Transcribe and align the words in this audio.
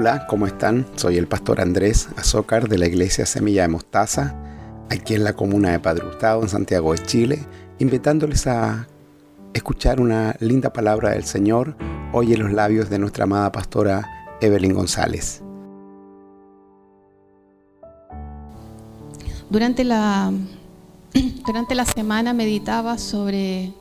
Hola, 0.00 0.28
¿cómo 0.28 0.46
están? 0.46 0.86
Soy 0.94 1.16
el 1.16 1.26
pastor 1.26 1.60
Andrés 1.60 2.08
Azócar 2.16 2.68
de 2.68 2.78
la 2.78 2.86
iglesia 2.86 3.26
Semilla 3.26 3.62
de 3.62 3.68
Mostaza, 3.68 4.36
aquí 4.90 5.14
en 5.14 5.24
la 5.24 5.32
comuna 5.32 5.72
de 5.72 5.80
Padre 5.80 6.06
Hurtado, 6.06 6.40
en 6.40 6.48
Santiago 6.48 6.92
de 6.92 7.02
Chile, 7.02 7.40
invitándoles 7.80 8.46
a 8.46 8.86
escuchar 9.54 10.00
una 10.00 10.36
linda 10.38 10.72
palabra 10.72 11.10
del 11.10 11.24
Señor 11.24 11.74
hoy 12.12 12.32
en 12.32 12.44
los 12.44 12.52
labios 12.52 12.90
de 12.90 13.00
nuestra 13.00 13.24
amada 13.24 13.50
pastora 13.50 14.08
Evelyn 14.40 14.72
González. 14.72 15.42
Durante 19.50 19.82
la, 19.82 20.32
durante 21.44 21.74
la 21.74 21.84
semana 21.84 22.32
meditaba 22.34 22.98
sobre, 22.98 23.72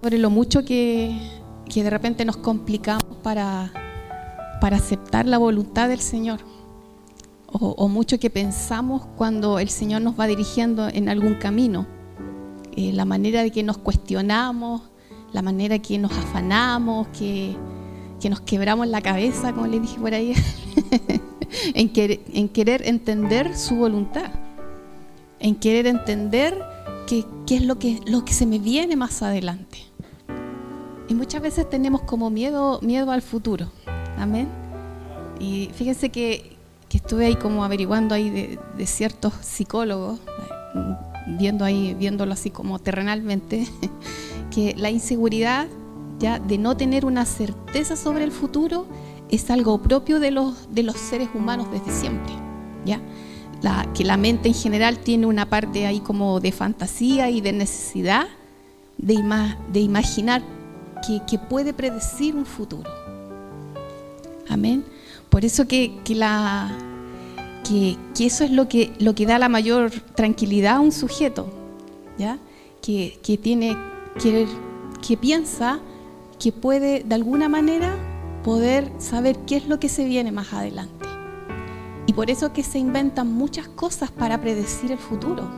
sobre 0.00 0.16
lo 0.16 0.30
mucho 0.30 0.64
que, 0.64 1.14
que 1.68 1.84
de 1.84 1.90
repente 1.90 2.24
nos 2.24 2.38
complicamos 2.38 3.18
para 3.22 3.83
para 4.60 4.76
aceptar 4.76 5.26
la 5.26 5.38
voluntad 5.38 5.88
del 5.88 6.00
Señor. 6.00 6.40
O, 7.56 7.86
mucho 7.86 8.18
que 8.18 8.30
pensamos 8.30 9.06
cuando 9.16 9.60
el 9.60 9.68
Señor 9.68 10.02
nos 10.02 10.18
va 10.18 10.26
dirigiendo 10.26 10.88
en 10.88 11.08
algún 11.08 11.34
camino. 11.34 11.86
Eh, 12.74 12.92
la 12.92 13.04
manera 13.04 13.44
de 13.44 13.52
que 13.52 13.62
nos 13.62 13.78
cuestionamos, 13.78 14.82
la 15.32 15.40
manera 15.40 15.78
que 15.78 15.96
nos 15.98 16.10
afanamos, 16.10 17.06
que, 17.08 17.56
nos 18.28 18.40
quebramos 18.40 18.88
la 18.88 19.02
cabeza, 19.02 19.52
como 19.52 19.66
le 19.66 19.78
dije 19.78 20.00
por 20.00 20.14
ahí, 20.14 20.32
en, 21.74 21.90
querer 22.48 22.88
entender 22.88 23.54
su 23.54 23.76
voluntad, 23.76 24.32
en 25.38 25.54
querer 25.54 25.86
entender 25.86 26.58
qué, 27.06 27.24
es 27.50 27.62
lo 27.62 27.78
que, 27.78 28.00
lo 28.06 28.24
que 28.24 28.32
se 28.32 28.46
me 28.46 28.58
viene 28.58 28.96
más 28.96 29.22
adelante. 29.22 29.78
Y 31.06 31.14
muchas 31.14 31.42
veces 31.42 31.68
tenemos 31.68 32.02
como 32.02 32.30
miedo, 32.30 32.80
miedo 32.82 33.12
al 33.12 33.20
futuro. 33.20 33.70
Amén. 34.18 34.48
Y 35.38 35.70
fíjense 35.74 36.10
que, 36.10 36.54
estuve 36.90 37.26
ahí 37.26 37.34
como 37.34 37.64
averiguando 37.64 38.14
ahí 38.14 38.30
de, 38.30 38.86
ciertos 38.86 39.32
psicólogos, 39.40 40.20
viendo 41.38 41.64
ahí, 41.64 41.92
viéndolo 41.94 42.32
así 42.32 42.50
como 42.50 42.78
terrenalmente, 42.78 43.66
que 44.54 44.74
la 44.76 44.90
inseguridad 44.90 45.66
ya 46.20 46.38
de 46.38 46.56
no 46.56 46.76
tener 46.76 47.04
una 47.04 47.24
certeza 47.24 47.96
sobre 47.96 48.22
el 48.22 48.30
futuro 48.30 48.86
es 49.28 49.50
algo 49.50 49.82
propio 49.82 50.20
de 50.20 50.30
los, 50.30 50.72
de 50.72 50.84
los 50.84 50.96
seres 50.96 51.28
humanos 51.34 51.66
desde 51.72 51.90
siempre. 51.90 52.32
¿ya? 52.84 53.00
La, 53.60 53.92
que 53.92 54.04
la 54.04 54.16
mente 54.16 54.48
en 54.48 54.54
general 54.54 54.98
tiene 54.98 55.26
una 55.26 55.46
parte 55.46 55.86
ahí 55.86 55.98
como 55.98 56.38
de 56.38 56.52
fantasía 56.52 57.28
y 57.30 57.40
de 57.40 57.52
necesidad 57.52 58.26
de, 58.98 59.18
de 59.72 59.80
imaginar 59.80 60.42
que, 61.04 61.22
que 61.26 61.38
puede 61.38 61.74
predecir 61.74 62.36
un 62.36 62.46
futuro. 62.46 63.03
Amén. 64.48 64.84
Por 65.28 65.44
eso 65.44 65.66
que, 65.66 65.92
la, 66.08 66.70
que, 67.68 67.96
eso 68.18 68.44
es 68.44 68.50
lo 68.50 68.68
que, 68.68 68.92
lo 68.98 69.14
que 69.14 69.26
da 69.26 69.38
la 69.38 69.48
mayor 69.48 69.90
tranquilidad 70.14 70.76
a 70.76 70.80
un 70.80 70.92
sujeto, 70.92 71.52
¿ya? 72.18 72.38
Que, 72.80 73.18
tiene, 73.42 73.76
que, 74.20 74.46
que 75.06 75.16
piensa 75.16 75.80
que 76.38 76.52
puede 76.52 77.02
de 77.02 77.14
alguna 77.14 77.48
manera 77.48 77.96
poder 78.44 78.92
saber 78.98 79.38
qué 79.46 79.56
es 79.56 79.66
lo 79.66 79.80
que 79.80 79.88
se 79.88 80.04
viene 80.04 80.30
más 80.30 80.52
adelante. 80.52 81.06
Y 82.06 82.12
por 82.12 82.30
eso 82.30 82.52
que 82.52 82.62
se 82.62 82.78
inventan 82.78 83.32
muchas 83.32 83.66
cosas 83.68 84.10
para 84.10 84.40
predecir 84.40 84.92
el 84.92 84.98
futuro. 84.98 85.48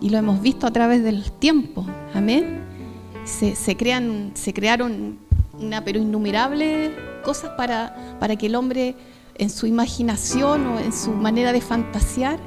Y 0.00 0.10
lo 0.10 0.18
hemos 0.18 0.40
visto 0.40 0.66
a 0.66 0.70
través 0.70 1.02
del 1.02 1.30
tiempo. 1.32 1.84
Amén. 2.14 2.60
Se, 3.24 3.56
se, 3.56 3.76
crean, 3.76 4.30
se 4.34 4.54
crearon 4.54 5.18
una 5.58 5.82
pero 5.82 5.98
innumerable 5.98 6.92
cosas 7.26 7.50
para, 7.56 8.16
para 8.20 8.36
que 8.36 8.46
el 8.46 8.54
hombre 8.54 8.94
en 9.34 9.50
su 9.50 9.66
imaginación 9.66 10.64
o 10.68 10.78
en 10.78 10.92
su 10.92 11.10
manera 11.10 11.52
de 11.52 11.60
fantasear 11.60 12.38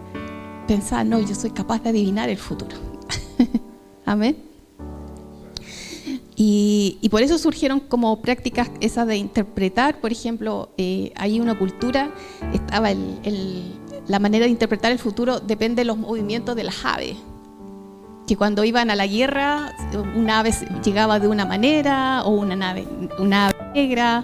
pensara, 0.68 1.04
no, 1.04 1.20
yo 1.20 1.36
soy 1.36 1.52
capaz 1.52 1.84
de 1.84 1.90
adivinar 1.90 2.30
el 2.30 2.38
futuro. 2.38 2.78
Amén. 4.06 4.38
Y, 6.42 7.10
por 7.12 7.22
eso 7.22 7.38
surgieron 7.38 7.82
como 7.82 8.22
prácticas 8.22 8.72
esas 8.80 9.06
de 9.06 9.18
interpretar, 9.18 10.00
por 10.00 10.14
ejemplo, 10.14 10.70
eh, 10.78 11.12
hay 11.18 11.42
una 11.42 11.60
cultura, 11.60 12.12
estaba 12.54 12.90
la 14.08 14.20
manera 14.20 14.46
de 14.46 14.52
interpretar 14.52 14.94
el 14.94 15.00
futuro 15.00 15.42
depende 15.42 15.82
de 15.82 15.86
los 15.86 15.98
movimientos 15.98 16.56
de 16.56 16.64
las 16.64 16.86
aves. 16.86 17.18
Que 18.26 18.38
cuando 18.38 18.64
iban 18.64 18.90
a 18.90 18.96
la 18.96 19.06
guerra, 19.06 19.76
una 20.16 20.40
ave 20.40 20.54
llegaba 20.82 21.20
de 21.20 21.28
una 21.28 21.44
manera, 21.44 22.24
o 22.24 22.30
una 22.30 22.56
nave, 22.56 22.88
una 23.18 23.48
ave 23.48 23.58
negra, 23.76 24.24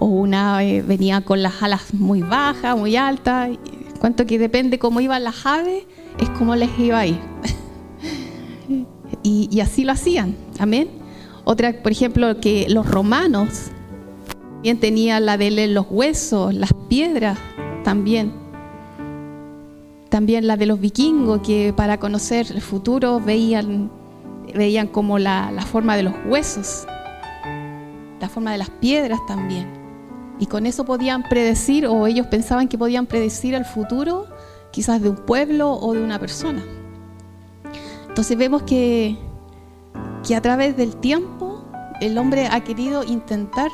o 0.00 0.06
una 0.06 0.56
venía 0.56 1.20
con 1.20 1.42
las 1.42 1.62
alas 1.62 1.92
muy 1.92 2.22
bajas, 2.22 2.76
muy 2.76 2.96
altas. 2.96 3.50
Cuanto 4.00 4.24
que 4.24 4.38
depende 4.38 4.78
cómo 4.78 5.00
iban 5.00 5.22
las 5.22 5.44
aves, 5.44 5.84
es 6.18 6.30
como 6.30 6.56
les 6.56 6.70
iba 6.78 6.98
a 6.98 7.06
ir. 7.06 7.20
y, 9.22 9.60
así 9.60 9.84
lo 9.84 9.92
hacían. 9.92 10.34
Amén. 10.58 10.88
Otra, 11.44 11.82
por 11.82 11.92
ejemplo, 11.92 12.40
que 12.40 12.66
los 12.70 12.90
romanos 12.90 13.66
también 14.54 14.80
tenían 14.80 15.26
la 15.26 15.36
de 15.36 15.68
los 15.68 15.86
huesos, 15.90 16.54
las 16.54 16.72
piedras 16.88 17.38
también. 17.84 18.32
También 20.08 20.46
la 20.46 20.56
de 20.56 20.64
los 20.64 20.80
vikingos, 20.80 21.42
que 21.42 21.74
para 21.76 22.00
conocer 22.00 22.46
el 22.50 22.62
futuro 22.62 23.20
veían, 23.20 23.90
veían 24.54 24.88
como 24.88 25.18
la 25.18 25.52
forma 25.70 25.94
de 25.94 26.04
los 26.04 26.14
huesos, 26.26 26.86
la 28.18 28.28
forma 28.30 28.52
de 28.52 28.58
las 28.58 28.70
piedras 28.70 29.20
también. 29.26 29.79
Y 30.40 30.46
con 30.46 30.64
eso 30.64 30.86
podían 30.86 31.22
predecir, 31.22 31.86
o 31.86 32.06
ellos 32.06 32.26
pensaban 32.28 32.66
que 32.66 32.78
podían 32.78 33.04
predecir 33.04 33.54
el 33.54 33.66
futuro, 33.66 34.26
quizás 34.72 35.02
de 35.02 35.10
un 35.10 35.16
pueblo 35.16 35.72
o 35.74 35.92
de 35.92 36.02
una 36.02 36.18
persona. 36.18 36.64
Entonces 38.08 38.38
vemos 38.38 38.62
que, 38.62 39.18
que 40.26 40.34
a 40.34 40.40
través 40.40 40.78
del 40.78 40.96
tiempo 40.96 41.62
el 42.00 42.16
hombre 42.16 42.48
ha 42.50 42.60
querido 42.64 43.04
intentar 43.04 43.68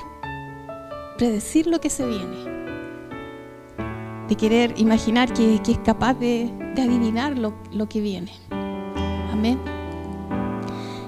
predecir 1.17 1.69
lo 1.69 1.81
que 1.81 1.89
se 1.89 2.05
viene, 2.05 2.37
de 4.29 4.35
querer 4.35 4.75
imaginar 4.77 5.33
que, 5.33 5.55
es 5.65 5.79
capaz 5.85 6.15
de, 6.15 6.51
adivinar 6.77 7.39
lo, 7.39 7.89
que 7.89 8.01
viene. 8.01 8.33
Amén. 9.31 9.61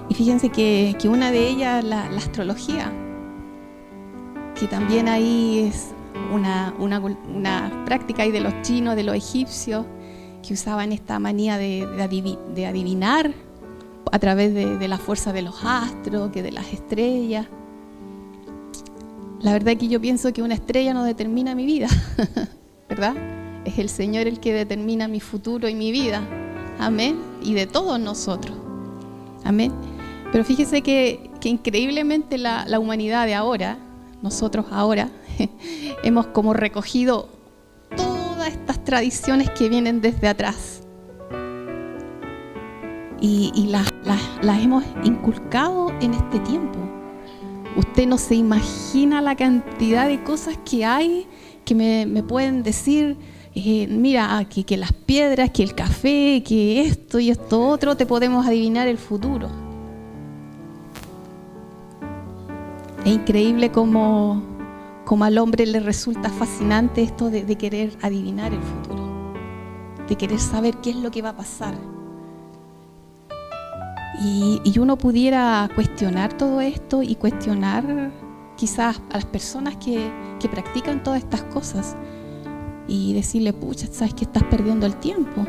Y 0.08 0.14
fíjense 0.14 0.50
que, 0.50 0.96
una 1.10 1.32
de 1.32 1.48
ellas, 1.48 1.82
la 1.82 2.04
astrología, 2.16 2.92
que 4.58 4.66
también 4.66 5.08
ahí 5.08 5.70
es 5.70 5.92
una, 6.32 7.84
práctica 7.84 8.22
ahí 8.22 8.32
de 8.32 8.40
los 8.40 8.62
chinos, 8.62 8.96
de 8.96 9.04
los 9.04 9.14
egipcios, 9.14 9.86
que 10.46 10.54
usaban 10.54 10.92
esta 10.92 11.18
manía 11.18 11.58
de, 11.58 11.86
adivinar 12.66 13.32
a 14.10 14.18
través 14.18 14.54
de, 14.54 14.88
la 14.88 14.98
fuerza 14.98 15.32
de 15.32 15.42
los 15.42 15.64
astros, 15.64 16.30
que 16.30 16.42
de 16.42 16.52
las 16.52 16.72
estrellas. 16.72 17.46
La 19.40 19.52
verdad 19.52 19.74
es 19.74 19.78
que 19.78 19.88
yo 19.88 20.00
pienso 20.00 20.32
que 20.32 20.42
una 20.42 20.54
estrella 20.54 20.92
no 20.92 21.04
determina 21.04 21.54
mi 21.54 21.64
vida, 21.64 21.88
¿verdad? 22.88 23.14
Es 23.64 23.78
el 23.78 23.88
Señor 23.88 24.26
el 24.26 24.40
que 24.40 24.52
determina 24.52 25.06
mi 25.06 25.20
futuro 25.20 25.68
y 25.68 25.74
mi 25.74 25.92
vida. 25.92 26.22
Amén. 26.80 27.20
Y 27.42 27.54
de 27.54 27.66
todos 27.66 28.00
nosotros. 28.00 28.56
Amén. 29.44 29.72
Pero 30.32 30.44
fíjese 30.44 30.82
que, 30.82 31.30
increíblemente 31.44 32.36
la 32.36 32.78
humanidad 32.80 33.26
de 33.26 33.34
ahora 33.34 33.78
nosotros 34.22 34.66
ahora 34.70 35.10
hemos 36.02 36.26
como 36.28 36.54
recogido 36.54 37.28
todas 37.96 38.48
estas 38.48 38.84
tradiciones 38.84 39.50
que 39.50 39.68
vienen 39.68 40.00
desde 40.00 40.28
atrás 40.28 40.82
y, 43.20 43.66
las, 43.68 43.92
hemos 44.62 44.84
inculcado 45.04 45.92
en 46.00 46.14
este 46.14 46.38
tiempo. 46.40 46.78
Usted 47.76 48.06
no 48.06 48.18
se 48.18 48.34
imagina 48.34 49.20
la 49.20 49.36
cantidad 49.36 50.08
de 50.08 50.22
cosas 50.22 50.58
que 50.58 50.84
hay 50.84 51.26
que 51.64 51.74
me, 51.74 52.22
pueden 52.22 52.62
decir, 52.62 53.16
eh, 53.54 53.86
mira, 53.88 54.46
que, 54.48 54.64
que 54.64 54.76
las 54.76 54.92
piedras, 54.92 55.50
que 55.50 55.62
el 55.62 55.74
café, 55.74 56.42
que 56.42 56.82
esto 56.82 57.18
y 57.18 57.30
esto 57.30 57.60
otro, 57.60 57.96
te 57.96 58.06
podemos 58.06 58.46
adivinar 58.46 58.88
el 58.88 58.98
futuro. 58.98 59.67
Es 63.08 63.14
increíble 63.14 63.72
cómo, 63.72 64.42
al 65.22 65.38
hombre 65.38 65.64
le 65.64 65.80
resulta 65.80 66.28
fascinante 66.28 67.02
esto 67.02 67.30
de, 67.30 67.56
querer 67.56 67.96
adivinar 68.02 68.52
el 68.52 68.60
futuro, 68.60 69.32
de 70.06 70.14
querer 70.14 70.38
saber 70.38 70.76
qué 70.82 70.90
es 70.90 70.96
lo 70.96 71.10
que 71.10 71.22
va 71.22 71.30
a 71.30 71.36
pasar. 71.38 71.74
Y, 74.22 74.78
uno 74.78 74.98
pudiera 74.98 75.70
cuestionar 75.74 76.36
todo 76.36 76.60
esto 76.60 77.02
y 77.02 77.14
cuestionar 77.14 78.12
quizás 78.58 79.00
a 79.10 79.14
las 79.14 79.24
personas 79.24 79.76
que, 79.76 80.12
practican 80.50 81.02
todas 81.02 81.20
estas 81.22 81.44
cosas 81.44 81.96
y 82.88 83.14
decirle, 83.14 83.54
pucha, 83.54 83.86
sabes 83.86 84.12
que 84.12 84.24
estás 84.24 84.44
perdiendo 84.44 84.84
el 84.84 84.96
tiempo. 84.96 85.46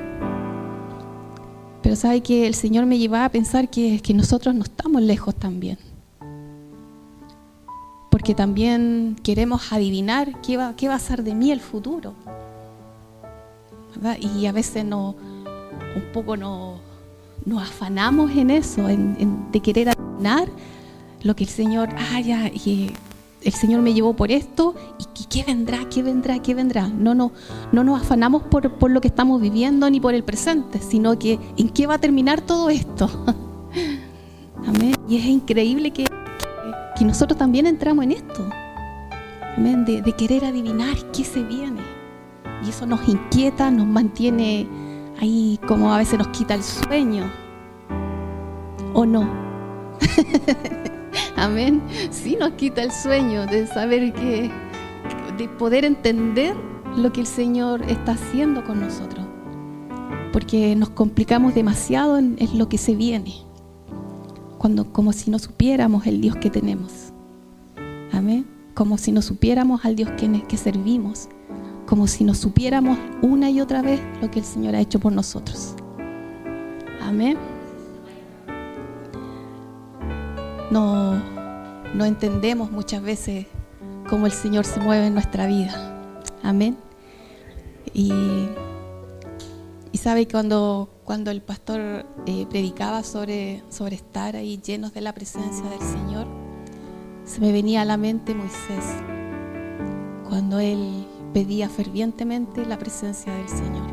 Pero 1.82 1.98
sabe 1.98 2.22
que 2.22 2.48
el 2.48 2.54
Señor 2.54 2.86
me 2.86 2.98
lleva 2.98 3.26
a 3.26 3.30
pensar 3.30 3.70
que, 3.70 4.00
que 4.02 4.14
nosotros 4.14 4.56
no 4.56 4.64
estamos 4.64 5.02
lejos 5.02 5.36
también 5.36 5.88
porque 8.10 8.34
también 8.34 9.16
queremos 9.24 9.72
adivinar 9.72 10.42
qué 10.42 10.58
va, 10.58 10.76
qué 10.76 10.88
va 10.88 10.96
a 10.96 11.00
ser 11.00 11.24
de 11.24 11.36
mí 11.36 11.52
el 11.52 11.60
futuro. 11.60 12.14
Y 14.20 14.46
a 14.46 14.52
veces 14.52 14.86
no, 14.86 15.16
un 15.96 16.12
poco 16.14 16.38
nos, 16.38 16.80
afanamos 17.60 18.32
en 18.32 18.50
eso, 18.50 18.88
en, 18.88 19.52
de 19.52 19.60
querer 19.60 19.90
adivinar 19.90 20.48
lo 21.22 21.36
que 21.36 21.44
el 21.44 21.50
Señor, 21.50 21.90
ah, 21.98 22.22
ya, 22.22 22.48
y 22.48 22.92
el 23.44 23.54
Señor 23.54 23.82
me 23.82 23.94
llevó 23.94 24.16
por 24.16 24.32
esto, 24.32 24.74
y, 24.98 25.26
qué 25.26 25.44
vendrá, 25.44 25.88
qué 25.90 26.02
vendrá, 26.02 26.40
qué 26.42 26.56
vendrá. 26.56 26.88
No, 26.88 27.14
no, 27.14 27.32
no 27.72 27.84
nos 27.84 28.02
afanamos 28.02 28.44
por, 28.44 28.72
por 28.76 28.90
lo 28.90 29.02
que 29.02 29.10
estamos 29.10 29.42
viviendo 29.42 29.90
ni 29.90 30.00
por 30.00 30.14
el 30.14 30.24
presente, 30.24 30.80
sino 30.80 31.20
que 31.20 31.40
en 31.58 31.70
qué 31.70 31.86
va 31.86 31.96
a 31.96 32.00
terminar 32.00 32.42
todo 32.42 32.70
esto. 32.70 33.10
Y 35.10 35.18
es 35.18 35.26
increíble 35.26 35.90
que, 35.90 36.06
que, 37.00 37.06
nosotros 37.06 37.38
también 37.38 37.66
entramos 37.66 38.04
en 38.04 38.12
esto. 38.12 38.50
Amén. 39.57 39.86
De, 39.86 40.13
querer 40.13 40.46
adivinar 40.46 40.96
qué 41.12 41.24
se 41.24 41.42
viene. 41.44 41.81
Y 42.66 42.69
eso 42.69 42.86
nos 42.86 43.07
inquieta, 43.07 43.72
nos 43.72 43.88
mantiene 43.88 44.68
ahí 45.19 45.60
como 45.68 45.94
a 45.94 45.98
veces 45.98 46.19
nos 46.19 46.28
quita 46.30 46.56
el 46.56 46.63
sueño. 46.63 47.24
¿O 48.94 49.06
no? 49.06 49.30
Amén. 51.36 51.81
Sí 52.12 52.38
nos 52.40 52.51
quita 52.51 52.84
el 52.84 52.92
sueño 52.92 53.46
de 53.46 53.66
saber 53.68 54.13
que, 54.13 54.51
de 55.38 55.48
poder 55.57 55.86
entender 55.86 56.56
lo 56.96 57.12
que 57.12 57.22
el 57.22 57.28
Señor 57.28 57.81
está 57.84 58.13
haciendo 58.13 58.63
con 58.63 58.81
nosotros. 58.81 59.25
Porque 60.34 60.75
nos 60.75 60.90
complicamos 60.90 61.56
demasiado 61.56 62.18
en, 62.18 62.38
lo 62.56 62.69
que 62.69 62.78
se 62.78 62.96
viene. 62.96 63.34
Cuando, 64.60 64.92
como 64.92 65.14
si 65.14 65.32
no 65.32 65.40
supiéramos 65.40 66.06
el 66.06 66.20
Dios 66.20 66.36
que 66.36 66.50
tenemos. 66.50 67.14
Amén. 68.12 68.46
Como 68.76 68.98
si 68.98 69.14
no 69.14 69.22
supiéramos 69.22 69.86
al 69.86 69.96
Dios 69.96 70.12
que, 70.12 70.58
servimos 70.58 71.30
como 71.88 72.06
si 72.06 72.24
nos 72.24 72.38
supiéramos 72.38 73.00
una 73.24 73.50
y 73.50 73.62
otra 73.62 73.82
vez 73.82 74.00
lo 74.22 74.30
que 74.30 74.40
el 74.40 74.46
Señor 74.46 74.76
ha 74.76 74.80
hecho 74.80 75.00
por 75.00 75.12
nosotros. 75.12 75.74
Amén. 77.02 77.36
No, 80.70 81.16
no 81.96 82.06
entendemos 82.06 82.70
muchas 82.70 83.02
veces 83.02 83.48
cómo 84.08 84.28
el 84.28 84.34
Señor 84.34 84.66
se 84.66 84.80
mueve 84.82 85.08
en 85.08 85.14
nuestra 85.14 85.48
vida. 85.48 85.74
Amén. 86.44 86.78
Y, 87.94 88.12
y 89.92 89.98
sabe 89.98 90.28
cuando, 90.28 90.90
cuando 91.10 91.32
el 91.32 91.42
pastor 91.42 92.06
eh, 92.28 92.46
predicaba 92.52 93.02
sobre, 93.02 93.64
sobre 93.70 93.96
estar 93.96 94.36
ahí 94.36 94.62
llenos 94.64 94.94
de 94.94 95.02
la 95.02 95.12
presencia 95.12 95.68
del 95.68 95.80
Señor, 95.80 96.28
se 97.26 97.42
me 97.42 97.52
venía 97.52 97.82
a 97.82 97.86
la 97.86 97.98
mente 97.98 98.36
Moisés, 98.36 98.86
cuando 100.30 100.60
él 100.60 101.08
pedía 101.34 101.68
fervientemente 101.68 102.64
la 102.64 102.78
presencia 102.78 103.34
del 103.34 103.50
Señor. 103.50 103.88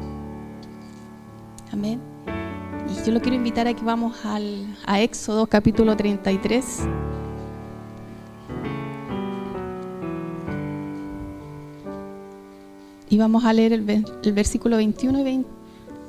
Amén. 1.73 2.03
Y 2.87 3.07
yo 3.07 3.13
lo 3.13 3.23
quiero 3.23 3.35
invitar 3.35 3.67
a 3.67 3.73
que 3.73 3.83
vamos 3.83 4.23
al, 4.27 4.77
a 4.85 5.01
Éxodo 5.01 5.47
capítulo 5.47 5.97
33. 5.97 6.81
Y 13.09 13.17
vamos 13.17 13.43
a 13.47 13.55
leer 13.55 13.73
el, 13.73 14.05
el 14.23 14.33
versículo 14.35 14.77
21 14.77 15.21
y 15.21 15.23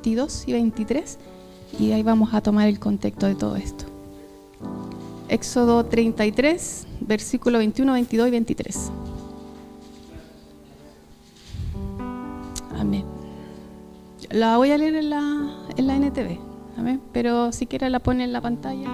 22 0.08 0.48
y 0.48 0.54
23. 0.54 1.18
Y 1.80 1.92
ahí 1.92 2.02
vamos 2.02 2.34
a 2.34 2.42
tomar 2.42 2.68
el 2.68 2.80
contexto 2.80 3.26
de 3.26 3.36
todo 3.36 3.58
esto. 3.58 3.86
Éxodo 5.28 5.86
33, 5.86 6.88
versículo 7.02 7.58
21, 7.58 7.92
22 7.92 8.28
y 8.28 8.32
23. 8.32 8.92
Amén. 12.78 13.04
La 14.32 14.58
voy 14.58 14.72
a 14.72 14.78
leer 14.78 14.96
en 14.96 15.10
la, 15.10 15.20
en 15.76 15.88
la 15.88 15.96
NTV, 15.98 16.40
amén. 16.78 17.02
pero 17.12 17.52
si 17.52 17.66
quiere 17.66 17.90
la 17.90 18.00
pone 18.00 18.24
en 18.24 18.32
la 18.32 18.40
pantalla, 18.42 18.88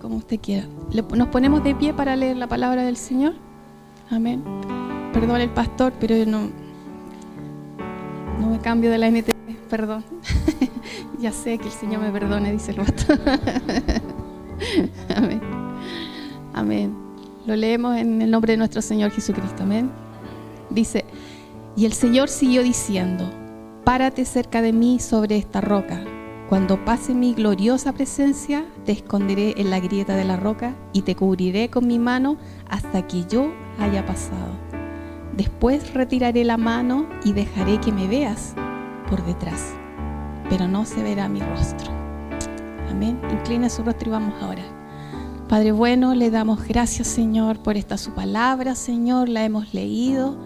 como 0.00 0.16
usted 0.16 0.40
quiera. 0.40 0.66
nos 1.14 1.28
ponemos 1.28 1.62
de 1.62 1.74
pie 1.74 1.94
para 1.94 2.16
leer 2.16 2.36
la 2.36 2.48
palabra 2.48 2.82
del 2.82 2.96
Señor. 2.96 3.34
Amén. 4.10 4.42
Perdón 5.12 5.40
el 5.40 5.50
pastor, 5.50 5.92
pero 6.00 6.16
yo 6.16 6.26
no, 6.26 6.50
no 8.40 8.50
me 8.50 8.58
cambio 8.60 8.90
de 8.90 8.98
la 8.98 9.08
NTV, 9.08 9.56
perdón. 9.68 10.04
ya 11.20 11.32
sé 11.32 11.58
que 11.58 11.66
el 11.66 11.72
Señor 11.72 12.00
me 12.00 12.10
perdone, 12.10 12.52
dice 12.52 12.72
el 12.72 12.78
pastor. 12.78 13.20
Amén. 15.16 15.40
Amén. 16.54 16.96
Lo 17.46 17.54
leemos 17.54 17.96
en 17.96 18.22
el 18.22 18.30
nombre 18.30 18.52
de 18.52 18.56
nuestro 18.56 18.82
Señor 18.82 19.10
Jesucristo. 19.10 19.62
Amén. 19.62 19.90
Dice, 20.70 21.04
y 21.76 21.86
el 21.86 21.92
Señor 21.92 22.28
siguió 22.28 22.62
diciendo, 22.62 23.30
párate 23.84 24.24
cerca 24.24 24.62
de 24.62 24.72
mí 24.72 24.98
sobre 24.98 25.36
esta 25.36 25.60
roca. 25.60 26.02
Cuando 26.48 26.84
pase 26.84 27.12
mi 27.12 27.34
gloriosa 27.34 27.92
presencia, 27.92 28.64
te 28.84 28.92
esconderé 28.92 29.54
en 29.56 29.70
la 29.70 29.80
grieta 29.80 30.16
de 30.16 30.24
la 30.24 30.36
roca 30.36 30.74
y 30.92 31.02
te 31.02 31.16
cubriré 31.16 31.70
con 31.70 31.86
mi 31.86 31.98
mano 31.98 32.36
hasta 32.68 33.06
que 33.06 33.24
yo 33.24 33.52
haya 33.78 34.06
pasado. 34.06 34.65
Después 35.36 35.92
retiraré 35.94 36.44
la 36.44 36.56
mano 36.56 37.06
y 37.24 37.32
dejaré 37.32 37.80
que 37.80 37.92
me 37.92 38.08
veas 38.08 38.54
por 39.08 39.24
detrás, 39.24 39.74
pero 40.48 40.66
no 40.68 40.84
se 40.84 41.02
verá 41.02 41.28
mi 41.28 41.40
rostro. 41.40 41.90
Amén. 42.90 43.20
Inclina 43.30 43.68
su 43.68 43.82
rostro 43.82 44.08
y 44.08 44.12
vamos 44.12 44.34
ahora. 44.42 44.62
Padre 45.48 45.72
bueno, 45.72 46.14
le 46.14 46.30
damos 46.30 46.66
gracias 46.66 47.06
Señor 47.06 47.62
por 47.62 47.76
esta 47.76 47.96
su 47.98 48.12
palabra, 48.12 48.74
Señor, 48.74 49.28
la 49.28 49.44
hemos 49.44 49.74
leído. 49.74 50.36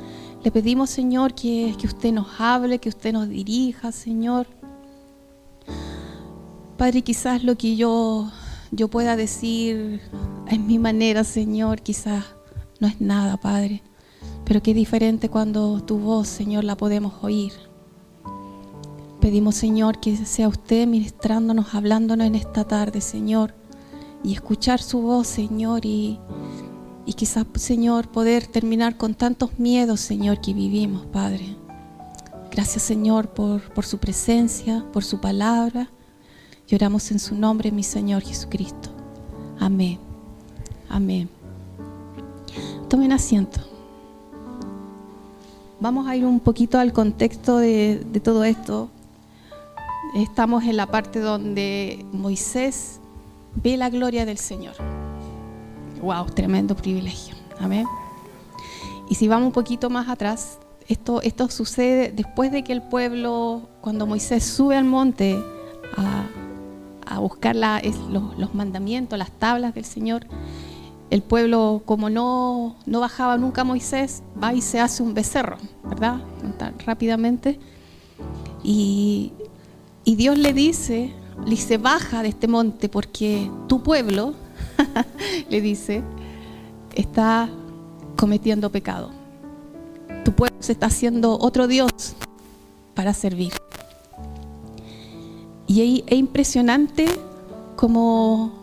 Le 0.42 0.50
pedimos, 0.50 0.90
Señor, 0.90 1.34
que, 1.34 1.74
que 1.78 1.86
usted 1.86 2.12
nos 2.12 2.40
hable, 2.40 2.78
que 2.78 2.88
usted 2.88 3.12
nos 3.12 3.28
dirija, 3.28 3.92
Señor. 3.92 4.46
Padre, 6.78 7.02
quizás 7.02 7.44
lo 7.44 7.56
que 7.56 7.76
yo, 7.76 8.30
yo 8.70 8.88
pueda 8.88 9.16
decir 9.16 10.00
en 10.48 10.66
mi 10.66 10.78
manera, 10.78 11.24
Señor, 11.24 11.82
quizás 11.82 12.24
no 12.80 12.88
es 12.88 13.00
nada, 13.02 13.36
Padre. 13.36 13.82
Pero 14.50 14.64
qué 14.64 14.74
diferente 14.74 15.28
cuando 15.28 15.80
tu 15.80 15.98
voz, 15.98 16.26
Señor, 16.26 16.64
la 16.64 16.76
podemos 16.76 17.22
oír. 17.22 17.52
Pedimos, 19.20 19.54
Señor, 19.54 20.00
que 20.00 20.16
sea 20.26 20.48
usted 20.48 20.88
ministrándonos, 20.88 21.72
hablándonos 21.72 22.26
en 22.26 22.34
esta 22.34 22.64
tarde, 22.64 23.00
Señor, 23.00 23.54
y 24.24 24.32
escuchar 24.32 24.82
su 24.82 25.02
voz, 25.02 25.28
Señor, 25.28 25.86
y, 25.86 26.18
y 27.06 27.12
quizás, 27.12 27.46
Señor, 27.54 28.08
poder 28.08 28.44
terminar 28.48 28.96
con 28.96 29.14
tantos 29.14 29.56
miedos, 29.60 30.00
Señor, 30.00 30.40
que 30.40 30.52
vivimos, 30.52 31.06
Padre. 31.06 31.54
Gracias, 32.50 32.82
Señor, 32.82 33.28
por, 33.28 33.72
por 33.72 33.86
su 33.86 33.98
presencia, 33.98 34.84
por 34.92 35.04
su 35.04 35.20
palabra. 35.20 35.92
Lloramos 36.66 37.12
en 37.12 37.20
su 37.20 37.36
nombre, 37.36 37.70
mi 37.70 37.84
Señor 37.84 38.22
Jesucristo. 38.22 38.90
Amén. 39.60 40.00
Amén. 40.88 41.28
Tomen 42.88 43.12
asiento. 43.12 43.69
Vamos 45.80 46.06
a 46.06 46.14
ir 46.14 46.26
un 46.26 46.40
poquito 46.40 46.78
al 46.78 46.92
contexto 46.92 47.56
de, 47.56 48.04
todo 48.22 48.44
esto. 48.44 48.90
Estamos 50.14 50.64
en 50.64 50.76
la 50.76 50.86
parte 50.86 51.20
donde 51.20 52.04
Moisés 52.12 53.00
ve 53.54 53.78
la 53.78 53.88
gloria 53.88 54.26
del 54.26 54.36
Señor. 54.36 54.74
Wow, 56.02 56.26
tremendo 56.26 56.76
privilegio. 56.76 57.34
Amén. 57.58 57.86
Y 59.08 59.14
si 59.14 59.26
vamos 59.26 59.46
un 59.46 59.52
poquito 59.52 59.88
más 59.88 60.10
atrás, 60.10 60.58
esto 60.86 61.48
sucede 61.48 62.12
después 62.12 62.52
de 62.52 62.62
que 62.62 62.74
el 62.74 62.82
pueblo, 62.82 63.62
cuando 63.80 64.06
Moisés 64.06 64.44
sube 64.44 64.76
al 64.76 64.84
monte 64.84 65.42
a, 65.96 67.18
buscar 67.18 67.56
los, 67.56 68.54
mandamientos, 68.54 69.18
las 69.18 69.30
tablas 69.30 69.74
del 69.74 69.86
Señor, 69.86 70.26
el 71.10 71.22
pueblo, 71.22 71.82
como 71.84 72.08
no, 72.08 72.76
no 72.86 73.00
bajaba 73.00 73.36
nunca 73.36 73.64
Moisés, 73.64 74.22
va 74.42 74.54
y 74.54 74.62
se 74.62 74.80
hace 74.80 75.02
un 75.02 75.12
becerro, 75.12 75.58
¿verdad? 75.84 76.20
Rápidamente. 76.86 77.58
Y, 78.62 79.32
y 80.04 80.14
Dios 80.14 80.38
le 80.38 80.52
dice, 80.52 81.12
le 81.44 81.50
dice, 81.50 81.78
baja 81.78 82.22
de 82.22 82.28
este 82.28 82.46
monte 82.46 82.88
porque 82.88 83.50
tu 83.66 83.82
pueblo, 83.82 84.34
le 85.50 85.60
dice, 85.60 86.02
está 86.94 87.48
cometiendo 88.16 88.70
pecado. 88.70 89.10
Tu 90.24 90.32
pueblo 90.32 90.56
se 90.60 90.72
está 90.72 90.86
haciendo 90.86 91.38
otro 91.40 91.66
Dios 91.66 92.14
para 92.94 93.14
servir. 93.14 93.52
Y 95.66 96.02
es 96.06 96.16
impresionante 96.18 97.06
como 97.76 98.59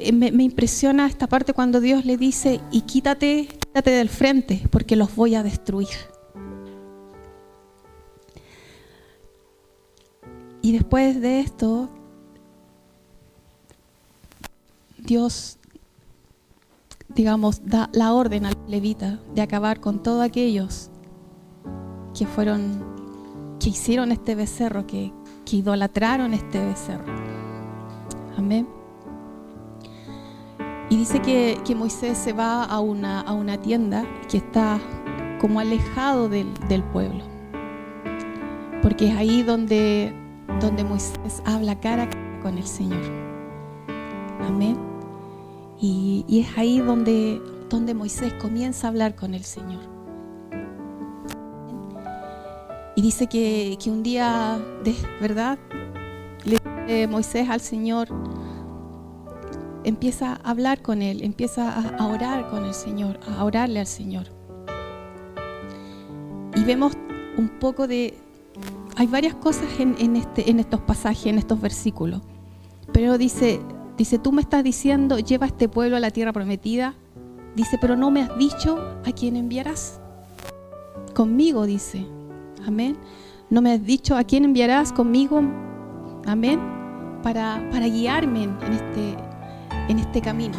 eh, 0.00 0.12
me, 0.12 0.42
impresiona 0.42 1.06
esta 1.06 1.26
parte 1.26 1.52
cuando 1.52 1.80
Dios 1.80 2.04
le 2.04 2.16
dice, 2.16 2.60
y 2.70 2.82
quítate, 2.82 3.46
quítate 3.46 3.90
del 3.90 4.08
frente, 4.08 4.62
porque 4.70 4.96
los 4.96 5.14
voy 5.14 5.34
a 5.34 5.42
destruir. 5.42 5.88
Y 10.62 10.72
después 10.72 11.20
de 11.20 11.40
esto, 11.40 11.88
Dios 14.98 15.58
digamos, 17.14 17.62
da 17.66 17.90
la 17.92 18.12
orden 18.12 18.46
al 18.46 18.54
levita 18.68 19.18
de 19.34 19.42
acabar 19.42 19.80
con 19.80 20.02
todos 20.02 20.22
aquellos 20.22 20.90
que 22.16 22.26
fueron, 22.26 22.84
que 23.58 23.70
hicieron 23.70 24.12
este 24.12 24.34
becerro, 24.34 24.86
que, 24.86 25.12
que 25.44 25.56
idolatraron 25.56 26.34
este 26.34 26.64
becerro. 26.64 27.12
Amén. 28.36 28.79
Y 30.90 30.96
dice 30.96 31.22
que, 31.22 31.74
Moisés 31.76 32.18
se 32.18 32.32
va 32.32 32.64
a 32.64 32.80
una, 32.80 33.20
a 33.20 33.32
una, 33.32 33.60
tienda 33.60 34.04
que 34.28 34.38
está 34.38 34.80
como 35.40 35.60
alejado 35.60 36.28
del, 36.28 36.52
del, 36.68 36.82
pueblo. 36.82 37.24
Porque 38.82 39.06
es 39.06 39.16
ahí 39.16 39.44
donde, 39.44 40.12
donde 40.60 40.82
Moisés 40.82 41.42
habla 41.46 41.78
cara 41.78 42.02
a 42.02 42.10
cara 42.10 42.40
con 42.42 42.58
el 42.58 42.66
Señor. 42.66 43.02
Amén. 44.40 44.76
Y, 45.80 46.24
y, 46.26 46.40
es 46.40 46.58
ahí 46.58 46.80
donde, 46.80 47.40
donde 47.68 47.94
Moisés 47.94 48.32
comienza 48.34 48.88
a 48.88 48.90
hablar 48.90 49.14
con 49.14 49.34
el 49.34 49.44
Señor. 49.44 49.82
Y 52.96 53.02
dice 53.02 53.28
que, 53.28 53.78
que 53.80 53.90
un 53.90 54.02
día, 54.02 54.58
de 54.82 54.96
verdad, 55.20 55.56
le 56.44 56.58
dice 56.58 57.06
Moisés 57.06 57.48
al 57.48 57.60
Señor, 57.60 58.08
empieza 59.84 60.32
a 60.32 60.50
hablar 60.50 60.82
con 60.82 61.02
Él, 61.02 61.22
empieza 61.22 61.70
a, 61.70 62.06
orar 62.06 62.48
con 62.48 62.64
el 62.64 62.74
Señor, 62.74 63.18
a 63.26 63.44
orarle 63.44 63.80
al 63.80 63.86
Señor. 63.86 64.26
Y 66.56 66.64
vemos 66.64 66.92
un 67.36 67.48
poco 67.48 67.86
de... 67.86 68.14
Hay 68.96 69.06
varias 69.06 69.34
cosas 69.34 69.68
en, 69.78 70.16
este, 70.16 70.50
en 70.50 70.60
estos 70.60 70.80
pasajes, 70.80 71.26
en 71.26 71.38
estos 71.38 71.60
versículos. 71.60 72.20
Pero 72.92 73.16
dice, 73.16 73.60
dice, 73.96 74.18
tú 74.18 74.32
me 74.32 74.42
estás 74.42 74.62
diciendo, 74.62 75.18
lleva 75.18 75.46
a 75.46 75.48
este 75.48 75.68
pueblo 75.68 75.96
a 75.96 76.00
la 76.00 76.10
tierra 76.10 76.32
prometida. 76.32 76.94
Dice, 77.56 77.78
pero 77.80 77.96
no 77.96 78.10
me 78.10 78.22
has 78.22 78.36
dicho 78.36 78.78
a 79.04 79.12
quién 79.12 79.36
enviarás. 79.36 80.00
Conmigo, 81.14 81.66
dice. 81.66 82.04
Amén. 82.66 82.96
No 83.48 83.62
me 83.62 83.72
has 83.72 83.84
dicho 83.84 84.16
a 84.16 84.24
quién 84.24 84.44
enviarás 84.44 84.92
conmigo. 84.92 85.40
Amén. 86.26 86.60
Para, 87.22 87.66
para 87.70 87.86
guiarme 87.86 88.44
en 88.44 88.72
este, 88.72 89.16
en 89.90 89.98
este 89.98 90.20
camino. 90.20 90.56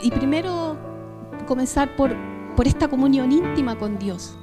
Y, 0.00 0.10
primero 0.10 0.78
comenzar 1.46 1.94
por, 1.96 2.14
por 2.56 2.66
esta 2.66 2.88
comunión 2.88 3.30
íntima 3.32 3.76
con 3.76 3.98
Dios. 3.98 4.38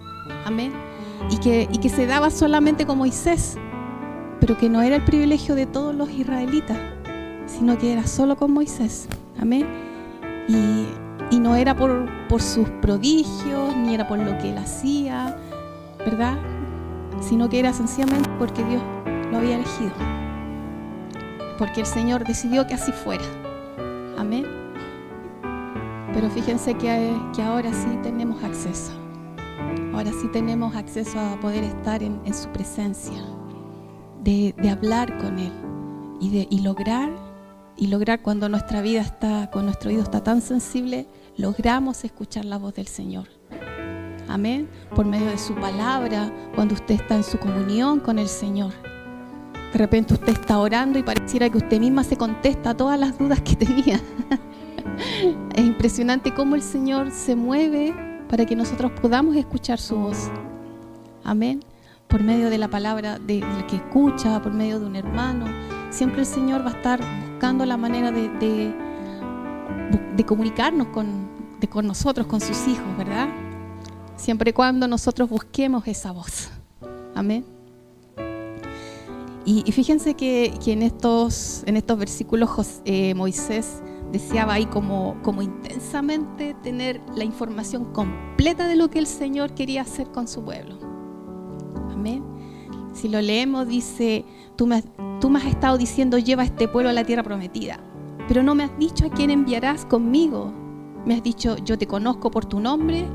Amén. 0.46 0.74
Y 1.32 1.38
que, 1.38 1.68
y 1.72 1.78
que 1.80 1.90
se 1.90 2.06
daba 2.06 2.30
solamente 2.30 2.86
con 2.86 2.98
Moisés, 2.98 3.58
pero 4.40 4.58
que 4.58 4.70
no 4.70 4.82
era 4.82 4.98
el 4.98 5.04
privilegio 5.04 5.56
de 5.56 5.66
todos 5.66 5.96
los 5.96 6.12
israelitas, 6.12 6.78
sino 7.48 7.78
que 7.78 7.94
era 7.94 8.06
solo 8.06 8.36
con 8.36 8.52
Moisés. 8.52 9.08
Amén. 9.40 9.66
Y, 10.48 10.86
y 11.36 11.40
no 11.40 11.56
era 11.56 11.76
por, 11.76 12.08
por 12.28 12.42
sus 12.42 12.70
prodigios, 12.82 13.76
ni 13.76 13.96
era 13.96 14.08
por 14.08 14.20
lo 14.20 14.38
que 14.38 14.52
él 14.52 14.58
hacía, 14.58 15.38
¿verdad? 16.00 16.38
Sino 17.22 17.50
que 17.50 17.60
era 17.60 17.74
sencillamente 17.74 18.30
porque 18.38 18.64
Dios 18.66 18.82
lo 19.36 19.42
había 19.42 19.56
elegido. 19.56 19.92
Porque 21.58 21.82
el 21.82 21.86
Señor 21.86 22.26
decidió 22.26 22.66
que 22.68 22.74
así 22.74 22.92
fuera. 22.92 23.24
Amén. 24.18 24.46
Pero 26.14 26.30
fíjense 26.30 26.74
que, 26.76 27.14
ahora 27.44 27.74
sí 27.74 28.00
tenemos 28.02 28.42
acceso. 28.44 28.94
Ahora 29.94 30.12
sí 30.22 30.28
tenemos 30.32 30.76
acceso 30.76 31.20
a 31.20 31.40
poder 31.40 31.64
estar 31.64 32.02
en, 32.02 32.34
su 32.34 32.50
presencia, 32.50 33.22
de, 34.24 34.54
hablar 34.70 35.18
con 35.18 35.40
Él 35.40 35.52
y, 36.20 36.30
de, 36.30 36.48
y 36.50 36.62
lograr, 36.62 37.10
y 37.78 37.88
lograr 37.88 38.22
cuando 38.22 38.48
nuestra 38.48 38.82
vida 38.82 39.02
está, 39.02 39.50
con 39.52 39.66
nuestro 39.66 39.90
oído 39.90 40.04
está 40.04 40.24
tan 40.24 40.42
sensible, 40.42 41.08
logramos 41.38 42.04
escuchar 42.04 42.46
la 42.46 42.58
voz 42.58 42.76
del 42.76 42.88
Señor. 42.88 43.28
Amén. 44.28 44.70
Por 44.96 45.06
medio 45.06 45.28
de 45.28 45.38
su 45.38 45.56
palabra, 45.56 46.32
cuando 46.56 46.74
usted 46.74 46.96
está 46.96 47.16
en 47.16 47.24
su 47.24 47.38
comunión 47.38 48.00
con 48.00 48.20
el 48.20 48.28
Señor. 48.28 48.74
De 49.76 49.80
repente 49.80 50.14
usted 50.14 50.30
está 50.30 50.58
orando 50.58 50.98
y 50.98 51.04
pareciera 51.04 51.50
que 51.50 51.58
usted 51.58 51.82
misma 51.82 52.06
se 52.06 52.16
contesta 52.16 52.78
todas 52.78 52.98
las 52.98 53.18
dudas 53.20 53.42
que 53.42 53.56
tenía. 53.58 54.00
es 55.54 55.66
impresionante 55.66 56.34
cómo 56.34 56.56
el 56.56 56.62
Señor 56.62 57.12
se 57.12 57.36
mueve 57.36 57.94
para 58.30 58.46
que 58.46 58.56
nosotros 58.56 58.94
podamos 59.02 59.36
escuchar 59.36 59.78
su 59.78 59.98
voz. 59.98 60.32
Amén. 61.26 61.60
Por 62.08 62.24
medio 62.24 62.50
de 62.50 62.58
la 62.58 62.70
palabra 62.70 63.20
del 63.20 63.44
que 63.68 63.76
escucha, 63.76 64.42
por 64.42 64.54
medio 64.54 64.80
de 64.80 64.86
un 64.86 64.96
hermano. 64.96 65.46
Siempre 65.90 66.22
el 66.22 66.26
Señor 66.26 66.62
va 66.66 66.72
a 66.72 66.76
estar 66.76 67.02
buscando 67.32 67.66
la 67.66 67.76
manera 67.76 68.14
de, 68.14 68.30
de, 70.16 70.26
comunicarnos 70.26 70.88
con, 70.88 71.28
con 71.70 71.86
nosotros, 71.86 72.28
con 72.28 72.40
sus 72.40 72.66
hijos, 72.70 72.98
¿verdad? 72.98 73.28
Siempre 74.16 74.52
y 74.52 74.54
cuando 74.54 74.88
nosotros 74.88 75.30
busquemos 75.30 75.86
esa 75.86 76.14
voz. 76.14 76.50
Amén. 77.14 77.55
Y, 79.46 79.72
fíjense 79.72 80.16
que, 80.16 80.54
en, 80.66 80.82
estos, 80.82 81.64
en 81.68 81.78
estos 81.78 82.00
versículos 82.00 82.82
eh, 82.84 83.14
Moisés 83.14 83.84
deseaba 84.12 84.54
ahí 84.54 84.66
como, 84.66 85.18
como 85.22 85.44
intensamente 85.44 86.56
tener 86.64 87.00
la 87.16 87.26
información 87.26 87.86
completa 87.94 88.68
de 88.68 88.76
lo 88.76 88.90
que 88.90 88.98
el 88.98 89.06
Señor 89.06 89.54
quería 89.54 89.84
hacer 89.84 90.08
con 90.08 90.28
su 90.28 90.44
pueblo. 90.44 90.80
Amén. 91.92 92.24
Si 92.94 93.08
lo 93.08 93.22
leemos, 93.22 93.68
dice, 93.68 94.26
tú 94.56 94.66
me, 94.66 94.76
has, 94.78 94.86
tú 95.22 95.30
me 95.30 95.38
has 95.38 95.46
estado 95.46 95.78
diciendo, 95.78 96.18
lleva 96.18 96.42
a 96.42 96.46
este 96.46 96.68
pueblo 96.68 96.90
a 96.90 96.94
la 96.94 97.04
tierra 97.04 97.22
prometida, 97.22 97.80
pero 98.28 98.42
no 98.42 98.56
me 98.56 98.64
has 98.64 98.80
dicho 98.80 99.06
a 99.06 99.10
quién 99.10 99.30
enviarás 99.30 99.86
conmigo. 99.86 100.52
Me 101.06 101.14
has 101.14 101.22
dicho, 101.22 101.58
yo 101.58 101.78
te 101.78 101.86
conozco 101.86 102.32
por 102.32 102.46
tu 102.46 102.60
nombre 102.60 103.06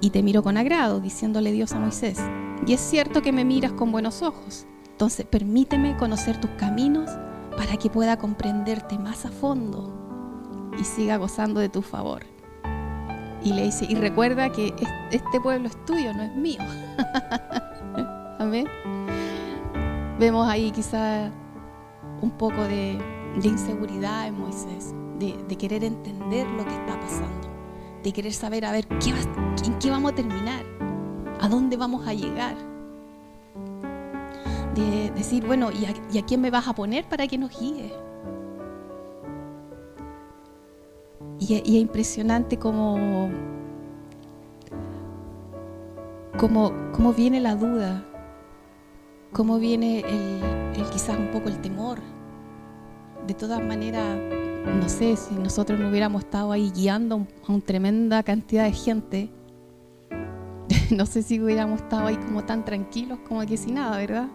y 0.00 0.10
te 0.10 0.22
miro 0.22 0.42
con 0.42 0.56
agrado, 0.56 0.98
diciéndole 0.98 1.52
Dios 1.52 1.72
a 1.72 1.78
Moisés. 1.78 2.18
Y 2.66 2.72
es 2.72 2.80
cierto 2.80 3.20
que 3.20 3.32
me 3.32 3.44
miras 3.44 3.72
con 3.72 3.92
buenos 3.92 4.22
ojos. 4.22 4.66
Entonces, 5.00 5.24
permíteme 5.24 5.96
conocer 5.96 6.38
tus 6.42 6.50
caminos 6.58 7.08
para 7.56 7.78
que 7.78 7.88
pueda 7.88 8.18
comprenderte 8.18 8.98
más 8.98 9.24
a 9.24 9.30
fondo 9.30 10.70
y 10.78 10.84
siga 10.84 11.16
gozando 11.16 11.58
de 11.58 11.70
tu 11.70 11.80
favor. 11.80 12.20
Y 13.42 13.54
le 13.54 13.62
dice, 13.62 13.86
y 13.88 13.94
recuerda 13.94 14.52
que 14.52 14.74
este 15.10 15.40
pueblo 15.40 15.68
es 15.68 15.84
tuyo, 15.86 16.12
no 16.12 16.22
es 16.22 16.36
mío. 16.36 16.60
Amén. 18.38 18.66
Vemos 20.18 20.46
ahí 20.46 20.70
quizá 20.70 21.30
un 22.20 22.32
poco 22.32 22.60
de, 22.64 22.98
inseguridad 23.42 24.26
en 24.26 24.38
Moisés, 24.38 24.94
de, 25.18 25.56
querer 25.56 25.82
entender 25.82 26.46
lo 26.46 26.66
que 26.66 26.74
está 26.74 27.00
pasando, 27.00 27.48
de 28.02 28.12
querer 28.12 28.34
saber, 28.34 28.66
a 28.66 28.72
ver, 28.72 28.86
¿qué 28.86 29.14
¿en 29.64 29.78
qué 29.78 29.90
vamos 29.90 30.12
a 30.12 30.14
terminar? 30.14 30.62
¿A 31.40 31.48
dónde 31.48 31.78
vamos 31.78 32.06
a 32.06 32.12
llegar? 32.12 32.69
De 34.80 35.10
decir, 35.10 35.46
bueno, 35.46 35.70
¿y 35.72 36.18
a, 36.18 36.22
quién 36.22 36.40
me 36.40 36.50
vas 36.50 36.68
a 36.68 36.74
poner 36.74 37.04
para 37.08 37.26
que 37.26 37.38
nos 37.38 37.58
guíe? 37.58 37.92
Y, 41.38 41.54
es 41.54 41.68
impresionante 41.68 42.58
cómo, 42.58 43.30
cómo, 46.38 47.12
viene 47.12 47.40
la 47.40 47.56
duda, 47.56 48.04
cómo 49.32 49.58
viene 49.58 50.00
el, 50.00 50.84
quizás 50.90 51.18
un 51.18 51.28
poco 51.28 51.48
el 51.48 51.60
temor. 51.60 51.98
De 53.26 53.34
todas 53.34 53.62
maneras, 53.62 54.18
no 54.80 54.88
sé, 54.88 55.16
si 55.16 55.34
nosotros 55.34 55.78
no 55.78 55.88
hubiéramos 55.88 56.24
estado 56.24 56.52
ahí 56.52 56.72
guiando 56.74 57.26
a 57.46 57.52
una 57.52 57.60
tremenda 57.60 58.22
cantidad 58.22 58.64
de 58.64 58.72
gente, 58.72 59.30
no 60.90 61.06
sé 61.06 61.22
si 61.22 61.40
hubiéramos 61.40 61.80
estado 61.82 62.06
ahí 62.06 62.16
como 62.16 62.44
tan 62.44 62.64
tranquilos 62.64 63.18
como 63.26 63.44
que 63.46 63.56
sin 63.56 63.74
nada, 63.74 63.96
¿verdad? 63.98 64.28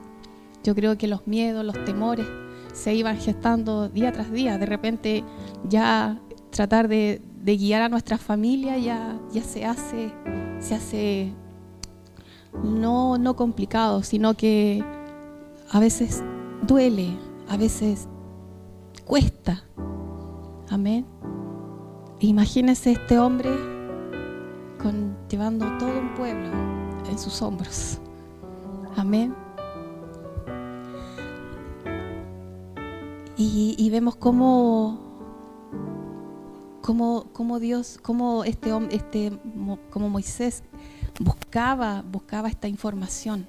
Yo 0.65 0.73
creo 0.73 0.97
que 0.97 1.07
los 1.07 1.27
miedos, 1.27 1.63
los 1.63 1.85
temores 1.85 2.25
se 2.73 2.95
iban 2.95 3.17
gestando 3.17 3.87
día 3.87 4.11
tras 4.11 4.31
día. 4.31 4.57
De 4.57 4.65
repente 4.65 5.23
ya 5.69 6.19
tratar 6.49 6.87
de, 6.87 7.21
guiar 7.43 7.83
a 7.83 7.89
nuestra 7.89 8.17
familia 8.17 8.75
ya, 8.79 9.15
se 9.43 9.63
hace, 9.63 10.11
no 12.63 13.35
complicado, 13.35 14.01
sino 14.01 14.33
que 14.33 14.83
a 15.69 15.79
veces 15.79 16.23
duele, 16.65 17.15
a 17.47 17.57
veces 17.57 18.07
cuesta. 19.05 19.65
Amén. 20.71 21.05
Imagínese 22.21 22.93
este 22.93 23.19
hombre 23.19 23.51
con, 24.81 25.15
llevando 25.29 25.77
todo 25.77 25.99
un 25.99 26.15
pueblo 26.15 26.49
en 27.07 27.19
sus 27.19 27.39
hombros. 27.43 27.99
Amén. 28.95 29.44
Y, 33.37 33.89
vemos 33.89 34.15
cómo, 34.15 34.97
cómo, 36.81 37.59
Dios, 37.59 37.99
cómo 38.01 38.43
este 38.45 38.71
este, 38.91 39.37
como 39.89 40.09
Moisés 40.09 40.63
buscaba, 41.19 42.03
buscaba 42.09 42.47
esta 42.47 42.67
información. 42.67 43.47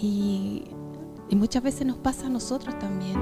Y 0.00 0.64
muchas 1.34 1.62
veces 1.62 1.86
nos 1.86 1.96
pasa 1.96 2.26
a 2.26 2.30
nosotros 2.30 2.78
también. 2.78 3.16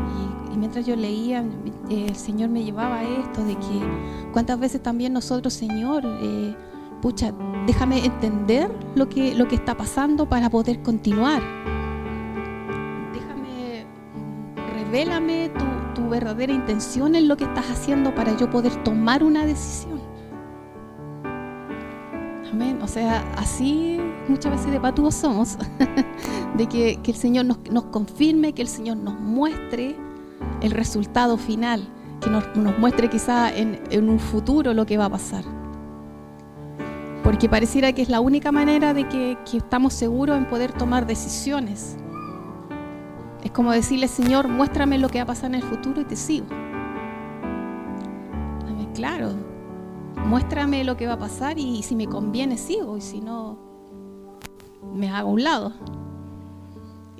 Y, 0.52 0.56
mientras 0.56 0.86
yo 0.86 0.96
leía, 0.96 1.44
el 1.90 2.16
Señor 2.16 2.50
me 2.50 2.64
llevaba 2.64 2.98
a 2.98 3.04
esto 3.04 3.44
de 3.44 3.54
que 3.56 4.30
cuántas 4.32 4.58
veces 4.58 4.82
también 4.82 5.12
nosotros, 5.12 5.52
Señor, 5.52 6.02
eh, 6.04 6.54
pucha, 7.00 7.32
déjame 7.66 8.04
entender 8.04 8.70
lo 8.94 9.08
que, 9.08 9.34
lo 9.34 9.48
que 9.48 9.56
está 9.56 9.76
pasando 9.76 10.28
para 10.28 10.50
poder 10.50 10.82
continuar. 10.82 11.42
Revélame 14.92 15.48
tu, 15.48 16.02
tu 16.02 16.08
verdadera 16.10 16.52
intención 16.52 17.14
en 17.14 17.26
lo 17.26 17.34
que 17.38 17.44
estás 17.44 17.70
haciendo 17.70 18.14
para 18.14 18.36
yo 18.36 18.50
poder 18.50 18.74
tomar 18.84 19.24
una 19.24 19.46
decisión. 19.46 20.02
Amén. 22.52 22.78
O 22.82 22.86
sea, 22.86 23.24
así 23.38 23.98
muchas 24.28 24.52
veces 24.52 24.70
de 24.70 24.78
patuos 24.78 25.14
somos, 25.14 25.56
de 26.58 26.66
que, 26.66 27.00
el 27.02 27.14
Señor 27.14 27.46
nos, 27.46 27.84
confirme, 27.84 28.52
que 28.52 28.60
el 28.60 28.68
Señor 28.68 28.98
nos 28.98 29.18
muestre 29.18 29.96
el 30.60 30.72
resultado 30.72 31.38
final, 31.38 31.88
que 32.20 32.28
nos, 32.28 32.44
muestre 32.78 33.08
quizá 33.08 33.50
en, 33.50 33.80
un 34.10 34.18
futuro 34.18 34.74
lo 34.74 34.84
que 34.84 34.98
va 34.98 35.06
a 35.06 35.10
pasar. 35.10 35.44
Porque 37.24 37.48
pareciera 37.48 37.94
que 37.94 38.02
es 38.02 38.10
la 38.10 38.20
única 38.20 38.52
manera 38.52 38.92
de 38.92 39.08
que, 39.08 39.38
estamos 39.54 39.94
seguros 39.94 40.36
en 40.36 40.46
poder 40.46 40.70
tomar 40.72 41.06
decisiones. 41.06 41.96
Es 43.42 43.50
como 43.50 43.72
decirle, 43.72 44.08
Señor, 44.08 44.48
muéstrame 44.48 44.98
lo 44.98 45.08
que 45.08 45.18
va 45.18 45.24
a 45.24 45.26
pasar 45.26 45.50
en 45.50 45.56
el 45.56 45.62
futuro 45.62 46.00
y 46.00 46.04
te 46.04 46.16
sigo. 46.16 46.46
Claro, 48.94 49.30
muéstrame 50.26 50.84
lo 50.84 50.96
que 50.96 51.06
va 51.06 51.14
a 51.14 51.18
pasar 51.18 51.58
y 51.58 51.82
si 51.82 51.96
me 51.96 52.06
conviene 52.06 52.58
sigo 52.58 52.96
y 52.96 53.00
si 53.00 53.20
no, 53.20 53.58
me 54.94 55.08
hago 55.08 55.30
a 55.30 55.32
un 55.32 55.42
lado. 55.42 55.72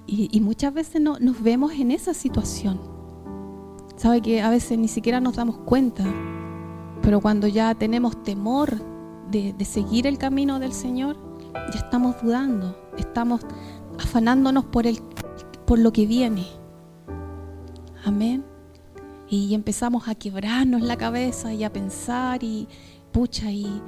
Y, 0.07 0.41
muchas 0.41 0.75
veces 0.75 1.01
no, 1.01 1.19
nos 1.19 1.43
vemos 1.43 1.73
en 1.73 1.91
esa 1.91 2.13
situación. 2.13 2.79
Sabe 3.97 4.21
que 4.21 4.43
a 4.43 4.51
veces 4.51 4.79
ni 4.79 4.89
siquiera 4.89 5.21
nos 5.21 5.37
damos 5.37 5.57
cuenta, 5.59 6.05
pero 7.01 7.21
cuando 7.21 7.47
ya 7.47 7.75
tenemos 7.75 8.23
temor 8.23 8.75
de, 9.31 9.55
seguir 9.65 10.07
el 10.07 10.19
camino 10.19 10.59
del 10.59 10.75
Señor, 10.75 11.17
ya 11.73 11.79
estamos 11.79 12.21
dudando, 12.23 12.77
estamos 12.99 13.41
afanándonos 13.99 14.67
por, 14.67 14.87
el, 14.87 15.01
por 15.67 15.79
lo 15.79 15.93
que 15.93 16.07
viene. 16.07 16.47
Amén. 18.05 18.45
Y 19.29 19.55
empezamos 19.55 20.09
a 20.09 20.15
quebrarnos 20.15 20.83
la 20.83 20.97
cabeza 20.97 21.53
y 21.55 21.65
a 21.65 21.73
pensar 21.73 22.43
y 22.43 22.69
pucha, 23.13 23.51
y, 23.51 23.81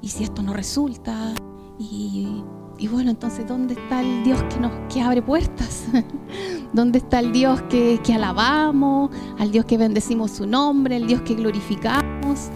y 0.00 0.08
si 0.08 0.24
esto 0.24 0.42
no 0.42 0.52
resulta, 0.52 1.34
y 1.78 2.42
y 2.82 2.88
bueno, 2.88 3.10
entonces, 3.10 3.46
¿dónde 3.46 3.74
está 3.74 4.00
el 4.00 4.24
Dios 4.24 4.42
que 4.44 4.58
nos 4.58 4.72
que 4.92 5.00
abre 5.00 5.22
puertas? 5.22 5.84
¿Dónde 6.72 6.98
está 6.98 7.20
el 7.20 7.32
Dios 7.32 7.62
que, 7.62 8.00
que 8.02 8.14
alabamos? 8.14 9.10
Al 9.38 9.52
Dios 9.52 9.66
que 9.66 9.78
bendecimos 9.78 10.32
su 10.32 10.46
nombre, 10.46 10.96
el 10.96 11.06
Dios 11.06 11.22
que 11.22 11.34
glorificamos. 11.34 12.50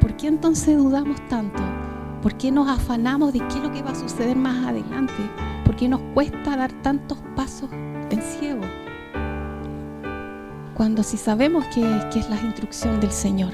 ¿Por 0.00 0.16
qué 0.16 0.26
entonces 0.26 0.76
dudamos 0.76 1.16
tanto? 1.28 1.62
¿Por 2.20 2.36
qué 2.36 2.50
nos 2.50 2.68
afanamos 2.68 3.32
de 3.32 3.38
qué 3.38 3.54
es 3.54 3.62
lo 3.62 3.72
que 3.72 3.82
va 3.82 3.92
a 3.92 3.94
suceder 3.94 4.36
más 4.36 4.66
adelante? 4.66 5.14
¿Por 5.64 5.76
qué 5.76 5.88
nos 5.88 6.00
cuesta 6.14 6.56
dar 6.56 6.72
tantos 6.82 7.18
pasos 7.36 7.70
en 7.72 8.22
ciego? 8.22 8.62
Cuando 10.74 11.02
si 11.02 11.16
sabemos 11.16 11.64
que, 11.66 11.82
que 12.12 12.20
es 12.20 12.28
la 12.28 12.40
instrucción 12.40 13.00
del 13.00 13.12
Señor, 13.12 13.52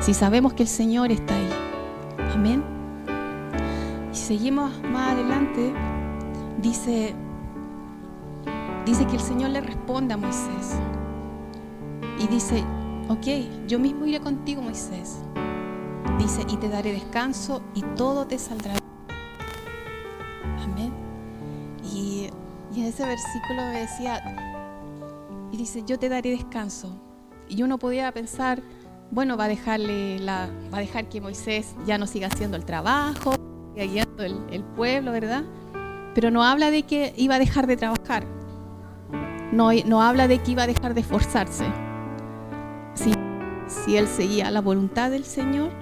si 0.00 0.14
sabemos 0.14 0.54
que 0.54 0.64
el 0.64 0.68
Señor 0.68 1.10
está 1.10 1.34
ahí. 1.34 1.50
Amén 2.34 2.78
seguimos 4.28 4.70
más 4.82 5.12
adelante, 5.12 5.72
dice, 6.60 7.14
dice 8.84 9.06
que 9.06 9.14
el 9.14 9.22
Señor 9.22 9.50
le 9.50 9.62
responde 9.62 10.12
a 10.12 10.16
Moisés. 10.18 10.76
Y 12.18 12.26
dice, 12.26 12.62
ok, 13.08 13.66
yo 13.66 13.78
mismo 13.78 14.04
iré 14.04 14.20
contigo, 14.20 14.60
Moisés. 14.60 15.20
Dice, 16.18 16.42
y 16.46 16.58
te 16.58 16.68
daré 16.68 16.92
descanso 16.92 17.62
y 17.74 17.80
todo 17.96 18.26
te 18.26 18.38
saldrá. 18.38 18.74
Y, 22.78 22.82
en 22.82 22.86
ese 22.86 23.04
versículo 23.04 23.60
decía, 23.72 24.22
y 25.50 25.56
dice, 25.56 25.82
yo 25.84 25.98
te 25.98 26.08
daré 26.08 26.30
descanso. 26.30 26.96
Y 27.48 27.64
uno 27.64 27.76
podía 27.76 28.12
pensar, 28.12 28.62
bueno, 29.10 29.36
va 29.36 29.46
a 29.46 29.48
dejarle 29.48 30.24
va 30.24 30.48
a 30.70 30.78
dejar 30.78 31.08
que 31.08 31.20
Moisés 31.20 31.74
ya 31.86 31.98
no 31.98 32.06
siga 32.06 32.28
haciendo 32.28 32.56
el 32.56 32.64
trabajo, 32.64 33.32
guiando 33.74 34.22
el, 34.22 34.62
pueblo, 34.76 35.10
¿verdad? 35.10 35.42
Pero 36.14 36.30
no 36.30 36.44
habla 36.44 36.70
de 36.70 36.84
que 36.84 37.14
iba 37.16 37.34
a 37.34 37.38
dejar 37.40 37.66
de 37.66 37.76
trabajar. 37.76 38.24
No, 39.50 39.72
no 39.84 40.00
habla 40.00 40.28
de 40.28 40.38
que 40.38 40.52
iba 40.52 40.62
a 40.62 40.68
dejar 40.68 40.94
de 40.94 41.00
esforzarse. 41.00 41.64
Si, 42.94 43.12
si 43.66 43.96
él 43.96 44.06
seguía 44.06 44.52
la 44.52 44.60
voluntad 44.60 45.10
del 45.10 45.24
Señor, 45.24 45.72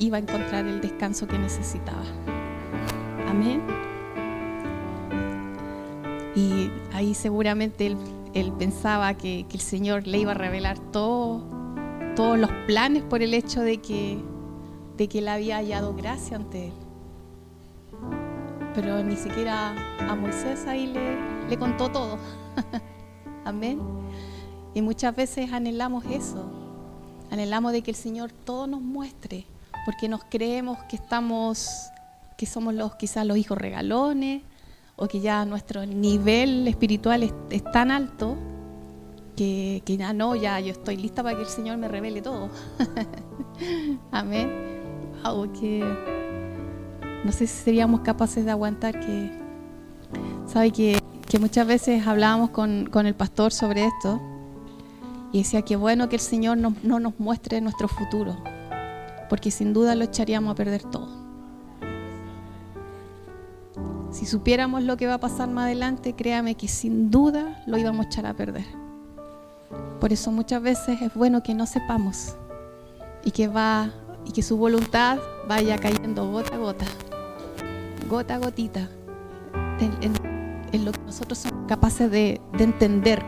iba 0.00 0.16
a 0.16 0.20
encontrar 0.20 0.66
el 0.66 0.80
descanso 0.80 1.28
que 1.28 1.38
necesitaba. 1.38 2.02
Amén. 3.28 3.62
Y 6.36 6.70
ahí 6.92 7.14
seguramente 7.14 7.96
él, 8.34 8.52
pensaba 8.58 9.14
que, 9.14 9.46
el 9.50 9.60
Señor 9.60 10.06
le 10.06 10.18
iba 10.18 10.30
a 10.30 10.34
revelar 10.34 10.78
todo, 10.92 11.42
todos 12.14 12.38
los 12.38 12.50
planes 12.66 13.02
por 13.02 13.22
el 13.22 13.34
hecho 13.34 13.62
de 13.62 13.78
que, 13.78 14.22
de 14.96 15.08
que 15.08 15.18
él 15.18 15.28
había 15.28 15.56
hallado 15.56 15.94
gracia 15.94 16.36
ante 16.36 16.68
él 16.68 16.72
pero 18.76 19.02
ni 19.02 19.16
siquiera 19.16 19.74
a 20.06 20.14
Moisés 20.14 20.66
ahí 20.66 20.86
le, 20.86 21.48
le 21.48 21.58
contó 21.58 21.90
todo. 21.90 22.18
Amén. 23.46 23.80
Y 24.74 24.82
muchas 24.82 25.16
veces 25.16 25.50
anhelamos 25.50 26.04
eso, 26.04 26.44
anhelamos 27.30 27.72
de 27.72 27.80
que 27.80 27.92
el 27.92 27.96
Señor 27.96 28.32
todo 28.32 28.66
nos 28.66 28.82
muestre, 28.82 29.46
porque 29.86 30.10
nos 30.10 30.24
creemos 30.24 30.76
que 30.90 30.96
estamos, 30.96 31.90
que 32.36 32.44
somos 32.44 32.74
los 32.74 32.96
quizás 32.96 33.24
los 33.24 33.38
hijos 33.38 33.56
regalones, 33.56 34.42
o 34.96 35.06
que 35.06 35.20
ya 35.20 35.44
nuestro 35.44 35.84
nivel 35.86 36.66
espiritual 36.66 37.22
es, 37.22 37.64
tan 37.72 37.90
alto 37.90 38.36
que, 39.36 39.82
que, 39.84 39.96
ya 39.96 40.12
no, 40.12 40.34
ya 40.34 40.58
yo 40.60 40.72
estoy 40.72 40.96
lista 40.96 41.22
para 41.22 41.36
que 41.36 41.42
el 41.42 41.48
Señor 41.48 41.76
me 41.76 41.88
revele 41.88 42.22
todo. 42.22 42.48
Amén. 44.10 44.50
Wow, 45.22 45.52
que 45.52 45.84
no 47.24 47.32
sé 47.32 47.46
si 47.46 47.64
seríamos 47.64 48.00
capaces 48.00 48.44
de 48.44 48.50
aguantar 48.50 49.00
que, 49.00 49.30
sabe 50.46 50.70
que, 50.70 51.00
muchas 51.40 51.66
veces 51.66 52.06
hablábamos 52.06 52.50
con, 52.50 52.88
el 53.04 53.14
pastor 53.14 53.52
sobre 53.52 53.84
esto 53.84 54.22
y 55.32 55.38
decía 55.38 55.60
que 55.60 55.76
bueno 55.76 56.08
que 56.08 56.16
el 56.16 56.22
Señor 56.22 56.56
no, 56.56 56.74
no 56.82 56.98
nos 56.98 57.18
muestre 57.20 57.60
nuestro 57.60 57.88
futuro, 57.88 58.36
porque 59.28 59.50
sin 59.50 59.74
duda 59.74 59.94
lo 59.94 60.04
echaríamos 60.04 60.52
a 60.52 60.54
perder 60.54 60.82
todo. 60.84 61.15
Si 64.16 64.24
supiéramos 64.24 64.82
lo 64.82 64.96
que 64.96 65.06
va 65.06 65.14
a 65.14 65.20
pasar 65.20 65.50
más 65.50 65.66
adelante, 65.66 66.14
créame 66.14 66.54
que 66.54 66.68
sin 66.68 67.10
duda 67.10 67.62
lo 67.66 67.76
íbamos 67.76 68.06
a 68.06 68.08
echar 68.08 68.24
a 68.24 68.32
perder. 68.32 68.64
Por 70.00 70.10
eso 70.10 70.32
muchas 70.32 70.62
veces 70.62 71.02
es 71.02 71.12
bueno 71.12 71.42
que 71.42 71.52
no 71.52 71.66
sepamos 71.66 72.34
y 73.24 73.30
que 73.30 73.46
va 73.46 73.90
y 74.24 74.32
que 74.32 74.40
su 74.40 74.56
voluntad 74.56 75.18
vaya 75.46 75.76
cayendo 75.76 76.30
gota 76.30 76.54
a 76.54 76.58
gota 76.58 76.86
gota 78.08 78.36
a 78.36 78.38
gotita, 78.38 78.88
en, 79.80 80.84
lo 80.86 80.92
que 80.92 81.00
nosotros 81.00 81.36
somos 81.36 81.66
capaces 81.68 82.10
de, 82.10 82.40
entender. 82.58 83.22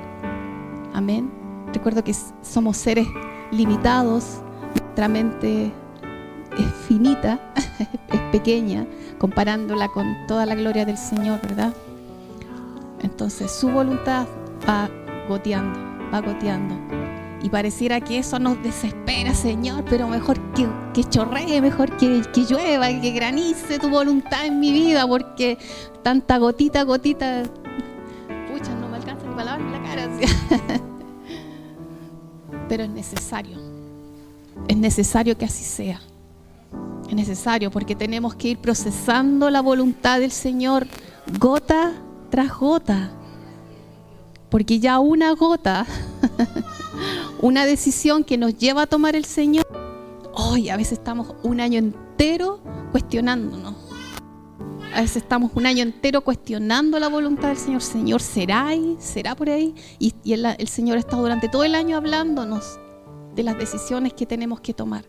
Amén. 0.94 1.30
Recuerdo 1.74 2.02
que 2.02 2.14
somos 2.40 2.78
seres 2.78 3.06
limitados, 3.50 4.40
nuestra 4.74 5.06
mente 5.06 5.70
es 6.58 6.72
finita, 6.86 7.38
es 8.12 8.20
pequeña, 8.32 8.86
comparándola 9.18 9.88
con 9.88 10.26
toda 10.26 10.46
la 10.46 10.54
gloria 10.54 10.84
del 10.84 10.98
Señor, 10.98 11.40
¿verdad? 11.42 11.72
Entonces 13.00 13.50
su 13.50 13.68
voluntad 13.68 14.26
va 14.68 14.90
goteando, 15.28 15.78
va 16.12 16.20
goteando. 16.20 16.74
Y 17.40 17.50
pareciera 17.50 18.00
que 18.00 18.18
eso 18.18 18.40
nos 18.40 18.60
desespera, 18.62 19.32
Señor, 19.32 19.84
pero 19.88 20.08
mejor 20.08 20.40
que, 20.54 20.68
que 20.92 21.04
chorree, 21.04 21.60
mejor 21.60 21.96
que, 21.96 22.22
que 22.32 22.40
llueva, 22.42 22.88
que 22.88 23.12
granice 23.12 23.78
tu 23.78 23.88
voluntad 23.88 24.44
en 24.46 24.58
mi 24.58 24.72
vida, 24.72 25.06
porque 25.06 25.56
tanta 26.02 26.38
gotita, 26.38 26.82
gotita, 26.82 27.44
pucha, 28.50 28.74
no 28.74 28.88
me 28.88 28.96
alcanza 28.96 29.24
ni 29.24 29.34
palabras 29.36 29.60
en 29.60 29.72
la 29.72 29.82
cara. 29.82 30.08
pero 32.68 32.82
es 32.82 32.90
necesario, 32.90 33.58
es 34.66 34.76
necesario 34.76 35.38
que 35.38 35.44
así 35.44 35.62
sea. 35.62 36.00
Es 37.08 37.14
necesario 37.14 37.70
porque 37.70 37.94
tenemos 37.94 38.34
que 38.34 38.48
ir 38.48 38.58
procesando 38.58 39.50
la 39.50 39.62
voluntad 39.62 40.20
del 40.20 40.30
Señor 40.30 40.86
gota 41.38 41.94
tras 42.30 42.56
gota. 42.56 43.12
Porque 44.50 44.78
ya 44.78 44.98
una 44.98 45.32
gota 45.32 45.86
una 47.40 47.64
decisión 47.66 48.24
que 48.24 48.38
nos 48.38 48.56
lleva 48.56 48.82
a 48.82 48.86
tomar 48.86 49.16
el 49.16 49.24
Señor, 49.24 49.66
hoy 50.34 50.68
a 50.68 50.76
veces 50.76 50.94
estamos 50.98 51.34
un 51.42 51.60
año 51.60 51.78
entero 51.78 52.60
cuestionándonos. 52.92 53.74
A 54.94 55.02
veces 55.02 55.18
estamos 55.18 55.52
un 55.54 55.66
año 55.66 55.82
entero 55.82 56.22
cuestionando 56.22 56.98
la 56.98 57.08
voluntad 57.08 57.48
del 57.48 57.58
Señor. 57.58 57.82
Señor, 57.82 58.20
¿será 58.20 58.68
ahí? 58.68 58.96
¿Será 58.98 59.36
por 59.36 59.50
ahí? 59.50 59.74
Y, 59.98 60.14
el, 60.32 60.44
el 60.44 60.68
Señor 60.68 60.96
ha 60.96 61.00
estado 61.00 61.22
durante 61.22 61.48
todo 61.48 61.64
el 61.64 61.74
año 61.74 61.96
hablándonos 61.96 62.78
de 63.34 63.42
las 63.42 63.56
decisiones 63.58 64.14
que 64.14 64.26
tenemos 64.26 64.60
que 64.60 64.74
tomar. 64.74 65.04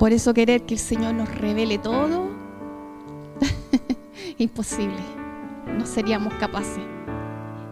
Por 0.00 0.14
eso 0.14 0.32
querer 0.32 0.64
que 0.64 0.72
el 0.72 0.80
Señor 0.80 1.12
nos 1.12 1.28
revele 1.28 1.76
todo, 1.76 2.30
imposible. 4.38 4.96
No 5.76 5.84
seríamos 5.84 6.32
capaces. 6.36 6.82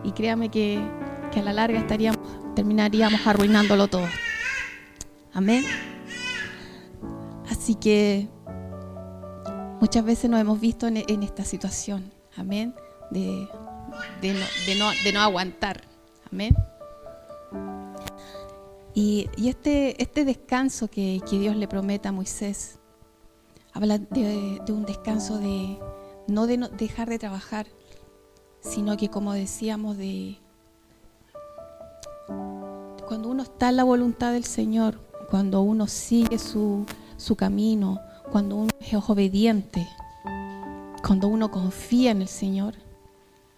Y 0.05 0.13
créame 0.13 0.51
que, 0.51 0.79
que 1.33 1.41
a 1.41 1.43
la 1.43 1.55
larga 1.55 1.79
estaríamos, 1.79 2.21
terminaríamos 2.55 3.27
arruinándolo 3.27 3.89
todo. 3.89 4.07
Amén. 5.33 5.65
Así 7.51 7.75
que 7.77 8.29
muchas 9.81 10.05
veces 10.05 10.29
nos 10.29 10.39
hemos 10.39 10.61
visto 10.61 10.87
en, 10.87 11.23
esta 11.23 11.45
situación. 11.45 12.13
Amén. 12.37 12.75
De, 13.11 13.49
de, 14.21 15.13
no, 15.15 15.21
aguantar. 15.23 15.81
Amén. 16.31 16.55
Y, 19.01 19.31
este, 19.47 20.03
este 20.03 20.25
descanso 20.25 20.89
que, 20.89 21.23
Dios 21.31 21.55
le 21.55 21.69
promete 21.69 22.09
a 22.09 22.13
Moisés, 22.13 22.81
habla 23.73 23.99
de, 23.99 24.61
un 24.71 24.87
descanso 24.87 25.39
de 25.39 25.79
no 26.27 26.49
de 26.49 26.57
dejar 26.77 27.09
de 27.09 27.21
trabajar, 27.21 27.69
sino 28.59 28.97
que 28.97 29.09
como 29.09 29.35
decíamos, 29.35 29.97
de 29.99 30.39
cuando 33.07 33.29
uno 33.29 33.45
está 33.45 33.69
en 33.69 33.77
la 33.77 33.85
voluntad 33.85 34.33
del 34.33 34.43
Señor, 34.43 34.99
cuando 35.31 35.63
uno 35.63 35.87
sigue 35.87 36.41
su 36.41 36.85
camino, 37.37 38.01
cuando 38.33 38.57
uno 38.57 38.71
es 38.81 38.95
obediente, 39.09 39.87
cuando 41.07 41.29
uno 41.29 41.53
confía 41.53 42.11
en 42.11 42.23
el 42.23 42.29
Señor, 42.29 42.75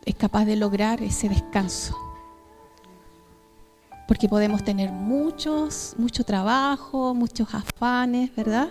es 0.05 0.17
capaz 0.17 0.45
de 0.45 0.57
lograr 0.57 1.01
ese 1.03 1.31
descanso. 1.31 2.10
Porque 4.11 4.29
podemos 4.29 4.65
tener 4.65 4.91
muchos, 4.91 5.95
mucho 5.97 6.25
trabajo, 6.25 7.15
muchos 7.15 7.55
afanes, 7.55 8.35
¿verdad? 8.35 8.69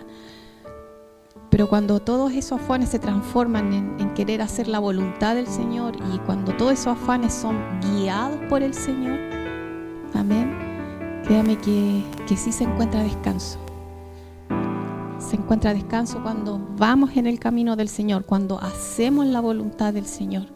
Pero 1.48 1.66
cuando 1.66 1.98
todos 1.98 2.30
esos 2.32 2.60
afanes 2.60 2.90
se 2.90 2.98
transforman 2.98 3.96
en, 3.98 4.12
querer 4.12 4.42
hacer 4.42 4.68
la 4.68 4.80
voluntad 4.80 5.34
del 5.34 5.46
Señor 5.46 5.96
y 6.14 6.18
cuando 6.18 6.54
todos 6.54 6.74
esos 6.74 6.88
afanes 6.88 7.32
son 7.32 7.56
guiados 7.80 8.38
por 8.50 8.62
el 8.62 8.74
Señor, 8.74 9.18
amén, 10.12 10.54
créame 11.24 11.56
que, 11.56 12.04
que 12.28 12.36
sí 12.36 12.52
se 12.52 12.64
encuentra 12.64 13.02
descanso. 13.02 13.58
Se 15.18 15.36
encuentra 15.36 15.72
descanso 15.72 16.22
cuando 16.22 16.60
vamos 16.76 17.16
en 17.16 17.26
el 17.26 17.40
camino 17.40 17.76
del 17.76 17.88
Señor, 17.88 18.26
cuando 18.26 18.60
hacemos 18.60 19.24
la 19.24 19.40
voluntad 19.40 19.94
del 19.94 20.04
Señor. 20.04 20.48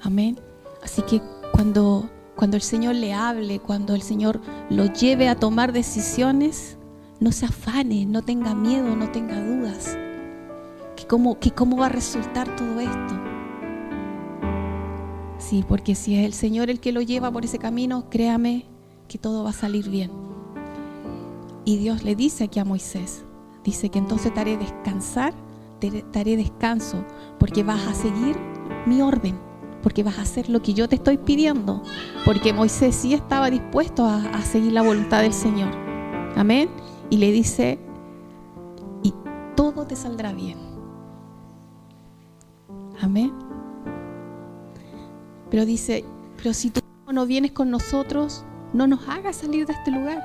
Amén. 0.00 0.40
Así 0.82 1.02
que 1.02 1.20
cuando, 1.52 2.08
cuando 2.40 2.56
el 2.56 2.62
Señor 2.62 2.94
le 2.94 3.12
hable, 3.12 3.60
cuando 3.60 3.94
el 3.94 4.00
Señor 4.00 4.40
lo 4.70 4.86
lleve 4.86 5.28
a 5.28 5.34
tomar 5.34 5.74
decisiones, 5.74 6.78
no 7.20 7.32
se 7.32 7.44
afane, 7.44 8.06
no 8.06 8.22
tenga 8.22 8.54
miedo, 8.54 8.96
no 8.96 9.10
tenga 9.12 9.44
dudas. 9.44 9.98
Que 10.96 11.06
cómo, 11.06 11.38
que 11.38 11.50
cómo 11.50 11.76
va 11.76 11.84
a 11.84 11.90
resultar 11.90 12.56
todo 12.56 12.80
esto. 12.80 13.20
Sí, 15.36 15.66
porque 15.68 15.94
si 15.94 16.16
es 16.16 16.24
el 16.24 16.32
Señor 16.32 16.70
el 16.70 16.80
que 16.80 16.92
lo 16.92 17.02
lleva 17.02 17.30
por 17.30 17.44
ese 17.44 17.58
camino, 17.58 18.08
créame 18.08 18.64
que 19.06 19.18
todo 19.18 19.44
va 19.44 19.50
a 19.50 19.52
salir 19.52 19.90
bien. 19.90 20.10
Y 21.66 21.76
Dios 21.76 22.04
le 22.04 22.16
dice 22.16 22.44
aquí 22.44 22.58
a 22.58 22.64
Moisés, 22.64 23.22
dice 23.64 23.90
que 23.90 23.98
entonces 23.98 24.32
te 24.32 24.40
haré 24.40 24.56
descansar, 24.56 25.34
te, 25.78 26.06
haré 26.18 26.38
descanso, 26.38 27.04
porque 27.38 27.64
vas 27.64 27.86
a 27.86 27.92
seguir 27.92 28.34
mi 28.86 29.02
orden, 29.02 29.49
porque 29.82 30.02
vas 30.02 30.18
a 30.18 30.22
hacer 30.22 30.48
lo 30.48 30.62
que 30.62 30.74
yo 30.74 30.88
te 30.88 30.96
estoy 30.96 31.18
pidiendo, 31.18 31.82
porque 32.24 32.52
Moisés 32.52 32.94
sí 32.94 33.14
estaba 33.14 33.50
dispuesto 33.50 34.04
a, 34.04 34.16
a 34.16 34.42
seguir 34.42 34.72
la 34.72 34.82
voluntad 34.82 35.22
del 35.22 35.32
Señor. 35.32 35.70
Amén 36.36 36.68
y 37.10 37.16
le 37.16 37.32
dice, 37.32 37.78
y 39.02 39.12
todo 39.56 39.84
te 39.84 39.96
saldrá 39.96 40.32
bien. 40.32 40.58
Amén. 43.00 43.32
Pero 45.50 45.66
dice, 45.66 46.04
pero 46.36 46.54
si 46.54 46.70
tú 46.70 46.80
no 47.12 47.26
vienes 47.26 47.50
con 47.50 47.70
nosotros, 47.70 48.44
no 48.72 48.86
nos 48.86 49.08
hagas 49.08 49.36
salir 49.36 49.66
de 49.66 49.72
este 49.72 49.90
lugar. 49.90 50.22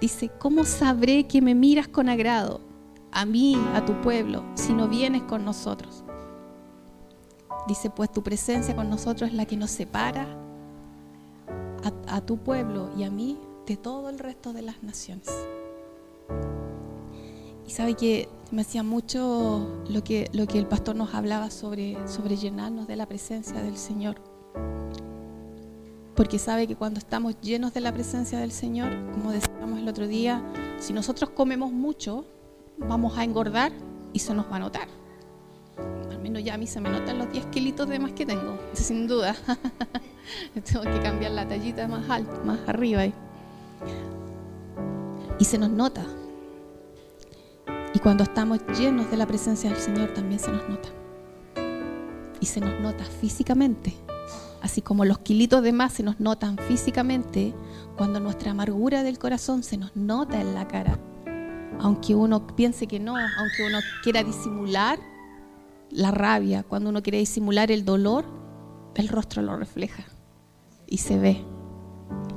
Dice, 0.00 0.30
¿cómo 0.40 0.64
sabré 0.64 1.28
que 1.28 1.40
me 1.40 1.54
miras 1.54 1.86
con 1.86 2.08
agrado 2.08 2.60
a 3.12 3.24
mí, 3.24 3.56
a 3.74 3.84
tu 3.84 3.92
pueblo, 4.00 4.42
si 4.54 4.72
no 4.72 4.88
vienes 4.88 5.22
con 5.22 5.44
nosotros? 5.44 6.01
Dice, 7.66 7.90
pues 7.90 8.10
tu 8.10 8.22
presencia 8.22 8.74
con 8.74 8.90
nosotros 8.90 9.30
es 9.30 9.36
la 9.36 9.46
que 9.46 9.56
nos 9.56 9.70
separa 9.70 10.26
a, 12.06 12.20
tu 12.20 12.38
pueblo 12.38 12.90
y 12.96 13.04
a 13.04 13.10
mí 13.10 13.38
de 13.66 13.76
todo 13.76 14.08
el 14.08 14.18
resto 14.18 14.52
de 14.52 14.62
las 14.62 14.82
naciones. 14.82 15.28
Y 17.66 17.70
sabe 17.70 17.94
que 17.94 18.28
me 18.50 18.62
hacía 18.62 18.82
mucho 18.82 19.84
lo 19.88 20.04
que, 20.04 20.28
lo 20.32 20.46
que 20.46 20.58
el 20.58 20.66
pastor 20.66 20.96
nos 20.96 21.14
hablaba 21.14 21.50
sobre, 21.50 21.96
sobre 22.08 22.36
llenarnos 22.36 22.86
de 22.86 22.96
la 22.96 23.06
presencia 23.06 23.62
del 23.62 23.76
Señor. 23.76 24.16
Porque 26.14 26.38
sabe 26.38 26.66
que 26.66 26.76
cuando 26.76 26.98
estamos 26.98 27.40
llenos 27.40 27.72
de 27.72 27.80
la 27.80 27.92
presencia 27.92 28.38
del 28.38 28.52
Señor, 28.52 28.92
como 29.12 29.32
decíamos 29.32 29.78
el 29.78 29.88
otro 29.88 30.06
día, 30.06 30.42
si 30.78 30.92
nosotros 30.92 31.30
comemos 31.30 31.72
mucho, 31.72 32.26
vamos 32.76 33.16
a 33.16 33.24
engordar 33.24 33.72
y 34.12 34.18
se 34.18 34.34
nos 34.34 34.50
va 34.50 34.56
a 34.56 34.60
notar. 34.60 35.01
Al 35.78 36.18
menos 36.20 36.44
ya 36.44 36.54
a 36.54 36.58
mí 36.58 36.66
se 36.66 36.80
me 36.80 36.90
notan 36.90 37.18
los 37.18 37.30
10 37.32 37.46
kilitos 37.46 37.88
de 37.88 37.98
más 37.98 38.12
que 38.12 38.26
tengo, 38.26 38.58
sin 38.72 39.06
duda. 39.06 39.34
tengo 40.54 40.82
que 40.82 41.00
cambiar 41.00 41.32
la 41.32 41.46
tallita 41.46 41.88
más 41.88 42.08
alta, 42.08 42.40
más 42.44 42.58
arriba. 42.66 43.04
Y 45.38 45.44
se 45.44 45.58
nos 45.58 45.70
nota. 45.70 46.04
Y 47.94 47.98
cuando 47.98 48.24
estamos 48.24 48.60
llenos 48.78 49.10
de 49.10 49.16
la 49.16 49.26
presencia 49.26 49.70
del 49.70 49.78
Señor 49.78 50.14
también 50.14 50.40
se 50.40 50.50
nos 50.50 50.68
nota. 50.68 50.88
Y 52.40 52.46
se 52.46 52.60
nos 52.60 52.80
nota 52.80 53.04
físicamente. 53.04 53.94
Así 54.62 54.80
como 54.80 55.04
los 55.04 55.18
kilitos 55.18 55.62
de 55.62 55.72
más 55.72 55.92
se 55.92 56.04
nos 56.04 56.20
notan 56.20 56.56
físicamente, 56.56 57.52
cuando 57.96 58.20
nuestra 58.20 58.52
amargura 58.52 59.02
del 59.02 59.18
corazón 59.18 59.64
se 59.64 59.76
nos 59.76 59.94
nota 59.96 60.40
en 60.40 60.54
la 60.54 60.68
cara. 60.68 60.98
Aunque 61.80 62.14
uno 62.14 62.46
piense 62.46 62.86
que 62.86 63.00
no, 63.00 63.16
aunque 63.16 63.66
uno 63.66 63.80
quiera 64.04 64.22
disimular 64.22 65.00
la 65.92 66.10
rabia, 66.10 66.62
cuando 66.62 66.90
uno 66.90 67.02
quiere 67.02 67.18
disimular 67.18 67.70
el 67.70 67.84
dolor, 67.84 68.24
el 68.94 69.08
rostro 69.08 69.42
lo 69.42 69.56
refleja 69.56 70.04
y 70.86 70.98
se 70.98 71.18
ve. 71.18 71.44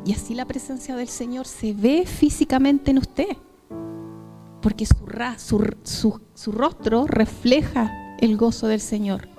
Y 0.06 0.14
así 0.14 0.36
la 0.36 0.46
presencia 0.46 0.96
del 0.96 1.08
Señor 1.08 1.48
se 1.48 1.74
ve 1.74 2.06
físicamente 2.06 2.92
en 2.92 3.00
usted, 3.00 3.38
porque 4.62 4.86
su, 4.86 6.20
su, 6.34 6.52
rostro 6.52 7.06
refleja 7.08 7.92
el 8.20 8.38
gozo 8.38 8.68
del 8.68 8.82
Señor. 8.82 9.35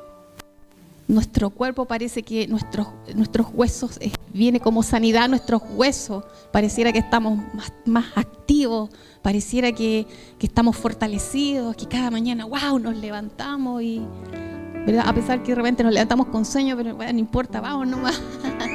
Nuestro 1.09 1.51
cuerpo 1.51 1.85
parece 1.85 2.25
que 2.25 2.49
nuestros, 2.49 2.89
nuestros 3.15 3.47
huesos, 3.55 3.97
eh, 4.01 4.11
viene 4.33 4.59
como 4.59 4.83
sanidad 4.83 5.29
nuestros 5.29 5.63
huesos, 5.77 6.25
pareciera 6.51 6.93
que 6.93 6.99
estamos 6.99 7.39
más, 7.55 7.73
más 7.85 8.07
activos, 8.17 8.91
pareciera 9.23 9.71
que, 9.71 10.05
que, 10.37 10.47
estamos 10.47 10.77
fortalecidos, 10.77 11.77
que 11.77 11.87
cada 11.87 12.11
mañana, 12.11 12.45
wow, 12.45 12.81
nos 12.81 12.97
levantamos 12.97 13.83
y, 13.83 14.05
a 15.01 15.15
pesar 15.15 15.45
que 15.45 15.53
de 15.53 15.55
repente 15.55 15.85
nos 15.85 15.93
levantamos 15.93 16.27
con 16.27 16.45
sueño, 16.45 16.77
pero 16.77 16.97
bueno, 16.97 17.13
no 17.13 17.19
importa, 17.21 17.61
vamos 17.61 17.87
nomás. 17.87 18.21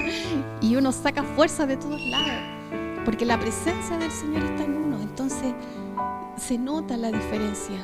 y 0.61 0.75
uno 0.77 0.93
saca 0.93 1.23
fuerza 1.23 1.65
de 1.65 1.75
todos 1.75 1.99
lados, 1.99 3.01
porque 3.03 3.25
la 3.25 3.37
presencia 3.37 3.97
del 3.97 4.11
Señor 4.11 4.43
está 4.43 4.63
en 4.63 4.77
uno, 4.77 5.01
entonces 5.01 5.53
se 6.37 6.57
nota 6.57 6.95
la 6.95 7.11
diferencia. 7.11 7.75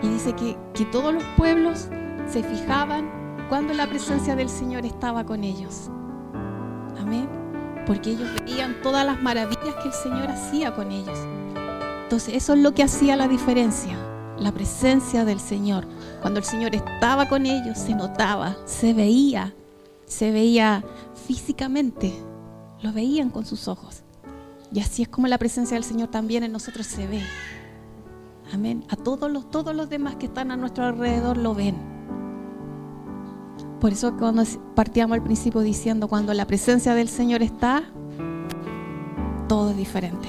Y 0.00 0.08
dice 0.08 0.32
que, 0.32 0.56
que 0.74 0.84
todos 0.86 1.12
los 1.12 1.24
pueblos 1.36 1.88
se 2.32 2.44
fijaban 2.44 3.10
cuando 3.48 3.74
la 3.74 3.88
presencia 3.88 4.36
del 4.36 4.48
Señor 4.48 4.86
estaba 4.86 5.24
con 5.24 5.42
ellos. 5.42 5.90
Amén. 7.00 7.28
Porque 7.86 8.10
ellos 8.10 8.28
veían 8.44 8.76
todas 8.82 9.04
las 9.04 9.20
maravillas 9.20 9.74
que 9.82 9.88
el 9.88 9.94
Señor 9.94 10.30
hacía 10.30 10.72
con 10.74 10.92
ellos. 10.92 11.18
Entonces 12.04 12.34
eso 12.34 12.52
es 12.52 12.60
lo 12.60 12.72
que 12.72 12.84
hacía 12.84 13.16
la 13.16 13.26
diferencia, 13.26 13.96
la 14.38 14.52
presencia 14.52 15.24
del 15.24 15.40
Señor. 15.40 15.88
Cuando 16.20 16.38
el 16.38 16.44
Señor 16.44 16.74
estaba 16.74 17.28
con 17.28 17.46
ellos, 17.46 17.76
se 17.78 17.94
notaba, 17.96 18.56
se 18.64 18.94
veía, 18.94 19.52
se 20.06 20.30
veía 20.30 20.84
físicamente, 21.26 22.12
lo 22.80 22.92
veían 22.92 23.30
con 23.30 23.44
sus 23.44 23.66
ojos. 23.66 24.02
Y 24.72 24.78
así 24.78 25.02
es 25.02 25.08
como 25.08 25.26
la 25.26 25.38
presencia 25.38 25.74
del 25.74 25.84
Señor 25.84 26.08
también 26.08 26.44
en 26.44 26.52
nosotros 26.52 26.86
se 26.86 27.08
ve. 27.08 27.22
Amén. 28.52 28.84
A 28.88 28.94
todos 28.94 29.30
los, 29.30 29.50
todos 29.50 29.74
los 29.74 29.88
demás 29.88 30.14
que 30.14 30.26
están 30.26 30.52
a 30.52 30.56
nuestro 30.56 30.84
alrededor 30.84 31.36
lo 31.36 31.54
ven. 31.54 31.99
Por 33.80 33.92
eso 33.92 34.14
cuando 34.18 34.42
partíamos 34.74 35.14
al 35.16 35.22
principio 35.22 35.62
diciendo, 35.62 36.06
cuando 36.06 36.34
la 36.34 36.46
presencia 36.46 36.94
del 36.94 37.08
Señor 37.08 37.42
está, 37.42 37.84
todo 39.48 39.70
es 39.70 39.76
diferente. 39.76 40.28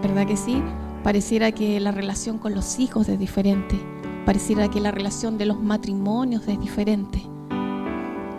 ¿Verdad 0.00 0.26
que 0.26 0.36
sí? 0.36 0.62
Pareciera 1.02 1.50
que 1.50 1.80
la 1.80 1.90
relación 1.90 2.38
con 2.38 2.54
los 2.54 2.78
hijos 2.78 3.08
es 3.08 3.18
diferente. 3.18 3.80
Pareciera 4.24 4.68
que 4.68 4.80
la 4.80 4.92
relación 4.92 5.38
de 5.38 5.46
los 5.46 5.60
matrimonios 5.60 6.46
es 6.46 6.60
diferente. 6.60 7.20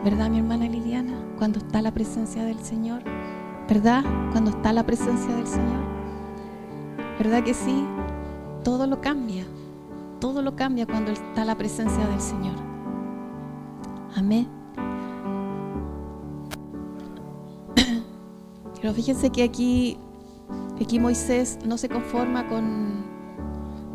¿Verdad, 0.06 0.30
mi 0.30 0.38
hermana 0.38 0.70
Liliana? 0.70 1.18
Cuando 1.38 1.60
está 1.60 1.82
la 1.82 1.92
presencia 1.92 2.46
del 2.46 2.60
Señor. 2.60 3.02
¿Verdad? 3.68 4.06
Cuando 4.32 4.52
está 4.52 4.72
la 4.72 4.86
presencia 4.86 5.36
del 5.36 5.48
Señor. 5.48 5.84
¿Verdad 7.18 7.44
que 7.44 7.54
sí? 7.54 7.86
Todo 8.64 8.88
lo 8.88 9.02
cambia. 9.02 9.44
Todo 10.22 10.42
lo 10.42 10.56
cambia 10.56 10.86
cuando 10.86 11.12
está 11.12 11.44
la 11.44 11.58
presencia 11.58 12.08
del 12.08 12.22
Señor. 12.22 12.69
Amén. 14.20 14.50
Pero 18.82 18.94
fíjense 18.94 19.30
que 19.30 19.44
aquí, 19.44 19.98
aquí 20.82 21.00
Moisés 21.00 21.58
no 21.66 21.78
se 21.78 21.88
conforma 21.88 22.46
con 22.50 23.06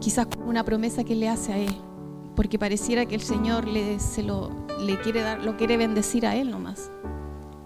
quizás 0.00 0.26
una 0.46 0.64
promesa 0.64 1.04
que 1.04 1.14
le 1.14 1.28
hace 1.28 1.52
a 1.52 1.58
él, 1.58 1.76
porque 2.36 2.58
pareciera 2.58 3.04
que 3.04 3.14
el 3.14 3.20
Señor 3.20 3.68
le, 3.68 4.00
se 4.00 4.22
lo, 4.22 4.50
le 4.80 4.98
quiere 4.98 5.20
dar, 5.20 5.44
lo 5.44 5.58
quiere 5.58 5.76
bendecir 5.76 6.26
a 6.26 6.34
él 6.36 6.50
nomás. 6.50 6.90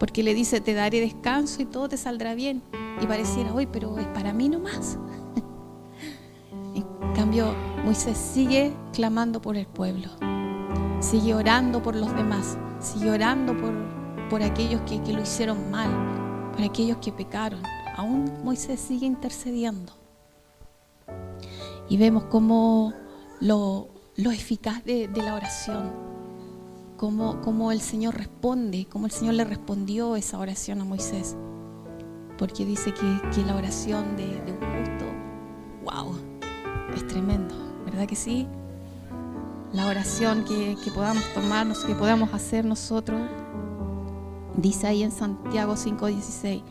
Porque 0.01 0.25
le 0.25 0.35
dice, 0.35 0.61
te 0.61 0.75
daré 0.75 1.01
descanso 1.01 1.63
y 1.63 1.65
todo 1.65 1.89
te 1.89 1.97
saldrá 1.97 2.35
bien. 2.35 2.63
Y 3.01 3.07
pareciera, 3.07 3.55
hoy, 3.55 3.67
pero 3.67 3.99
es 3.99 4.07
para 4.09 4.33
mí 4.33 4.49
nomás. 4.49 4.99
en 6.75 6.85
cambio, 7.15 7.55
Moisés 7.85 8.17
sigue 8.17 8.73
clamando 8.93 9.41
por 9.41 9.57
el 9.57 9.67
pueblo, 9.67 10.09
sigue 11.01 11.35
orando 11.35 11.83
por 11.83 11.95
los 11.95 12.15
demás, 12.15 12.59
sigue 12.81 13.11
orando 13.11 13.57
por, 13.57 13.73
por 14.29 14.43
aquellos 14.43 14.81
que, 14.83 15.01
que 15.03 15.13
lo 15.13 15.23
hicieron 15.23 15.71
mal, 15.71 16.51
por 16.53 16.63
aquellos 16.63 16.99
que 16.99 17.13
pecaron. 17.13 17.63
Aún 17.97 18.33
Moisés 18.45 18.81
sigue 18.81 19.07
intercediendo. 19.07 19.93
Y 21.89 21.97
vemos 21.97 22.25
cómo 22.25 22.93
lo, 23.41 23.89
lo 24.17 24.31
eficaz 24.31 24.85
de, 24.85 25.09
de 25.09 25.23
la 25.23 25.35
oración, 25.35 25.93
cómo, 26.97 27.41
cómo, 27.41 27.73
el 27.73 27.81
Señor 27.81 28.17
responde, 28.17 28.87
cómo 28.91 29.07
el 29.07 29.13
Señor 29.13 29.35
le 29.35 29.45
respondió 29.45 30.17
esa 30.17 30.39
oración 30.39 30.81
a 30.81 30.85
Moisés. 30.85 31.37
Porque 32.37 32.65
dice 32.65 32.93
que, 32.93 33.21
que 33.35 33.45
la 33.45 33.57
oración 33.57 34.17
de, 34.17 34.27
de, 34.43 34.53
un 34.53 34.59
justo, 34.59 35.05
wow, 35.85 36.15
es 36.95 37.07
tremendo, 37.07 37.55
¿verdad 37.85 38.07
que 38.07 38.17
sí? 38.17 38.47
La 39.73 39.87
oración 39.87 40.45
que, 40.45 40.77
que 40.83 40.91
podamos 40.91 41.23
tomarnos, 41.35 41.85
que 41.85 41.95
podamos 41.95 42.33
hacer 42.33 42.65
nosotros, 42.65 43.21
dice 44.57 44.87
ahí 44.87 45.03
en 45.03 45.11
Santiago 45.11 45.75
5:16, 45.75 46.63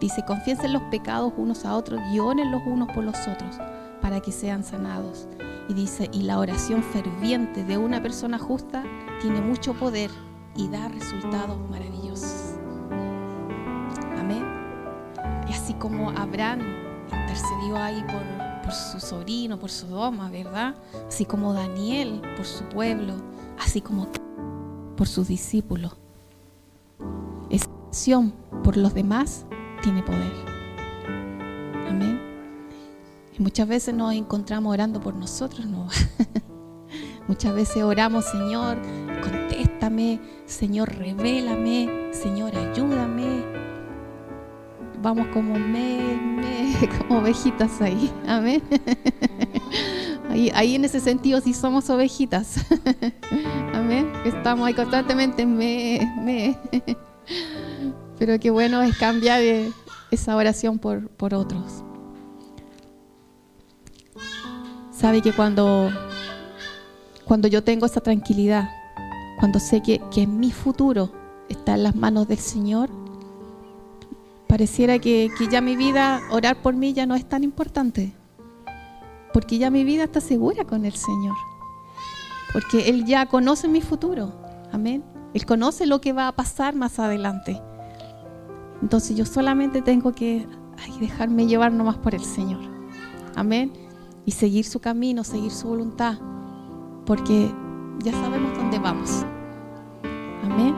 dice, 0.00 0.24
confiesen 0.26 0.72
los 0.72 0.82
pecados 0.90 1.32
unos 1.36 1.64
a 1.64 1.76
otros 1.76 2.00
y 2.12 2.16
los 2.16 2.62
unos 2.66 2.88
por 2.92 3.04
los 3.04 3.16
otros 3.26 3.56
para 4.02 4.20
que 4.20 4.32
sean 4.32 4.64
sanados. 4.64 5.28
Y 5.68 5.74
dice, 5.74 6.10
y 6.12 6.22
la 6.22 6.38
oración 6.38 6.82
ferviente 6.82 7.64
de 7.64 7.78
una 7.78 8.02
persona 8.02 8.38
justa 8.38 8.82
tiene 9.20 9.40
mucho 9.40 9.74
poder 9.74 10.10
y 10.56 10.68
da 10.68 10.88
resultados 10.88 11.56
maravillosos. 11.70 12.56
Amén. 14.18 14.44
Y 15.48 15.52
así 15.52 15.72
como 15.74 16.10
Abraham 16.10 16.60
intercedió 17.12 17.76
ahí 17.76 18.02
por, 18.02 18.41
por 18.62 18.72
su 18.72 19.00
sobrino, 19.00 19.58
por 19.58 19.70
su 19.70 19.86
doma, 19.86 20.30
¿verdad? 20.30 20.74
Así 21.08 21.24
como 21.24 21.52
Daniel 21.52 22.22
por 22.36 22.46
su 22.46 22.64
pueblo, 22.64 23.14
así 23.58 23.80
como 23.80 24.08
por 24.96 25.08
sus 25.08 25.28
discípulos. 25.28 25.96
Esa 27.50 27.68
acción 27.88 28.32
por 28.62 28.76
los 28.76 28.94
demás 28.94 29.44
tiene 29.82 30.02
poder. 30.02 30.32
Amén. 31.88 32.20
Y 33.38 33.42
muchas 33.42 33.68
veces 33.68 33.94
nos 33.94 34.14
encontramos 34.14 34.72
orando 34.72 35.00
por 35.00 35.14
nosotros, 35.14 35.66
no. 35.66 35.88
muchas 37.28 37.54
veces 37.54 37.82
oramos, 37.82 38.24
Señor, 38.26 38.78
contéstame, 39.22 40.20
Señor, 40.46 40.94
revélame, 40.94 42.10
Señor, 42.12 42.56
ayúdame. 42.56 43.51
Vamos 45.02 45.26
como 45.32 45.58
me, 45.58 46.16
me, 46.16 46.88
como 46.98 47.18
ovejitas 47.18 47.80
ahí. 47.82 48.10
Amén. 48.26 48.62
Ahí, 50.30 50.50
ahí 50.54 50.76
en 50.76 50.84
ese 50.86 50.98
sentido 50.98 51.42
sí 51.42 51.52
somos 51.52 51.90
ovejitas. 51.90 52.56
Amén. 53.74 54.10
Estamos 54.24 54.66
ahí 54.66 54.72
constantemente 54.72 55.44
me, 55.44 56.10
me. 56.22 56.58
Pero 58.18 58.40
qué 58.40 58.50
bueno 58.50 58.80
es 58.80 58.96
cambiar 58.96 59.42
esa 60.10 60.34
oración 60.34 60.78
por, 60.78 61.08
por 61.08 61.34
otros. 61.34 61.84
Sabe 64.90 65.20
que 65.20 65.34
cuando, 65.34 65.90
cuando 67.26 67.46
yo 67.48 67.62
tengo 67.62 67.84
esa 67.84 68.00
tranquilidad, 68.00 68.70
cuando 69.38 69.58
sé 69.58 69.82
que, 69.82 70.00
que 70.10 70.26
mi 70.26 70.50
futuro 70.50 71.12
está 71.50 71.74
en 71.74 71.82
las 71.82 71.94
manos 71.94 72.26
del 72.26 72.38
Señor, 72.38 72.88
pareciera 74.52 74.98
que, 74.98 75.30
ya 75.50 75.62
mi 75.62 75.76
vida, 75.76 76.20
orar 76.30 76.60
por 76.60 76.74
mí 76.74 76.92
ya 76.92 77.06
no 77.06 77.14
es 77.14 77.26
tan 77.26 77.42
importante. 77.42 78.12
Porque 79.32 79.56
ya 79.56 79.70
mi 79.70 79.82
vida 79.82 80.04
está 80.04 80.20
segura 80.20 80.66
con 80.66 80.84
el 80.84 80.92
Señor. 80.92 81.34
Porque 82.52 82.90
Él 82.90 83.06
ya 83.06 83.24
conoce 83.24 83.66
mi 83.66 83.80
futuro. 83.80 84.30
Amén. 84.70 85.02
Él 85.32 85.46
conoce 85.46 85.86
lo 85.86 86.02
que 86.02 86.12
va 86.12 86.28
a 86.28 86.32
pasar 86.32 86.74
más 86.74 86.98
adelante. 86.98 87.62
Entonces 88.82 89.16
yo 89.16 89.24
solamente 89.24 89.80
tengo 89.80 90.12
que 90.12 90.46
dejarme 91.00 91.46
llevar 91.46 91.72
nomás 91.72 91.96
por 91.96 92.14
el 92.14 92.22
Señor. 92.22 92.60
Amén. 93.34 93.72
Y 94.26 94.32
seguir 94.32 94.66
su 94.66 94.80
camino, 94.80 95.24
seguir 95.24 95.50
su 95.50 95.68
voluntad. 95.68 96.18
Porque 97.06 97.50
ya 98.00 98.12
sabemos 98.12 98.54
dónde 98.58 98.78
vamos. 98.78 99.24
Amén. 100.44 100.74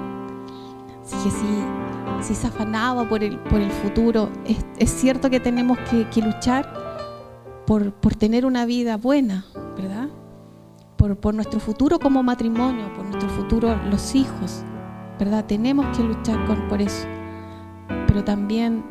Así 1.02 1.16
que 1.24 1.30
si, 1.32 1.83
si 2.24 2.34
se 2.34 2.46
afanaba 2.46 3.06
por 3.06 3.22
el, 3.22 3.38
por 3.38 3.60
el 3.60 3.70
futuro, 3.70 4.30
es, 4.46 4.64
es 4.78 4.90
cierto 4.90 5.28
que 5.28 5.40
tenemos 5.40 5.78
que, 5.90 6.22
luchar 6.22 6.72
por, 7.66 7.92
por, 7.92 8.14
tener 8.14 8.46
una 8.46 8.64
vida 8.64 8.96
buena, 8.96 9.44
¿verdad? 9.76 10.08
Por, 10.96 11.16
por, 11.16 11.34
nuestro 11.34 11.60
futuro 11.60 11.98
como 11.98 12.22
matrimonio, 12.22 12.90
por 12.94 13.04
nuestro 13.04 13.28
futuro 13.28 13.76
los 13.90 14.14
hijos, 14.14 14.64
¿verdad? 15.18 15.44
Tenemos 15.44 15.84
que 15.94 16.02
luchar 16.02 16.38
por 16.68 16.80
eso. 16.80 17.06
Pero 18.06 18.24
también 18.24 18.82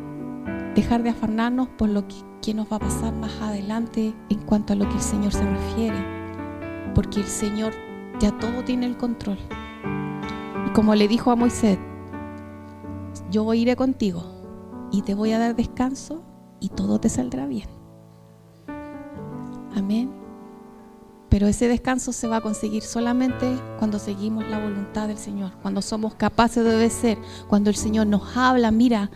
dejar 0.76 1.02
de 1.02 1.10
afanarnos 1.10 1.68
por 1.68 1.88
lo 1.88 2.06
que, 2.06 2.14
que 2.40 2.54
nos 2.54 2.70
va 2.70 2.76
a 2.76 2.80
pasar 2.80 3.12
más 3.14 3.32
adelante 3.40 4.14
en 4.28 4.38
cuanto 4.42 4.74
a 4.74 4.76
lo 4.76 4.88
que 4.88 4.94
el 4.94 5.02
Señor 5.02 5.32
se 5.32 5.44
refiere. 5.44 5.98
Porque 6.94 7.18
el 7.18 7.26
Señor 7.26 7.72
ya 8.20 8.30
todo 8.38 8.62
tiene 8.62 8.86
el 8.86 8.96
control. 8.96 9.38
Y 10.68 10.70
como 10.70 10.94
le 10.94 11.08
dijo 11.08 11.32
a 11.32 11.36
Moisés, 11.36 11.78
yo 13.30 13.52
iré 13.54 13.76
contigo 13.76 14.22
y 14.90 15.02
te 15.02 15.14
voy 15.14 15.32
a 15.32 15.38
dar 15.38 15.56
descanso 15.56 16.22
y 16.60 16.68
todo 16.68 16.98
te 16.98 17.08
saldrá 17.08 17.46
bien. 17.46 17.68
Amén. 19.74 20.10
Pero 21.28 21.48
ese 21.48 21.66
descanso 21.66 22.12
se 22.12 22.28
va 22.28 22.36
a 22.36 22.40
conseguir 22.40 22.82
solamente 22.82 23.58
cuando 23.78 23.98
seguimos 23.98 24.46
la 24.48 24.60
voluntad 24.60 25.08
del 25.08 25.18
Señor, 25.18 25.50
cuando 25.62 25.82
somos 25.82 26.14
capaces 26.14 26.62
de 26.62 26.70
obedecer, 26.70 27.18
cuando 27.48 27.70
el 27.70 27.76
Señor 27.76 28.06
nos 28.06 28.36
habla, 28.36 28.70
mira, 28.70 29.10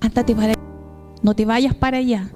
ándate 0.00 0.34
para 0.34 0.48
allá, 0.48 0.62
no 1.22 1.34
te 1.34 1.44
vayas 1.44 1.74
para 1.74 1.98
allá, 1.98 2.28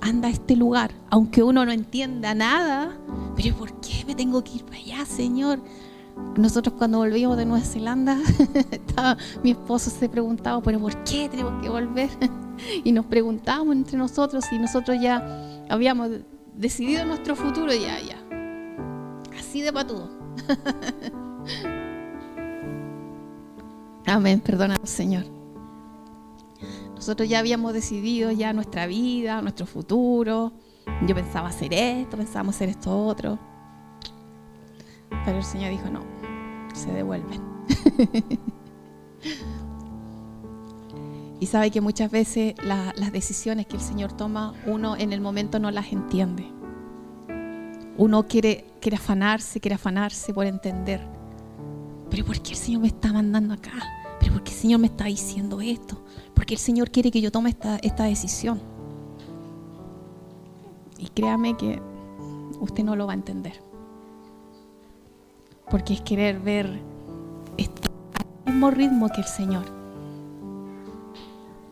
anda 0.00 0.28
a 0.28 0.30
este 0.30 0.54
lugar, 0.54 0.92
aunque 1.10 1.42
uno 1.42 1.64
no 1.64 1.72
entienda 1.72 2.32
nada, 2.34 2.96
pero 3.34 3.56
¿por 3.56 3.80
qué 3.80 4.04
me 4.06 4.14
tengo 4.14 4.44
que 4.44 4.58
ir 4.58 4.64
para 4.64 4.78
allá, 4.78 5.04
Señor? 5.04 5.58
Nosotros 6.36 6.76
cuando 6.78 6.98
volvimos 6.98 7.36
de 7.36 7.46
Nueva 7.46 7.64
Zelanda, 7.64 8.16
mi 9.42 9.50
esposo 9.50 9.90
se 9.90 10.08
preguntaba, 10.08 10.62
pero 10.62 10.78
¿por 10.78 10.96
qué 11.02 11.28
tenemos 11.28 11.60
que 11.60 11.68
volver? 11.68 12.10
y 12.84 12.92
nos 12.92 13.06
preguntábamos 13.06 13.74
entre 13.74 13.98
nosotros 13.98 14.44
y 14.52 14.58
nosotros 14.58 14.98
ya 15.00 15.64
habíamos 15.68 16.10
decidido 16.54 17.04
nuestro 17.04 17.34
futuro 17.34 17.72
ya, 17.72 18.00
ya. 18.00 18.22
Así 19.38 19.62
de 19.62 19.72
patudo. 19.72 20.10
Amén, 24.06 24.40
perdónanos, 24.40 24.88
Señor. 24.88 25.24
Nosotros 26.94 27.28
ya 27.28 27.38
habíamos 27.38 27.72
decidido 27.72 28.30
ya 28.30 28.52
nuestra 28.52 28.86
vida, 28.86 29.40
nuestro 29.42 29.66
futuro. 29.66 30.52
Yo 31.06 31.14
pensaba 31.14 31.48
hacer 31.48 31.72
esto, 31.74 32.16
pensábamos 32.16 32.56
hacer 32.56 32.70
esto 32.70 33.06
otro. 33.06 33.38
Pero 35.28 35.40
el 35.40 35.44
Señor 35.44 35.72
dijo, 35.72 35.90
no, 35.90 36.00
se 36.72 36.90
devuelven. 36.90 37.42
y 41.38 41.44
sabe 41.44 41.70
que 41.70 41.82
muchas 41.82 42.10
veces 42.10 42.54
la, 42.64 42.94
las 42.96 43.12
decisiones 43.12 43.66
que 43.66 43.76
el 43.76 43.82
Señor 43.82 44.14
toma, 44.14 44.54
uno 44.64 44.96
en 44.96 45.12
el 45.12 45.20
momento 45.20 45.58
no 45.58 45.70
las 45.70 45.92
entiende. 45.92 46.50
Uno 47.98 48.26
quiere, 48.26 48.72
quiere 48.80 48.96
afanarse, 48.96 49.60
quiere 49.60 49.74
afanarse 49.74 50.32
por 50.32 50.46
entender. 50.46 51.06
Pero 52.08 52.24
¿por 52.24 52.40
qué 52.40 52.52
el 52.52 52.56
Señor 52.56 52.80
me 52.80 52.88
está 52.88 53.12
mandando 53.12 53.52
acá? 53.52 53.72
¿Pero 54.20 54.32
por 54.32 54.42
qué 54.44 54.52
el 54.52 54.56
Señor 54.56 54.80
me 54.80 54.86
está 54.86 55.04
diciendo 55.04 55.60
esto? 55.60 56.02
¿Por 56.32 56.46
qué 56.46 56.54
el 56.54 56.60
Señor 56.60 56.90
quiere 56.90 57.10
que 57.10 57.20
yo 57.20 57.30
tome 57.30 57.50
esta, 57.50 57.76
esta 57.82 58.04
decisión? 58.04 58.62
Y 60.96 61.08
créame 61.08 61.54
que 61.54 61.82
usted 62.60 62.82
no 62.82 62.96
lo 62.96 63.06
va 63.06 63.12
a 63.12 63.16
entender. 63.16 63.67
Porque 65.70 65.94
es 65.94 66.00
querer 66.00 66.40
ver 66.40 66.80
este, 67.56 67.88
al 68.44 68.52
mismo 68.52 68.70
ritmo 68.70 69.08
que 69.08 69.20
el 69.20 69.26
Señor. 69.26 69.64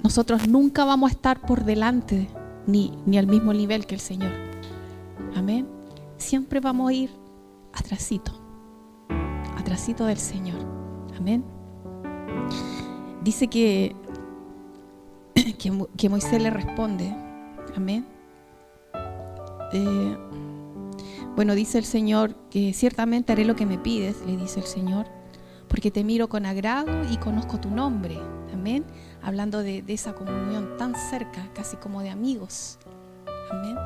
Nosotros 0.03 0.47
nunca 0.49 0.85
vamos 0.85 1.11
a 1.11 1.15
estar 1.15 1.41
por 1.41 1.65
delante 1.65 2.29
ni, 2.67 2.93
ni 3.07 3.19
al 3.19 3.27
mismo 3.27 3.53
nivel 3.53 3.87
que 3.87 3.95
el 3.95 4.01
Señor. 4.01 4.33
Amén. 5.35 5.67
Siempre 6.17 6.61
vamos 6.61 6.91
a 6.91 6.93
ir 6.93 7.11
atrasito, 7.73 8.33
atrasito 9.57 10.07
del 10.07 10.19
Señor. 10.19 10.59
Amén. 11.17 11.45
Dice 13.23 13.49
que, 13.49 13.95
que, 15.97 16.09
Moisés 16.09 16.41
le 16.41 16.51
responde. 16.51 17.15
Amén. 17.77 18.07
Eh, 19.73 20.17
bueno, 21.37 21.55
dice 21.55 21.77
el 21.77 21.85
Señor 21.85 22.35
que 22.49 22.73
ciertamente 22.73 23.33
haré 23.33 23.45
lo 23.45 23.55
que 23.55 23.67
me 23.67 23.79
pides, 23.79 24.17
le 24.27 24.39
dice 24.39 24.61
el 24.61 24.67
Señor, 24.67 25.07
porque 25.69 25.91
te 25.91 26.03
miro 26.03 26.31
con 26.31 26.47
agrado 26.47 27.05
y 27.13 27.19
conozco 27.19 27.61
tu 27.61 27.71
nombre. 27.71 28.19
Amén. 28.55 28.87
Hablando 29.23 29.63
de, 29.63 29.85
esa 29.87 30.15
comunión 30.15 30.79
tan 30.79 30.95
cerca, 30.95 31.53
casi 31.53 31.77
como 31.77 32.01
de 32.01 32.09
amigos. 32.09 32.79
Amén. 33.51 33.77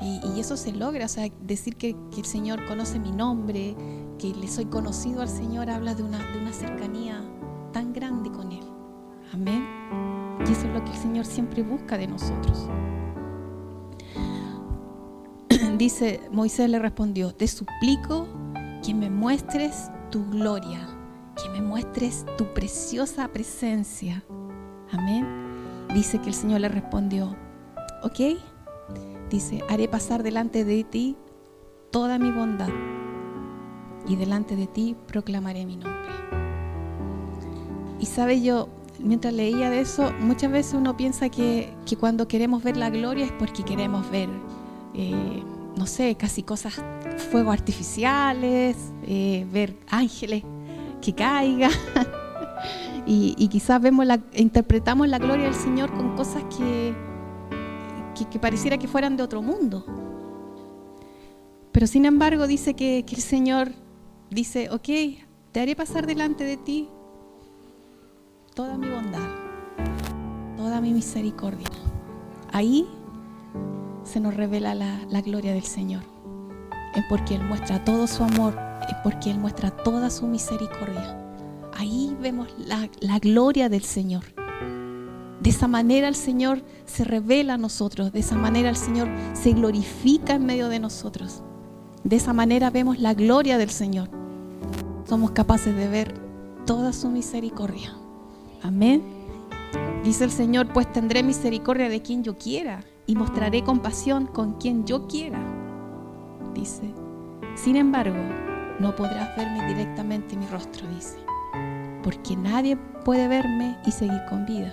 Y, 0.00 0.40
eso 0.40 0.56
se 0.56 0.72
logra, 0.72 1.04
o 1.04 1.08
sea, 1.08 1.28
decir 1.42 1.76
que, 1.76 1.94
el 2.16 2.24
Señor 2.24 2.64
conoce 2.66 2.98
mi 2.98 3.12
nombre, 3.12 3.76
que 4.18 4.28
le 4.34 4.48
soy 4.48 4.64
conocido 4.64 5.20
al 5.20 5.28
Señor, 5.28 5.68
habla 5.68 5.94
de 5.94 6.02
una, 6.02 6.18
de 6.32 6.38
una 6.38 6.54
cercanía 6.54 7.22
tan 7.72 7.92
grande 7.92 8.30
con 8.30 8.50
Él. 8.50 8.64
Amén. 9.34 9.62
Y 10.40 10.52
eso 10.52 10.66
es 10.66 10.72
lo 10.72 10.82
que 10.84 10.92
el 10.92 10.96
Señor 10.96 11.26
siempre 11.26 11.62
busca 11.62 11.98
de 11.98 12.06
nosotros. 12.06 12.66
Dice, 15.78 16.20
Moisés 16.32 16.68
le 16.68 16.80
respondió, 16.80 17.32
te 17.32 17.46
suplico 17.46 18.26
que 18.84 18.92
me 18.94 19.10
muestres 19.10 19.92
tu 20.10 20.28
gloria, 20.28 20.88
que 21.40 21.48
me 21.50 21.62
muestres 21.62 22.26
tu 22.36 22.52
preciosa 22.52 23.28
presencia. 23.28 24.24
Amén. 24.90 25.24
Dice 25.94 26.18
que 26.18 26.30
el 26.30 26.34
Señor 26.34 26.62
le 26.62 26.68
respondió, 26.68 27.36
ok. 28.02 28.40
Dice, 29.30 29.62
haré 29.68 29.86
pasar 29.86 30.24
delante 30.24 30.64
de 30.64 30.82
ti 30.82 31.16
toda 31.92 32.18
mi 32.18 32.32
bondad 32.32 32.70
y 34.08 34.16
delante 34.16 34.56
de 34.56 34.66
ti 34.66 34.96
proclamaré 35.06 35.64
mi 35.64 35.76
nombre. 35.76 36.10
Y 38.00 38.06
sabe 38.06 38.42
yo, 38.42 38.68
mientras 38.98 39.32
leía 39.32 39.70
de 39.70 39.82
eso, 39.82 40.12
muchas 40.18 40.50
veces 40.50 40.74
uno 40.74 40.96
piensa 40.96 41.28
que, 41.28 41.72
cuando 42.00 42.26
queremos 42.26 42.64
ver 42.64 42.76
la 42.76 42.90
gloria 42.90 43.26
es 43.26 43.32
porque 43.32 43.62
queremos 43.62 44.10
ver, 44.10 44.28
eh, 44.94 45.42
no 45.78 45.86
sé, 45.86 46.16
casi 46.16 46.42
cosas, 46.42 46.74
fuegos 47.30 47.52
artificiales, 47.54 48.76
eh, 49.06 49.46
ver 49.50 49.76
ángeles 49.88 50.42
que 51.00 51.14
caigan. 51.14 51.70
y, 53.06 53.48
quizás 53.48 53.80
vemos 53.80 54.04
la, 54.04 54.20
interpretamos 54.34 55.08
la 55.08 55.18
gloria 55.18 55.44
del 55.44 55.54
Señor 55.54 55.90
con 55.92 56.16
cosas 56.16 56.42
que, 56.56 56.94
que, 58.30 58.38
pareciera 58.40 58.76
que 58.76 58.88
fueran 58.88 59.16
de 59.16 59.22
otro 59.22 59.40
mundo. 59.40 59.86
Pero 61.70 61.86
sin 61.86 62.04
embargo 62.04 62.48
dice 62.48 62.74
que, 62.74 63.04
que 63.06 63.14
el 63.14 63.22
Señor 63.22 63.70
dice, 64.30 64.70
ok, 64.70 64.88
te 65.52 65.60
haré 65.60 65.76
pasar 65.76 66.06
delante 66.06 66.42
de 66.42 66.56
ti 66.56 66.88
toda 68.54 68.76
mi 68.76 68.88
bondad, 68.88 69.28
toda 70.56 70.80
mi 70.80 70.92
misericordia. 70.92 71.68
Ahí 72.50 72.84
se 74.08 74.20
nos 74.20 74.34
revela 74.34 74.74
la, 74.74 75.20
gloria 75.20 75.52
del 75.52 75.64
Señor. 75.64 76.02
Es 76.94 77.04
porque 77.08 77.34
Él 77.34 77.44
muestra 77.44 77.84
todo 77.84 78.06
su 78.06 78.24
amor, 78.24 78.58
es 78.88 78.94
porque 79.04 79.30
Él 79.30 79.38
muestra 79.38 79.70
toda 79.70 80.10
su 80.10 80.26
misericordia. 80.26 81.16
Ahí 81.74 82.16
vemos 82.20 82.48
la, 82.58 82.88
la 83.00 83.18
gloria 83.18 83.68
del 83.68 83.82
Señor. 83.82 84.24
De 85.40 85.50
esa 85.50 85.68
manera 85.68 86.08
el 86.08 86.14
Señor 86.14 86.62
se 86.86 87.04
revela 87.04 87.54
a 87.54 87.58
nosotros, 87.58 88.12
de 88.12 88.20
esa 88.20 88.36
manera 88.36 88.70
el 88.70 88.76
Señor 88.76 89.08
se 89.34 89.52
glorifica 89.52 90.34
en 90.34 90.46
medio 90.46 90.68
de 90.68 90.80
nosotros. 90.80 91.42
De 92.02 92.16
esa 92.16 92.32
manera 92.32 92.70
vemos 92.70 92.98
la 92.98 93.14
gloria 93.14 93.58
del 93.58 93.70
Señor. 93.70 94.08
Somos 95.06 95.32
capaces 95.32 95.76
de 95.76 95.86
ver 95.86 96.14
toda 96.66 96.92
su 96.92 97.10
misericordia. 97.10 97.94
Amén. 98.62 99.02
Dice 100.02 100.24
el 100.24 100.30
Señor, 100.30 100.72
pues 100.72 100.90
tendré 100.92 101.22
misericordia 101.22 101.88
de 101.88 102.02
quien 102.02 102.24
yo 102.24 102.38
quiera 102.38 102.82
y 103.08 103.16
mostraré 103.16 103.64
compasión 103.64 104.26
con 104.26 104.52
quien 104.58 104.84
yo 104.84 105.08
quiera. 105.08 105.40
Dice, 106.54 106.92
sin 107.56 107.76
embargo, 107.76 108.18
no 108.78 108.94
podrás 108.94 109.34
verme 109.34 109.66
directamente 109.66 110.36
mi 110.36 110.46
rostro, 110.46 110.86
dice, 110.94 111.18
porque 112.04 112.36
nadie 112.36 112.76
puede 112.76 113.26
verme 113.26 113.78
y 113.86 113.90
seguir 113.90 114.20
con 114.28 114.44
vida. 114.44 114.72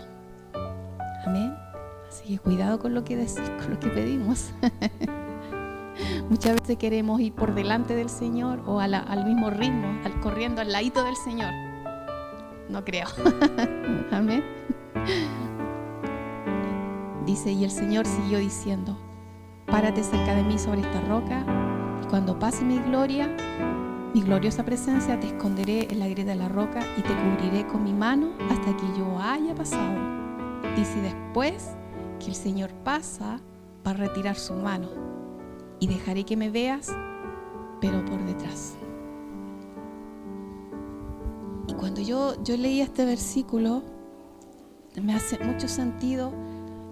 Amén. 1.25 1.55
Así 2.09 2.27
que 2.27 2.39
cuidado 2.39 2.77
con 2.77 2.93
lo 2.93 3.05
que 3.05 3.15
decimos, 3.15 3.49
con 3.51 3.71
lo 3.71 3.79
que 3.79 3.87
pedimos. 3.87 4.51
Muchas 6.29 6.59
veces 6.59 6.77
queremos 6.77 7.21
ir 7.21 7.33
por 7.33 7.55
delante 7.55 7.95
del 7.95 8.09
Señor 8.09 8.61
o 8.65 8.81
al 8.81 9.25
mismo 9.25 9.49
ritmo, 9.49 9.97
al 10.03 10.19
corriendo 10.19 10.59
al 10.59 10.73
ladito 10.73 11.05
del 11.05 11.15
Señor. 11.15 11.53
No 12.67 12.83
creo. 12.83 13.07
Amén. 14.11 14.43
Dice, 17.25 17.51
y 17.51 17.63
el 17.63 17.71
Señor 17.71 18.05
siguió 18.05 18.39
diciendo, 18.39 18.97
párate 19.65 20.03
cerca 20.03 20.35
de 20.35 20.43
mí 20.43 20.59
sobre 20.59 20.81
esta 20.81 21.01
roca, 21.01 21.43
y 22.03 22.07
cuando 22.07 22.37
pase 22.37 22.63
mi 22.63 22.79
gloria, 22.79 23.35
mi 24.13 24.21
gloriosa 24.21 24.63
presencia, 24.63 25.19
te 25.19 25.27
esconderé 25.27 25.87
en 25.91 25.99
la 25.99 26.07
grieta 26.07 26.31
de 26.31 26.37
la 26.37 26.49
roca 26.49 26.81
y 26.97 27.01
te 27.01 27.13
cubriré 27.13 27.67
con 27.67 27.83
mi 27.83 27.93
mano 27.93 28.31
hasta 28.49 28.77
que 28.77 28.87
yo 28.97 29.19
haya 29.19 29.53
pasado. 29.55 29.99
Dice 30.75 31.01
después 31.01 31.71
que 32.19 32.27
el 32.27 32.35
Señor 32.35 32.71
pasa 32.83 33.39
para 33.83 33.97
retirar 33.97 34.35
su 34.35 34.53
mano 34.53 34.89
y 35.79 35.87
dejaré 35.87 36.23
que 36.23 36.37
me 36.37 36.49
veas, 36.49 36.95
pero 37.81 38.03
por 38.05 38.23
detrás 38.25 38.77
cuando 41.85 42.01
yo, 42.01 42.33
yo 42.43 42.55
este 42.55 43.05
versículo, 43.05 43.83
me 45.01 45.13
hace 45.13 45.37
mucho 45.37 45.67
sentido, 45.67 46.33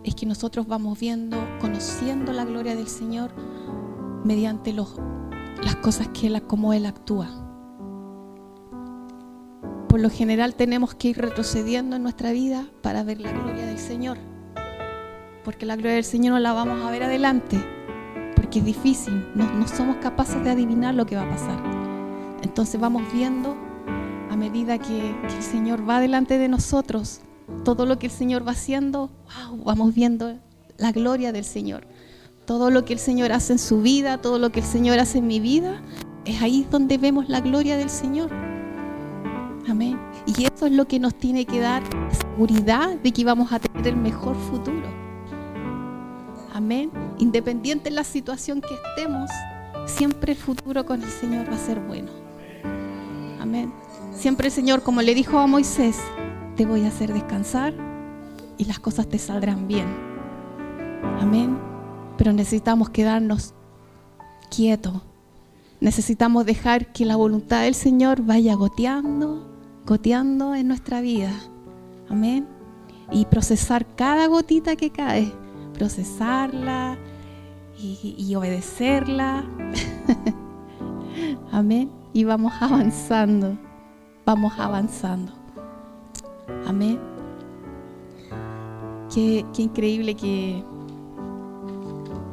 es 0.03 0.15
que 0.15 0.25
nosotros 0.25 0.67
vamos 0.67 0.99
viendo, 0.99 1.37
conociendo 1.59 2.33
la 2.33 2.45
gloria 2.45 2.75
del 2.75 2.87
Señor 2.87 3.31
mediante 4.23 4.73
los, 4.73 4.95
las 5.63 5.75
cosas 5.77 6.09
que 6.09 6.27
Él, 6.27 6.41
como 6.43 6.73
Él 6.73 6.85
actúa. 6.85 7.29
Por 9.93 9.99
lo 9.99 10.09
general 10.09 10.55
tenemos 10.55 10.95
que 10.95 11.09
ir 11.09 11.19
retrocediendo 11.19 11.95
en 11.95 12.03
nuestra 12.03 12.31
vida 12.31 12.65
para 12.81 13.03
ver 13.03 13.21
la 13.21 13.31
gloria 13.31 13.67
del 13.67 13.77
Señor. 13.77 14.17
Porque 15.43 15.67
la 15.67 15.75
gloria 15.75 15.93
del 15.93 16.03
Señor 16.03 16.33
no 16.33 16.39
la 16.39 16.53
vamos 16.53 16.83
a 16.83 16.89
ver 16.89 17.03
adelante. 17.03 17.63
Porque 18.35 18.57
es 18.57 18.65
difícil. 18.65 19.23
No, 19.35 19.67
somos 19.67 19.97
capaces 19.97 20.43
de 20.43 20.49
adivinar 20.49 20.95
lo 20.95 21.05
que 21.05 21.15
va 21.15 21.21
a 21.23 21.29
pasar. 21.29 21.61
Entonces 22.41 22.81
vamos 22.81 23.03
viendo 23.13 23.55
a 24.31 24.35
medida 24.35 24.79
que, 24.79 25.11
el 25.11 25.43
Señor 25.43 25.87
va 25.87 25.99
delante 25.99 26.39
de 26.39 26.47
nosotros, 26.47 27.21
todo 27.63 27.85
lo 27.85 27.99
que 27.99 28.07
el 28.07 28.11
Señor 28.11 28.47
va 28.47 28.51
haciendo, 28.51 29.09
vamos 29.63 29.93
viendo 29.93 30.37
la 30.77 30.91
gloria 30.91 31.31
del 31.31 31.45
Señor. 31.45 31.85
Todo 32.45 32.69
lo 32.69 32.83
que 32.83 32.93
el 32.93 32.99
Señor 32.99 33.31
hace 33.31 33.53
en 33.53 33.59
su 33.59 33.81
vida, 33.81 34.17
todo 34.17 34.37
lo 34.37 34.51
que 34.51 34.59
el 34.59 34.65
Señor 34.65 34.99
hace 34.99 35.19
en 35.19 35.27
mi 35.27 35.39
vida, 35.39 35.81
es 36.25 36.41
ahí 36.41 36.67
donde 36.69 36.97
vemos 36.97 37.29
la 37.29 37.39
gloria 37.41 37.77
del 37.77 37.89
Señor. 37.89 38.29
Amén. 39.67 39.97
Y 40.25 40.45
eso 40.45 40.65
es 40.65 40.71
lo 40.73 40.85
que 40.87 40.99
nos 40.99 41.15
tiene 41.15 41.45
que 41.45 41.59
dar 41.59 41.83
seguridad 42.11 42.95
de 42.97 43.11
que 43.11 43.23
vamos 43.23 43.51
a 43.51 43.59
tener 43.59 43.87
el 43.87 43.97
mejor 43.97 44.35
futuro. 44.35 44.87
Amén. 46.53 46.91
Independiente 47.17 47.89
de 47.89 47.95
la 47.95 48.03
situación 48.03 48.61
que 48.61 48.75
estemos, 48.75 49.29
siempre 49.85 50.33
el 50.33 50.37
futuro 50.37 50.85
con 50.85 51.01
el 51.01 51.09
Señor 51.09 51.49
va 51.49 51.55
a 51.55 51.59
ser 51.59 51.79
bueno. 51.79 52.11
Amén. 53.39 53.73
Siempre 54.13 54.47
el 54.47 54.53
Señor, 54.53 54.83
como 54.83 55.01
le 55.01 55.15
dijo 55.15 55.39
a 55.39 55.47
Moisés, 55.47 55.97
te 56.55 56.65
voy 56.65 56.83
a 56.85 56.87
hacer 56.87 57.13
descansar 57.13 57.73
y 58.57 58.65
las 58.65 58.79
cosas 58.79 59.07
te 59.07 59.17
saldrán 59.17 59.67
bien. 59.67 59.87
Amén. 61.19 61.57
Pero 62.17 62.33
necesitamos 62.33 62.89
quedarnos 62.89 63.53
quietos. 64.49 65.01
Necesitamos 65.79 66.45
dejar 66.45 66.93
que 66.93 67.05
la 67.05 67.15
voluntad 67.15 67.63
del 67.63 67.75
Señor 67.75 68.21
vaya 68.21 68.55
goteando, 68.55 69.47
goteando 69.85 70.55
en 70.55 70.67
nuestra 70.67 71.01
vida. 71.01 71.31
Amén. 72.09 72.47
Y 73.11 73.25
procesar 73.25 73.85
cada 73.95 74.27
gotita 74.27 74.75
que 74.75 74.91
cae. 74.91 75.31
Procesarla 75.73 76.97
y, 77.77 78.15
y 78.17 78.35
obedecerla. 78.35 79.43
Amén. 81.51 81.91
Y 82.13 82.23
vamos 82.23 82.53
avanzando 82.61 83.57
vamos 84.25 84.53
avanzando. 84.57 85.42
Amén. 86.67 86.99
Qué, 89.13 89.45
increíble 89.57 90.15
que, 90.15 90.63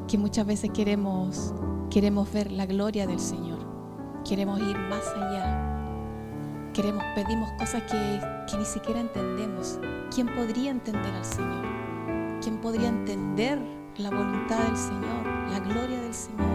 que 0.09 0.17
muchas 0.17 0.47
veces 0.47 0.71
queremos, 0.71 1.53
queremos 1.91 2.33
ver 2.33 2.51
la 2.51 2.65
gloria 2.65 3.07
del 3.07 3.21
Señor, 3.21 3.59
queremos 4.27 4.59
ir 4.61 4.79
más 4.79 5.07
allá. 5.15 5.67
Queremos, 6.73 7.05
pedimos 7.15 7.51
cosas 7.59 7.83
que, 7.83 8.21
que 8.51 8.57
ni 8.57 8.65
siquiera 8.65 9.01
entendemos. 9.01 9.79
¿Quién 10.15 10.29
podría 10.29 10.71
entender 10.71 11.13
al 11.13 11.25
Señor? 11.25 11.65
¿Quién 12.41 12.59
podría 12.59 12.89
entender 12.89 13.61
la 13.99 14.09
voluntad 14.09 14.59
del 14.59 14.77
Señor, 14.77 15.27
la 15.51 15.61
gloria 15.61 16.01
del 16.01 16.15
Señor? 16.15 16.47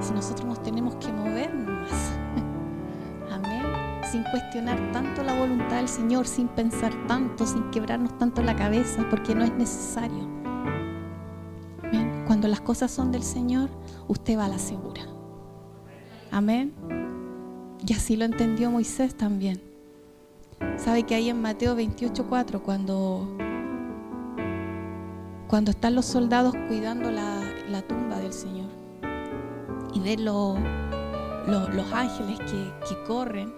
Si 0.00 0.12
nosotros 0.12 0.46
nos 0.46 0.62
tenemos 0.62 0.94
que 0.96 1.12
mover 1.12 1.52
más. 1.54 2.12
Sin 4.10 4.22
cuestionar 4.24 4.78
tanto 4.92 5.22
la 5.22 5.34
voluntad 5.38 5.76
del 5.76 5.88
Señor, 5.88 6.26
sin 6.26 6.48
pensar 6.48 6.92
tanto, 7.06 7.44
sin 7.46 7.70
quebrarnos 7.70 8.16
tanto 8.18 8.42
la 8.42 8.54
cabeza, 8.54 9.04
porque 9.10 9.34
no 9.34 9.44
es 9.44 9.52
necesario. 9.54 10.26
Cuando 12.26 12.48
las 12.48 12.60
cosas 12.60 12.90
son 12.90 13.12
del 13.12 13.22
Señor, 13.22 13.68
usted 14.08 14.36
va 14.36 14.46
a 14.46 14.48
la 14.48 14.58
segura. 14.58 15.02
Amén. 16.32 16.72
Y 17.86 17.92
así 17.92 18.16
lo 18.16 18.24
entendió 18.24 18.70
Moisés 18.70 19.16
también. 19.16 19.62
Sabe 20.76 21.04
que 21.04 21.14
ahí 21.14 21.30
en 21.30 21.40
Mateo 21.40 21.76
28:4, 21.76 22.60
cuando, 22.62 23.28
cuando 25.48 25.70
están 25.70 25.94
los 25.94 26.04
soldados 26.06 26.54
cuidando 26.68 27.10
la, 27.12 27.42
tumba 27.88 28.18
del 28.18 28.32
Señor 28.32 28.68
y 29.94 30.00
ven 30.00 30.24
lo- 30.24 30.56
lo- 31.46 31.68
los 31.68 31.92
ángeles 31.92 32.38
que 32.40 33.02
corren, 33.06 33.52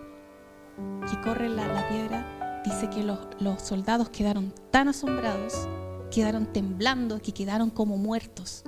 que 1.11 1.21
corren 1.21 1.57
la, 1.57 1.89
piedra, 1.89 2.63
dice 2.65 2.91
que 2.91 3.03
los, 3.03 3.19
los 3.41 3.63
soldados 3.63 4.09
quedaron 4.11 4.53
tan 4.71 4.89
asombrados, 4.89 5.69
quedaron 6.11 6.47
temblando, 6.47 7.21
que 7.21 7.33
quedaron 7.33 7.71
como 7.71 7.97
muertos, 7.97 8.65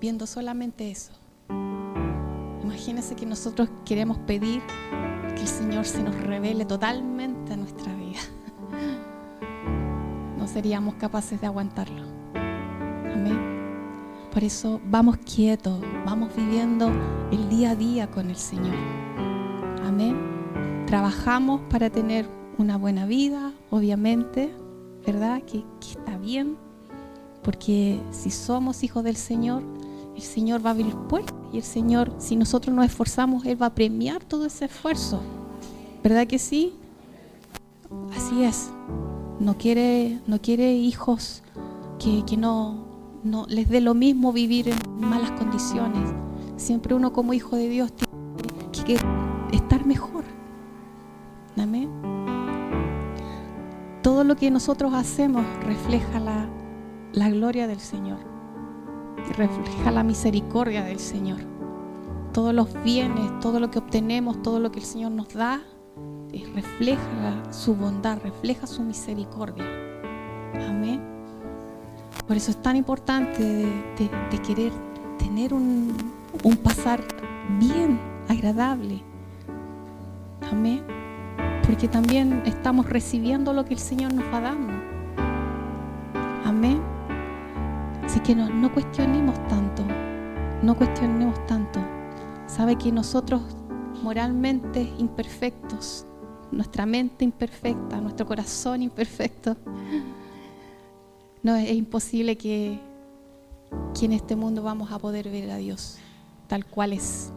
viendo 0.00 0.26
solamente 0.26 0.90
eso. 0.90 1.12
Imagínense 2.62 3.14
que 3.14 3.26
nosotros 3.26 3.68
queremos 3.84 4.18
pedir 4.18 4.62
que 5.34 5.42
el 5.42 5.48
Señor 5.48 5.84
se 5.84 6.02
nos 6.02 6.14
revele 6.16 6.64
totalmente 6.64 7.52
a 7.52 7.56
nuestra 7.56 7.94
vida. 7.94 8.20
No 10.36 10.46
seríamos 10.46 10.94
capaces 10.94 11.40
de 11.40 11.46
aguantarlo. 11.48 12.04
Amén. 12.34 13.56
Por 14.32 14.44
eso 14.44 14.80
vamos 14.84 15.16
quietos, 15.16 15.80
vamos 16.04 16.36
viviendo 16.36 16.92
el 17.32 17.48
día 17.48 17.70
a 17.70 17.74
día 17.74 18.10
con 18.10 18.30
el 18.30 18.36
Señor. 18.36 18.76
Trabajamos 20.86 21.60
para 21.68 21.90
tener 21.90 22.28
una 22.58 22.76
buena 22.76 23.06
vida, 23.06 23.52
obviamente, 23.70 24.52
¿verdad? 25.06 25.42
Que, 25.42 25.64
está 25.80 26.16
bien, 26.18 26.56
porque 27.42 28.00
si 28.10 28.30
somos 28.30 28.82
hijos 28.82 29.02
del 29.02 29.16
Señor, 29.16 29.62
el 30.14 30.22
Señor 30.22 30.64
va 30.64 30.70
a 30.70 30.72
abrir 30.72 30.94
puertas 31.08 31.34
y 31.52 31.58
el 31.58 31.62
Señor, 31.62 32.12
si 32.18 32.36
nosotros 32.36 32.74
nos 32.74 32.86
esforzamos, 32.86 33.44
Él 33.46 33.60
va 33.60 33.66
a 33.66 33.74
premiar 33.74 34.22
todo 34.22 34.46
ese 34.46 34.66
esfuerzo. 34.66 35.20
¿Verdad 36.02 36.26
que 36.26 36.38
sí? 36.38 36.74
Así 38.16 38.44
es. 38.44 38.70
No 39.40 39.58
quiere, 39.58 40.20
no 40.26 40.40
quiere 40.40 40.72
hijos 40.72 41.42
que, 41.98 42.24
que 42.24 42.36
no, 42.36 42.86
no 43.24 43.46
les 43.48 43.68
dé 43.68 43.80
lo 43.80 43.94
mismo 43.94 44.32
vivir 44.32 44.68
en 44.68 44.78
malas 45.00 45.32
condiciones. 45.32 46.08
Siempre 46.56 46.94
uno 46.94 47.12
como 47.12 47.34
hijo 47.34 47.56
de 47.56 47.68
Dios 47.68 47.92
tiene 47.92 48.70
que 48.70 49.25
estar 49.56 49.86
mejor. 49.86 50.24
Amén. 51.56 51.90
Todo 54.02 54.24
lo 54.24 54.36
que 54.36 54.50
nosotros 54.50 54.94
hacemos 54.94 55.44
refleja 55.64 56.20
la, 56.20 56.48
gloria 57.30 57.66
del 57.66 57.80
Señor 57.80 58.18
refleja 59.36 59.90
la 59.90 60.04
misericordia 60.04 60.84
del 60.84 61.00
Señor. 61.00 61.40
Todos 62.32 62.54
los 62.54 62.72
bienes, 62.84 63.40
todo 63.40 63.58
lo 63.58 63.70
que 63.70 63.80
obtenemos, 63.80 64.40
todo 64.42 64.60
lo 64.60 64.70
que 64.70 64.78
el 64.78 64.84
Señor 64.84 65.10
nos 65.10 65.32
da, 65.34 65.60
eh, 66.32 66.44
refleja 66.54 67.52
su 67.52 67.74
bondad, 67.74 68.18
refleja 68.22 68.66
su 68.66 68.82
misericordia. 68.82 69.64
Amén. 70.68 71.02
Por 72.28 72.36
eso 72.36 72.52
es 72.52 72.62
tan 72.62 72.76
importante 72.76 73.42
de, 73.42 74.38
querer 74.46 74.72
tener 75.18 75.52
un 75.52 75.96
pasar 76.62 77.02
bien, 77.58 77.98
agradable. 78.28 79.02
Amén. 80.50 80.84
Porque 81.66 81.88
también 81.88 82.42
estamos 82.46 82.88
recibiendo 82.88 83.52
lo 83.52 83.64
que 83.64 83.74
el 83.74 83.80
Señor 83.80 84.14
nos 84.14 84.24
va 84.32 84.40
dando. 84.40 84.72
Amén. 86.44 86.80
Así 88.04 88.20
que 88.20 88.34
no, 88.34 88.48
no 88.48 88.72
cuestionemos 88.72 89.34
tanto, 89.48 89.84
no 90.62 90.76
cuestionemos 90.76 91.44
tanto. 91.46 91.80
Sabe 92.46 92.76
que 92.76 92.92
nosotros 92.92 93.42
moralmente 94.02 94.92
imperfectos, 94.98 96.06
nuestra 96.52 96.86
mente 96.86 97.24
imperfecta, 97.24 98.00
nuestro 98.00 98.24
corazón 98.26 98.82
imperfecto, 98.82 99.56
no 101.42 101.56
es 101.56 101.72
imposible 101.72 102.36
que, 102.36 102.80
que 103.98 104.06
en 104.06 104.12
este 104.12 104.36
mundo 104.36 104.62
vamos 104.62 104.92
a 104.92 104.98
poder 104.98 105.28
ver 105.28 105.50
a 105.50 105.56
Dios 105.56 105.98
tal 106.46 106.64
cual 106.64 106.92
es. 106.92 107.32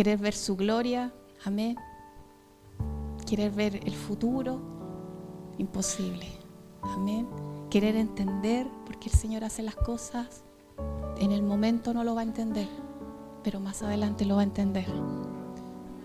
Querer 0.00 0.16
ver 0.16 0.32
su 0.32 0.56
gloria, 0.56 1.12
amén. 1.44 1.76
Querer 3.28 3.50
ver 3.52 3.76
el 3.84 3.94
futuro, 3.94 4.58
imposible. 5.58 6.26
Amén 6.80 7.28
querer 7.70 7.96
entender, 7.96 8.66
porque 8.84 9.08
el 9.08 9.14
Señor 9.14 9.44
hace 9.44 9.62
las 9.62 9.76
cosas, 9.76 10.42
en 11.18 11.32
el 11.32 11.42
momento 11.42 11.94
no 11.94 12.02
lo 12.02 12.14
va 12.14 12.22
a 12.22 12.24
entender, 12.24 12.66
pero 13.44 13.60
más 13.60 13.82
adelante 13.82 14.24
lo 14.24 14.36
va 14.36 14.40
a 14.40 14.44
entender. 14.44 14.86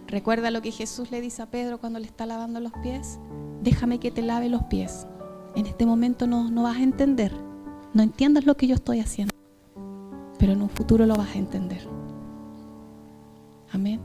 Recuerda 0.07 0.51
lo 0.51 0.61
que 0.61 0.71
Jesús 0.71 1.09
le 1.09 1.21
dice 1.21 1.41
a 1.41 1.49
Pedro 1.49 1.79
cuando 1.79 1.99
le 1.99 2.05
está 2.05 2.25
lavando 2.25 2.59
los 2.59 2.73
pies, 2.83 3.17
déjame 3.63 3.99
que 3.99 4.11
te 4.11 4.21
lave 4.21 4.47
los 4.47 4.63
pies. 4.63 5.07
En 5.55 5.65
este 5.65 5.85
momento 5.85 6.27
no, 6.27 6.51
no 6.51 6.63
vas 6.63 6.77
a 6.77 6.83
entender, 6.83 7.31
no 7.93 8.03
entiendas 8.03 8.45
lo 8.45 8.55
que 8.55 8.67
yo 8.67 8.75
estoy 8.75 8.99
haciendo, 8.99 9.33
pero 10.37 10.53
en 10.53 10.61
un 10.61 10.69
futuro 10.69 11.05
lo 11.05 11.15
vas 11.15 11.33
a 11.33 11.39
entender. 11.39 11.87
Amén. 13.75 13.99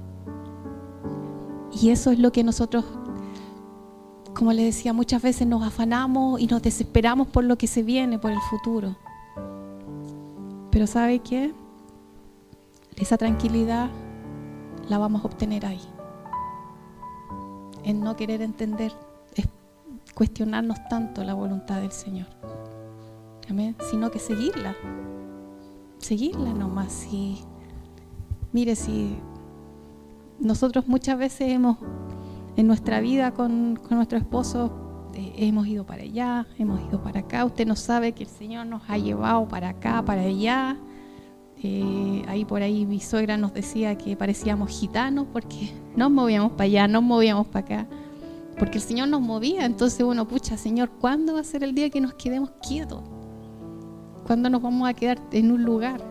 Y 1.81 1.91
eso 1.91 2.11
es 2.11 2.19
lo 2.19 2.33
que 2.33 2.45
nosotros 2.45 2.85
como 4.41 4.55
le 4.55 4.65
decía, 4.65 4.95
muchas 4.95 5.21
veces 5.21 5.47
nos 5.47 5.63
afanamos 5.63 6.41
y 6.41 6.47
nos 6.47 6.63
desesperamos 6.63 7.29
por 7.29 7.45
lo 7.45 7.59
que 7.59 7.67
se 7.67 7.83
viene, 7.83 8.19
por 8.19 8.31
el 8.31 8.41
futuro. 8.49 8.97
Pero 10.71 10.87
¿sabe 10.87 11.19
qué? 11.19 11.53
Esa 12.97 13.19
tranquilidad 13.19 13.91
la 14.89 14.97
vamos 14.97 15.23
a 15.23 15.27
obtener 15.27 15.67
ahí. 15.67 15.83
En 17.83 18.01
no 18.01 18.17
querer 18.17 18.41
entender, 18.41 18.93
es 19.35 19.47
cuestionarnos 20.15 20.79
tanto 20.89 21.23
la 21.23 21.35
voluntad 21.35 21.81
del 21.81 21.93
Señor. 21.93 22.29
Amén. 23.49 23.77
Sino 23.91 24.11
que 24.11 24.21
seguirla. 24.21 24.75
Seguirla 25.99 26.55
nomás. 26.55 27.07
Y 27.13 27.45
mire, 28.53 28.75
si 28.75 29.19
nosotros 30.41 30.87
muchas 30.89 31.19
veces 31.19 31.53
hemos 31.53 31.79
en 32.57 32.67
nuestra 32.67 33.01
vida 33.01 33.33
con, 33.33 33.77
con 33.77 33.97
nuestro 33.97 34.19
esposo 34.19 34.91
eh, 35.15 35.33
hemos 35.37 35.67
ido 35.67 35.85
para 35.85 36.03
allá, 36.03 36.47
hemos 36.59 36.81
ido 36.89 37.03
para 37.03 37.21
acá. 37.21 37.45
Usted 37.45 37.67
no 37.67 37.77
sabe 37.77 38.13
que 38.13 38.25
el 38.25 38.29
Señor 38.29 38.67
nos 38.67 38.83
ha 38.89 38.97
llevado 38.97 39.47
para 39.49 39.71
acá, 39.71 40.03
para 40.05 40.23
allá. 40.23 40.77
Eh, 41.63 42.23
ahí 42.29 42.45
por 42.45 42.63
ahí 42.63 42.87
mi 42.87 43.01
suegra 43.01 43.37
nos 43.37 43.53
decía 43.53 43.99
que 43.99 44.17
parecíamos 44.17 44.71
gitanos 44.71 45.27
porque 45.33 45.75
nos 45.95 46.11
movíamos 46.11 46.53
para 46.53 46.65
allá, 46.65 46.89
nos 46.89 47.03
movíamos 47.03 47.47
para 47.49 47.65
acá. 47.65 47.87
Porque 48.59 48.79
el 48.79 48.85
Señor 48.85 49.09
nos 49.09 49.21
movía. 49.21 49.65
Entonces 49.65 50.01
uno, 50.03 50.27
pucha, 50.29 50.57
Señor, 50.57 50.91
¿cuándo 51.01 51.35
va 51.35 51.41
a 51.41 51.45
ser 51.45 51.65
el 51.65 51.75
día 51.75 51.91
que 51.91 52.01
nos 52.01 52.15
quedemos 52.15 52.51
quietos? 52.67 53.03
¿Cuándo 54.27 54.49
nos 54.49 54.63
vamos 54.63 54.89
a 54.89 54.95
quedar 54.95 55.19
en 55.33 55.51
un 55.51 55.65
lugar? 55.65 56.10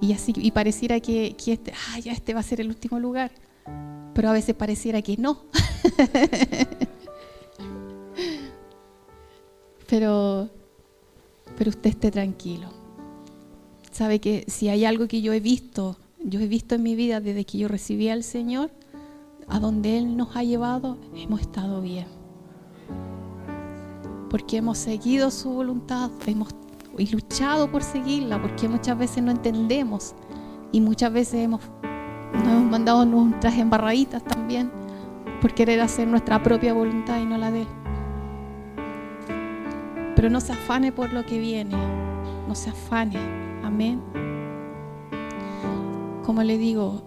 Y 0.00 0.12
así, 0.12 0.32
y 0.36 0.50
pareciera 0.50 1.00
que, 1.00 1.36
este, 1.46 1.72
ah, 1.72 1.98
ya 1.98 2.12
este 2.12 2.34
va 2.34 2.40
a 2.40 2.42
ser 2.42 2.60
el 2.60 2.68
último 2.68 2.98
lugar 3.00 3.30
pero 4.16 4.30
a 4.30 4.32
veces 4.32 4.54
pareciera 4.54 5.02
que 5.02 5.18
no. 5.18 5.42
pero, 9.86 10.48
pero 11.58 11.68
usted 11.68 11.90
esté 11.90 12.10
tranquilo. 12.10 12.70
Sabe 13.92 14.18
que 14.18 14.46
si 14.48 14.70
hay 14.70 14.86
algo 14.86 15.06
que 15.06 15.20
yo 15.20 15.34
he 15.34 15.40
visto, 15.40 15.98
yo 16.24 16.40
he 16.40 16.48
visto 16.48 16.76
en 16.76 16.82
mi 16.82 16.94
vida 16.94 17.20
desde 17.20 17.44
que 17.44 17.58
yo 17.58 17.68
recibí 17.68 18.08
al 18.08 18.22
Señor, 18.24 18.70
a 19.48 19.60
donde 19.60 19.98
Él 19.98 20.16
nos 20.16 20.34
ha 20.34 20.42
llevado, 20.42 20.96
hemos 21.14 21.42
estado 21.42 21.82
bien. 21.82 22.06
Porque 24.30 24.56
hemos 24.56 24.78
seguido 24.78 25.30
su 25.30 25.50
voluntad, 25.50 26.10
hemos 26.26 26.54
y 26.98 27.06
luchado 27.08 27.70
por 27.70 27.82
seguirla, 27.82 28.40
porque 28.40 28.68
muchas 28.68 28.98
veces 28.98 29.22
no 29.22 29.30
entendemos 29.30 30.14
y 30.72 30.80
muchas 30.80 31.12
veces 31.12 31.44
hemos 31.44 31.60
nos 32.32 32.48
hemos 32.48 32.70
mandado 32.70 33.04
nuestras 33.04 33.56
embarraditas 33.56 34.22
también 34.24 34.70
por 35.40 35.54
querer 35.54 35.80
hacer 35.80 36.08
nuestra 36.08 36.42
propia 36.42 36.72
voluntad 36.72 37.18
y 37.20 37.24
no 37.24 37.38
la 37.38 37.50
de 37.50 37.62
Él. 37.62 37.68
Pero 40.14 40.30
no 40.30 40.40
se 40.40 40.52
afane 40.52 40.92
por 40.92 41.12
lo 41.12 41.24
que 41.24 41.38
viene, 41.38 41.76
no 42.48 42.54
se 42.54 42.70
afane, 42.70 43.18
amén. 43.62 44.02
Como 46.24 46.42
le 46.42 46.58
digo, 46.58 47.02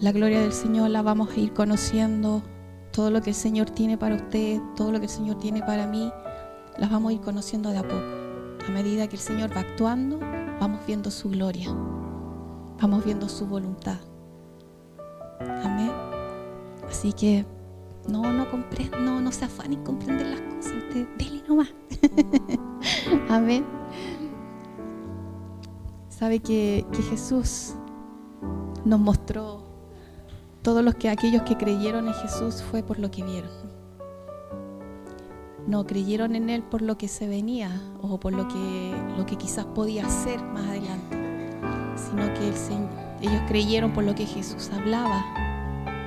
la 0.00 0.12
gloria 0.12 0.40
del 0.40 0.52
Señor 0.52 0.90
la 0.90 1.02
vamos 1.02 1.30
a 1.30 1.40
ir 1.40 1.52
conociendo, 1.52 2.42
todo 2.90 3.10
lo 3.10 3.20
que 3.22 3.30
el 3.30 3.36
Señor 3.36 3.70
tiene 3.70 3.96
para 3.98 4.16
usted, 4.16 4.60
todo 4.76 4.92
lo 4.92 4.98
que 4.98 5.06
el 5.06 5.10
Señor 5.10 5.38
tiene 5.38 5.60
para 5.62 5.86
mí, 5.86 6.10
las 6.78 6.90
vamos 6.90 7.10
a 7.10 7.14
ir 7.14 7.20
conociendo 7.20 7.70
de 7.70 7.78
a 7.78 7.82
poco. 7.82 8.17
A 8.68 8.70
medida 8.70 9.08
que 9.08 9.16
el 9.16 9.22
Señor 9.22 9.50
va 9.56 9.60
actuando, 9.60 10.18
vamos 10.60 10.82
viendo 10.86 11.10
su 11.10 11.30
gloria, 11.30 11.74
vamos 12.78 13.02
viendo 13.02 13.26
su 13.26 13.46
voluntad. 13.46 13.96
Amén. 15.40 15.90
Así 16.86 17.14
que 17.14 17.46
no, 18.06 18.30
no 18.30 18.50
comprende, 18.50 19.00
no, 19.00 19.22
no 19.22 19.32
se 19.32 19.46
afanen 19.46 19.82
comprender 19.82 20.26
las 20.26 20.40
cosas. 20.42 20.74
Usted 20.86 21.08
dele 21.16 21.42
nomás. 21.48 21.72
Amén. 23.30 23.64
Sabe 26.10 26.40
que, 26.40 26.84
que, 26.92 27.02
Jesús 27.04 27.74
nos 28.84 29.00
mostró 29.00 29.62
todos 30.60 30.84
los 30.84 30.94
que 30.96 31.08
aquellos 31.08 31.40
que 31.42 31.56
creyeron 31.56 32.06
en 32.06 32.14
Jesús 32.14 32.62
fue 32.62 32.82
por 32.82 32.98
lo 32.98 33.10
que 33.10 33.24
vieron. 33.24 33.77
No 35.68 35.84
creyeron 35.84 36.34
en 36.34 36.48
él 36.48 36.62
por 36.62 36.80
lo 36.80 36.96
que 36.96 37.08
se 37.08 37.28
venía 37.28 37.70
o 38.00 38.18
por 38.18 38.32
lo 38.32 38.48
que, 38.48 38.96
lo 39.18 39.26
que 39.26 39.36
quizás 39.36 39.66
podía 39.66 40.06
hacer 40.06 40.42
más 40.42 40.66
adelante, 40.66 41.58
sino 41.94 42.32
que 42.32 42.48
el 42.48 42.54
Señor, 42.54 42.88
ellos 43.20 43.42
creyeron 43.48 43.92
por 43.92 44.04
lo 44.04 44.14
que 44.14 44.24
Jesús 44.24 44.70
hablaba, 44.72 45.26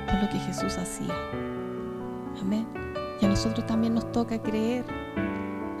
por 0.06 0.20
lo 0.20 0.28
que 0.30 0.38
Jesús 0.40 0.76
hacía. 0.78 1.14
Amén. 2.40 2.66
Y 3.20 3.24
a 3.24 3.28
nosotros 3.28 3.64
también 3.64 3.94
nos 3.94 4.10
toca 4.10 4.42
creer 4.42 4.84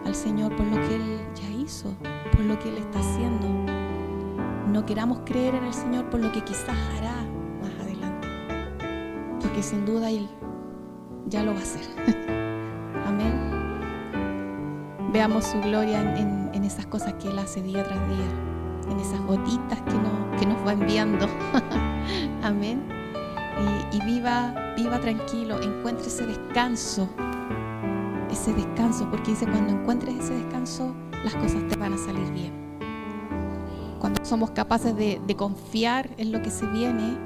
al 0.06 0.14
Señor 0.14 0.54
por 0.54 0.64
lo 0.66 0.76
que 0.76 0.94
Él 0.94 1.20
ya 1.34 1.50
hizo, 1.50 1.92
por 2.30 2.42
lo 2.42 2.56
que 2.60 2.68
Él 2.68 2.76
está 2.76 3.00
haciendo. 3.00 3.48
No 4.68 4.86
queramos 4.86 5.22
creer 5.24 5.56
en 5.56 5.64
el 5.64 5.74
Señor 5.74 6.08
por 6.08 6.20
lo 6.20 6.30
que 6.30 6.44
quizás 6.44 6.68
hará 6.98 7.16
más 7.60 7.72
adelante, 7.80 8.28
porque 9.40 9.60
sin 9.60 9.84
duda 9.84 10.08
Él 10.08 10.28
ya 11.26 11.42
lo 11.42 11.52
va 11.52 11.58
a 11.58 11.62
hacer. 11.62 12.42
Veamos 15.12 15.44
su 15.44 15.60
gloria 15.60 16.00
en, 16.18 16.64
esas 16.64 16.86
cosas 16.86 17.14
que 17.14 17.28
Él 17.28 17.38
hace 17.38 17.60
día 17.60 17.84
tras 17.84 18.08
día, 18.08 18.90
en 18.90 18.98
esas 19.00 19.20
gotitas 19.22 19.80
que 20.38 20.46
nos 20.46 20.66
va 20.66 20.72
enviando. 20.72 21.28
Amén 22.42 23.02
y, 23.92 24.00
viva, 24.04 24.54
viva 24.76 24.98
tranquilo, 25.00 25.60
encuentre 25.60 26.06
ese 26.06 26.26
descanso, 26.26 27.08
ese 28.30 28.52
descanso, 28.54 29.08
porque 29.10 29.32
dice, 29.32 29.46
cuando 29.46 29.72
encuentres 29.72 30.14
ese 30.16 30.34
descanso, 30.34 30.94
las 31.24 31.34
cosas 31.34 31.66
te 31.68 31.76
van 31.76 31.92
a 31.92 31.98
salir 31.98 32.30
bien. 32.32 32.52
Cuando 33.98 34.24
somos 34.24 34.50
capaces 34.50 34.96
de, 34.96 35.20
de 35.26 35.36
confiar 35.36 36.10
en 36.16 36.32
lo 36.32 36.42
que 36.42 36.50
se 36.50 36.66
viene, 36.66 37.16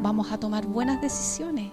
vamos 0.00 0.32
a 0.32 0.38
tomar 0.38 0.66
buenas 0.66 1.00
decisiones. 1.00 1.72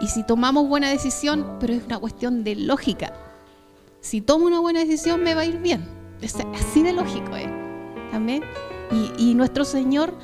Y 0.00 0.08
si 0.08 0.24
tomamos 0.24 0.68
buena 0.68 0.88
decisión, 0.88 1.58
pero 1.60 1.74
es 1.74 1.84
una 1.84 1.98
cuestión 1.98 2.42
de 2.42 2.56
lógica. 2.56 3.12
Si 4.00 4.22
tomo 4.22 4.46
una 4.46 4.60
buena 4.60 4.80
decisión, 4.80 5.22
me 5.22 5.34
va 5.34 5.42
a 5.42 5.44
ir 5.44 5.58
bien. 5.58 5.86
Es 6.22 6.34
así 6.34 6.82
de 6.82 6.92
lógico, 6.92 7.36
¿eh? 7.36 7.48
Amén. 8.12 8.42
Y, 9.18 9.34
nuestro 9.34 9.64
Señor 9.64 10.14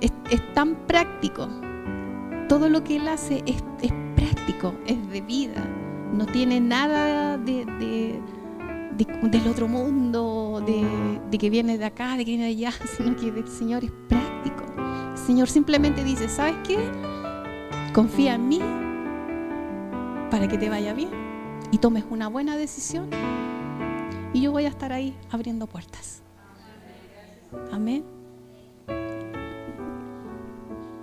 es, 0.00 0.12
tan 0.54 0.86
práctico 0.86 1.48
todo 2.48 2.68
lo 2.68 2.82
que 2.82 2.96
Él 2.96 3.06
hace 3.06 3.44
es, 3.46 3.62
práctico, 4.16 4.74
es 4.86 5.08
de 5.10 5.20
vida, 5.20 5.62
no 6.12 6.26
tiene 6.26 6.60
nada 6.60 7.38
de, 7.38 7.64
del 8.96 9.48
otro 9.48 9.68
mundo, 9.68 10.60
de, 10.66 11.38
que 11.38 11.50
viene 11.50 11.78
de 11.78 11.84
acá, 11.84 12.16
de 12.16 12.24
que 12.24 12.32
viene 12.32 12.44
de 12.44 12.50
allá, 12.50 12.72
sino 12.96 13.14
que 13.14 13.28
el 13.28 13.46
Señor 13.46 13.84
es 13.84 13.92
práctico. 14.08 14.64
El 15.12 15.18
Señor 15.18 15.48
simplemente 15.48 16.02
dice, 16.02 16.28
¿sabes 16.28 16.56
qué? 16.66 16.78
Confía 17.92 18.34
en 18.34 18.48
mí 18.48 18.60
para 20.30 20.48
que 20.48 20.58
te 20.58 20.68
vaya 20.68 20.92
bien 20.94 21.27
y 21.70 21.78
tomes 21.78 22.04
una 22.10 22.28
buena 22.28 22.56
decisión 22.56 23.08
y 24.32 24.42
yo 24.42 24.52
voy 24.52 24.64
a 24.64 24.68
estar 24.68 24.92
ahí 24.92 25.16
abriendo 25.30 25.66
puertas. 25.66 26.22
Amén. 27.72 28.04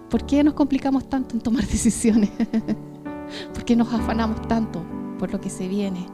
¿Por 0.10 0.26
qué 0.26 0.44
nos 0.44 0.54
complicamos 0.54 1.10
tanto 1.10 1.36
en 1.36 1.42
tomar 1.42 1.66
decisiones? 1.68 2.32
¿Por 3.54 3.66
qué 3.66 3.76
nos 3.76 3.92
afanamos 3.94 4.48
tanto 4.48 4.84
por 5.20 5.32
lo 5.32 5.42
que 5.42 5.50
se 5.50 5.68
viene? 5.68 6.06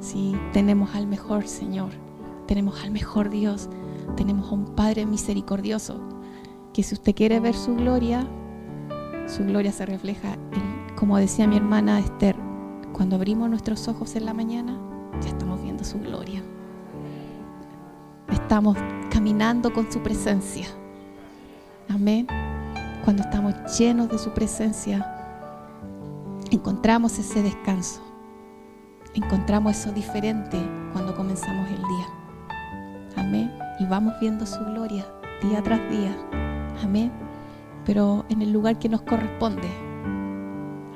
Si 0.00 0.34
tenemos 0.52 0.94
al 0.94 1.06
mejor 1.06 1.46
Señor, 1.46 1.90
tenemos 2.46 2.82
al 2.82 2.90
mejor 2.90 3.28
Dios, 3.28 3.68
tenemos 4.16 4.50
a 4.50 4.54
un 4.54 4.74
Padre 4.74 5.04
misericordioso, 5.04 6.00
que 6.72 6.82
si 6.82 6.94
usted 6.94 7.14
quiere 7.14 7.40
ver 7.40 7.54
su 7.54 7.74
gloria, 7.74 8.26
su 9.26 9.44
gloria 9.44 9.72
se 9.72 9.84
refleja 9.84 10.34
en, 10.34 10.96
como 10.96 11.18
decía 11.18 11.46
mi 11.46 11.56
hermana 11.56 11.98
Esther, 11.98 12.36
cuando 12.92 13.16
abrimos 13.16 13.48
nuestros 13.48 13.88
ojos 13.88 14.16
en 14.16 14.26
la 14.26 14.34
mañana, 14.34 14.78
ya 15.22 15.28
estamos 15.28 15.62
viendo 15.62 15.84
su 15.84 15.98
gloria. 15.98 16.42
Estamos 18.30 18.76
caminando 19.10 19.72
con 19.72 19.90
su 19.90 20.00
presencia. 20.00 20.66
Amén 21.88 22.26
cuando 23.04 23.22
estamos 23.22 23.54
llenos 23.78 24.08
de 24.08 24.18
su 24.18 24.30
presencia, 24.30 25.04
encontramos 26.50 27.18
ese 27.18 27.42
descanso. 27.42 28.00
Encontramos 29.14 29.76
eso 29.76 29.90
diferente 29.90 30.58
cuando 30.92 31.16
comenzamos 31.16 31.68
el 31.68 31.78
día. 31.78 32.06
Amén. 33.16 33.52
Y 33.80 33.86
vamos 33.86 34.14
viendo 34.20 34.46
su 34.46 34.60
gloria 34.60 35.04
día 35.42 35.62
tras 35.62 35.80
día. 35.90 36.16
Amén. 36.82 37.10
Pero 37.84 38.24
en 38.28 38.42
el 38.42 38.52
lugar 38.52 38.78
que 38.78 38.88
nos 38.88 39.02
corresponde. 39.02 39.68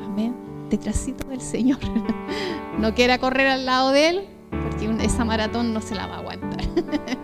Amén. 0.05 0.37
Detrásito 0.71 1.24
del 1.35 1.43
Señor. 1.43 1.79
No 2.77 2.93
quiera 2.93 3.19
correr 3.19 3.47
al 3.47 3.67
lado 3.67 3.93
de 3.93 4.09
Él, 4.09 4.25
porque 4.51 5.05
esa 5.05 5.25
maratón 5.25 5.73
no 5.73 5.81
se 5.81 5.95
la 5.95 6.09
va 6.09 6.17
a 6.17 6.19
aguantar. 6.19 6.61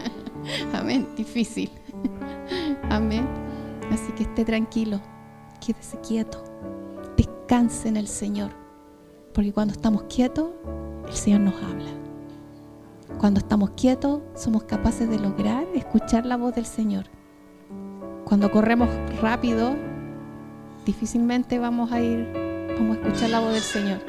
Amén. 0.72 1.08
Difícil. 1.16 1.72
Amén. 2.88 3.26
Así 3.90 4.12
que 4.12 4.22
esté 4.22 4.44
tranquilo, 4.44 5.00
quédese 5.61 5.98
quieto, 6.00 6.44
descanse 7.16 7.88
en 7.88 7.96
el 7.96 8.06
Señor, 8.06 8.52
porque 9.34 9.52
cuando 9.52 9.72
estamos 9.72 10.04
quietos, 10.04 10.50
el 11.08 11.14
Señor 11.14 11.40
nos 11.40 11.54
habla. 11.56 11.90
Cuando 13.18 13.40
estamos 13.40 13.70
quietos, 13.70 14.20
somos 14.36 14.62
capaces 14.62 15.11
de 15.11 15.18
lograr 15.18 15.66
escuchar 15.74 16.24
la 16.24 16.36
voz 16.36 16.54
del 16.54 16.64
Señor. 16.66 17.06
Cuando 18.24 18.52
corremos 18.52 18.88
rápido, 19.20 19.74
difícilmente 20.86 21.58
vamos 21.58 21.90
a 21.90 22.00
ir, 22.00 22.32
a 22.89 22.95
escuchar 22.95 23.31
la 23.31 23.41
voz 23.41 23.53
del 23.53 23.62
Señor. 23.62 24.01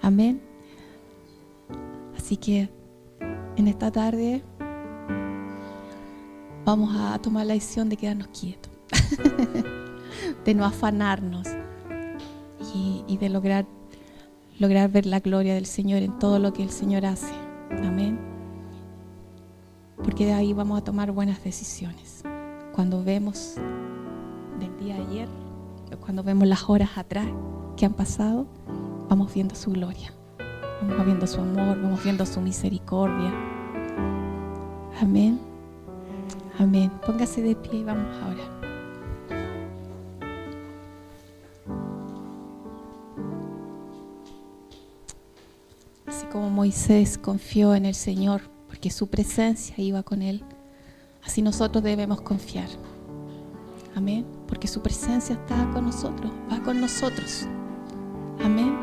Amén. 0.00 0.40
Así 2.16 2.36
que 2.36 2.68
en 3.56 3.68
esta 3.68 3.90
tarde 3.90 4.42
vamos 6.64 6.94
a 6.98 7.18
tomar 7.18 7.46
la 7.46 7.54
decisión 7.54 7.88
de 7.88 7.96
quedarnos 7.96 8.28
quietos, 8.28 8.72
de 10.44 10.54
no 10.54 10.64
afanarnos 10.64 11.46
y, 13.06 13.16
de 13.18 13.28
lograr, 13.28 13.66
lograr 14.58 14.90
ver 14.90 15.04
la 15.04 15.20
gloria 15.20 15.54
del 15.54 15.66
Señor 15.66 16.02
en 16.02 16.18
todo 16.18 16.38
lo 16.38 16.52
que 16.52 16.62
el 16.62 16.70
Señor 16.70 17.04
hace. 17.04 17.32
Amén. 17.70 18.18
Porque 20.02 20.24
de 20.24 20.32
ahí 20.32 20.52
vamos 20.52 20.80
a 20.80 20.84
tomar 20.84 21.12
buenas 21.12 21.44
decisiones. 21.44 22.22
Cuando 22.74 23.04
vemos 23.04 23.56
del 24.58 24.76
día 24.78 24.96
de 24.96 25.02
ayer, 25.02 25.41
cuando 26.00 26.22
vemos 26.22 26.48
las 26.48 26.68
horas 26.68 26.90
atrás 26.96 27.26
que 27.76 27.86
han 27.86 27.94
pasado, 27.94 28.46
vamos 29.08 29.32
viendo 29.34 29.54
su 29.54 29.70
gloria. 29.72 30.12
Vamos 30.82 31.06
viendo 31.06 31.26
su 31.26 31.40
amor, 31.40 31.80
vamos 31.80 32.02
viendo 32.02 32.26
su 32.26 32.40
misericordia. 32.40 33.32
Amén. 35.00 35.40
Amén. 36.58 36.90
Póngase 37.06 37.42
de 37.42 37.54
pie 37.54 37.80
y 37.80 37.84
vamos 37.84 38.14
ahora. 38.22 38.42
Así 46.06 46.26
como 46.26 46.50
Moisés 46.50 47.16
confió 47.16 47.74
en 47.74 47.86
el 47.86 47.94
Señor 47.94 48.42
porque 48.66 48.90
su 48.90 49.08
presencia 49.08 49.74
iba 49.78 50.02
con 50.02 50.22
él, 50.22 50.42
así 51.24 51.42
nosotros 51.42 51.84
debemos 51.84 52.20
confiar. 52.20 52.68
Amén. 53.94 54.26
Porque 54.46 54.68
su 54.68 54.80
presencia 54.82 55.34
está 55.34 55.70
con 55.72 55.86
nosotros, 55.86 56.32
va 56.50 56.62
con 56.62 56.80
nosotros. 56.80 57.46
Amén. 58.44 58.76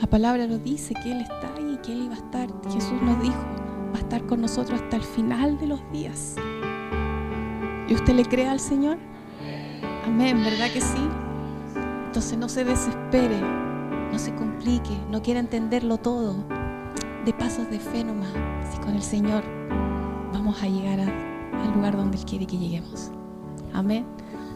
La 0.00 0.06
palabra 0.06 0.46
lo 0.46 0.58
dice 0.58 0.94
que 0.94 1.12
Él 1.12 1.20
está 1.20 1.54
ahí, 1.56 1.78
que 1.82 1.92
Él 1.92 2.02
iba 2.04 2.14
a 2.14 2.18
estar. 2.18 2.48
Jesús 2.72 3.00
nos 3.02 3.20
dijo, 3.22 3.38
va 3.92 3.98
a 3.98 4.00
estar 4.00 4.24
con 4.26 4.40
nosotros 4.40 4.80
hasta 4.80 4.96
el 4.96 5.02
final 5.02 5.58
de 5.58 5.66
los 5.66 5.80
días. 5.92 6.36
¿Y 7.88 7.94
usted 7.94 8.14
le 8.14 8.24
cree 8.24 8.48
al 8.48 8.60
Señor? 8.60 8.98
Amén, 10.06 10.42
¿verdad 10.42 10.70
que 10.72 10.80
sí? 10.80 11.08
Entonces 12.06 12.38
no 12.38 12.48
se 12.48 12.64
desespere, 12.64 13.40
no 14.10 14.18
se 14.18 14.34
complique, 14.34 14.96
no 15.10 15.22
quiera 15.22 15.40
entenderlo 15.40 15.98
todo. 15.98 16.34
de 17.24 17.32
pasos 17.34 17.70
de 17.70 17.78
fe. 17.78 18.04
Así 18.62 18.78
con 18.78 18.94
el 18.94 19.02
Señor 19.02 19.44
vamos 20.32 20.62
a 20.62 20.66
llegar 20.66 21.00
al 21.00 21.72
lugar 21.74 21.96
donde 21.96 22.16
Él 22.16 22.24
quiere 22.24 22.46
que 22.46 22.56
lleguemos. 22.56 23.12
Amén. 23.72 24.04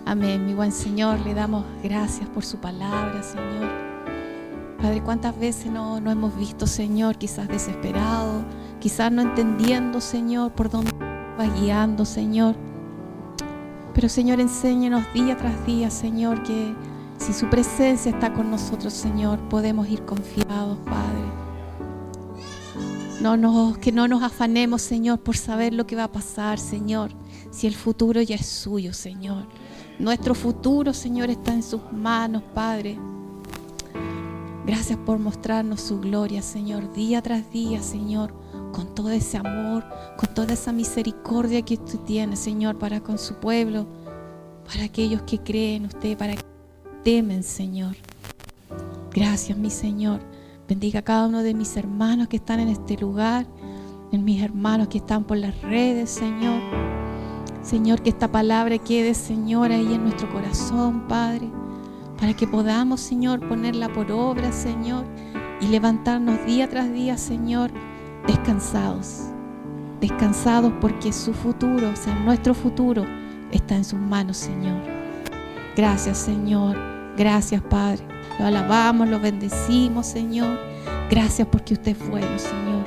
Amén. 0.06 0.44
Mi 0.44 0.54
buen 0.54 0.72
Señor, 0.72 1.20
le 1.20 1.34
damos 1.34 1.64
gracias 1.82 2.28
por 2.28 2.44
su 2.44 2.58
palabra, 2.58 3.22
Señor. 3.22 3.70
Padre, 4.80 5.02
¿cuántas 5.02 5.38
veces 5.38 5.72
no, 5.72 6.00
no 6.00 6.10
hemos 6.10 6.36
visto, 6.36 6.66
Señor, 6.66 7.16
quizás 7.16 7.48
desesperado, 7.48 8.44
quizás 8.80 9.10
no 9.10 9.22
entendiendo, 9.22 10.00
Señor, 10.00 10.52
por 10.52 10.68
dónde 10.68 10.92
va 11.38 11.46
guiando, 11.46 12.04
Señor? 12.04 12.54
Pero, 13.94 14.08
Señor, 14.08 14.40
enséñenos 14.40 15.04
día 15.14 15.36
tras 15.36 15.64
día, 15.64 15.88
Señor, 15.88 16.42
que 16.42 16.74
si 17.16 17.32
su 17.32 17.48
presencia 17.48 18.10
está 18.10 18.34
con 18.34 18.50
nosotros, 18.50 18.92
Señor, 18.92 19.38
podemos 19.48 19.88
ir 19.88 20.04
confiados, 20.04 20.78
Padre. 20.84 21.44
No 23.22 23.38
nos, 23.38 23.78
que 23.78 23.92
no 23.92 24.06
nos 24.06 24.22
afanemos, 24.22 24.82
Señor, 24.82 25.20
por 25.20 25.36
saber 25.36 25.72
lo 25.72 25.86
que 25.86 25.96
va 25.96 26.04
a 26.04 26.12
pasar, 26.12 26.58
Señor, 26.58 27.12
si 27.54 27.68
el 27.68 27.74
futuro 27.74 28.20
ya 28.20 28.34
es 28.34 28.46
suyo, 28.46 28.92
Señor. 28.92 29.46
Nuestro 30.00 30.34
futuro, 30.34 30.92
Señor, 30.92 31.30
está 31.30 31.54
en 31.54 31.62
sus 31.62 31.80
manos, 31.92 32.42
Padre. 32.52 32.98
Gracias 34.66 34.98
por 34.98 35.20
mostrarnos 35.20 35.80
su 35.80 36.00
gloria, 36.00 36.42
Señor, 36.42 36.92
día 36.92 37.22
tras 37.22 37.52
día, 37.52 37.80
Señor, 37.80 38.34
con 38.72 38.92
todo 38.94 39.10
ese 39.10 39.36
amor, 39.36 39.84
con 40.16 40.34
toda 40.34 40.54
esa 40.54 40.72
misericordia 40.72 41.62
que 41.62 41.74
usted 41.74 42.00
tiene, 42.00 42.34
Señor, 42.34 42.76
para 42.76 43.00
con 43.00 43.18
su 43.18 43.34
pueblo, 43.34 43.86
para 44.66 44.84
aquellos 44.84 45.22
que 45.22 45.38
creen 45.38 45.84
en 45.84 45.86
usted, 45.86 46.18
para 46.18 46.34
que 46.34 46.42
temen, 47.04 47.44
Señor. 47.44 47.94
Gracias, 49.12 49.56
mi 49.56 49.70
Señor. 49.70 50.20
Bendiga 50.66 51.00
a 51.00 51.02
cada 51.02 51.28
uno 51.28 51.42
de 51.44 51.54
mis 51.54 51.76
hermanos 51.76 52.26
que 52.26 52.36
están 52.36 52.58
en 52.58 52.68
este 52.68 52.96
lugar, 52.96 53.46
en 54.10 54.24
mis 54.24 54.42
hermanos 54.42 54.88
que 54.88 54.98
están 54.98 55.22
por 55.22 55.36
las 55.36 55.60
redes, 55.62 56.10
Señor. 56.10 57.03
Señor, 57.64 58.02
que 58.02 58.10
esta 58.10 58.30
palabra 58.30 58.76
quede, 58.76 59.14
Señor, 59.14 59.72
ahí 59.72 59.94
en 59.94 60.02
nuestro 60.02 60.30
corazón, 60.30 61.08
Padre, 61.08 61.50
para 62.20 62.34
que 62.34 62.46
podamos, 62.46 63.00
Señor, 63.00 63.40
ponerla 63.48 63.90
por 63.90 64.12
obra, 64.12 64.52
Señor, 64.52 65.06
y 65.62 65.68
levantarnos 65.68 66.44
día 66.44 66.68
tras 66.68 66.92
día, 66.92 67.16
Señor, 67.16 67.70
descansados. 68.26 69.22
Descansados 69.98 70.74
porque 70.78 71.10
su 71.10 71.32
futuro, 71.32 71.88
o 71.90 71.96
sea, 71.96 72.14
nuestro 72.16 72.52
futuro, 72.52 73.06
está 73.50 73.76
en 73.76 73.84
sus 73.86 73.98
manos, 73.98 74.36
Señor. 74.36 74.82
Gracias, 75.74 76.18
Señor. 76.18 76.76
Gracias, 77.16 77.62
Padre. 77.62 78.04
Lo 78.38 78.44
alabamos, 78.44 79.08
lo 79.08 79.18
bendecimos, 79.20 80.06
Señor. 80.06 80.58
Gracias 81.08 81.48
porque 81.48 81.72
usted 81.72 81.92
es 81.92 82.08
bueno, 82.10 82.38
Señor. 82.38 82.84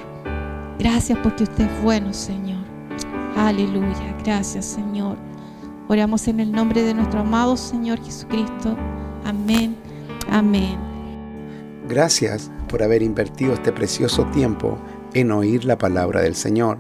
Gracias 0.78 1.17
porque 1.23 1.45
usted 1.45 1.65
es 1.65 1.82
bueno, 1.82 2.13
Señor. 2.13 2.63
Aleluya. 3.36 4.16
Gracias, 4.28 4.65
Señor. 4.65 5.15
Oramos 5.88 6.28
en 6.28 6.41
el 6.41 6.51
nombre 6.51 6.84
de 6.84 6.93
nuestro 6.93 7.21
amado 7.21 7.55
Señor 7.55 8.03
Jesucristo. 8.03 8.75
Amén. 9.23 9.78
Amén. 10.30 10.78
Gracias 11.88 12.51
por 12.67 12.84
haber 12.84 13.01
invertido 13.01 13.53
este 13.53 13.71
precioso 13.71 14.25
tiempo 14.25 14.78
en 15.13 15.32
oír 15.32 15.63
la 15.63 15.78
palabra 15.78 16.21
del 16.21 16.36
Señor. 16.36 16.78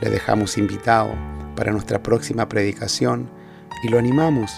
Le 0.00 0.08
dejamos 0.08 0.56
invitado 0.56 1.10
para 1.56 1.72
nuestra 1.72 2.02
próxima 2.02 2.48
predicación 2.48 3.28
y 3.84 3.88
lo 3.88 3.98
animamos 3.98 4.50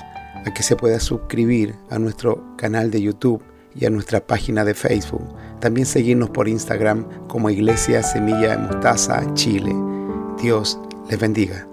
a 0.46 0.54
que 0.54 0.62
se 0.62 0.76
pueda 0.76 1.00
suscribir 1.00 1.74
a 1.90 1.98
nuestro 1.98 2.54
canal 2.56 2.92
de 2.92 3.02
YouTube 3.02 3.42
y 3.74 3.86
a 3.86 3.90
nuestra 3.90 4.24
página 4.24 4.64
de 4.64 4.74
Facebook. 4.74 5.34
También 5.58 5.84
seguirnos 5.84 6.30
por 6.30 6.46
Instagram 6.46 7.26
como 7.26 7.50
Iglesia 7.50 8.04
Semilla 8.04 8.50
de 8.50 8.58
Mostaza 8.58 9.34
Chile. 9.34 9.74
Dios 10.40 10.78
les 11.08 11.18
bendiga. 11.18 11.66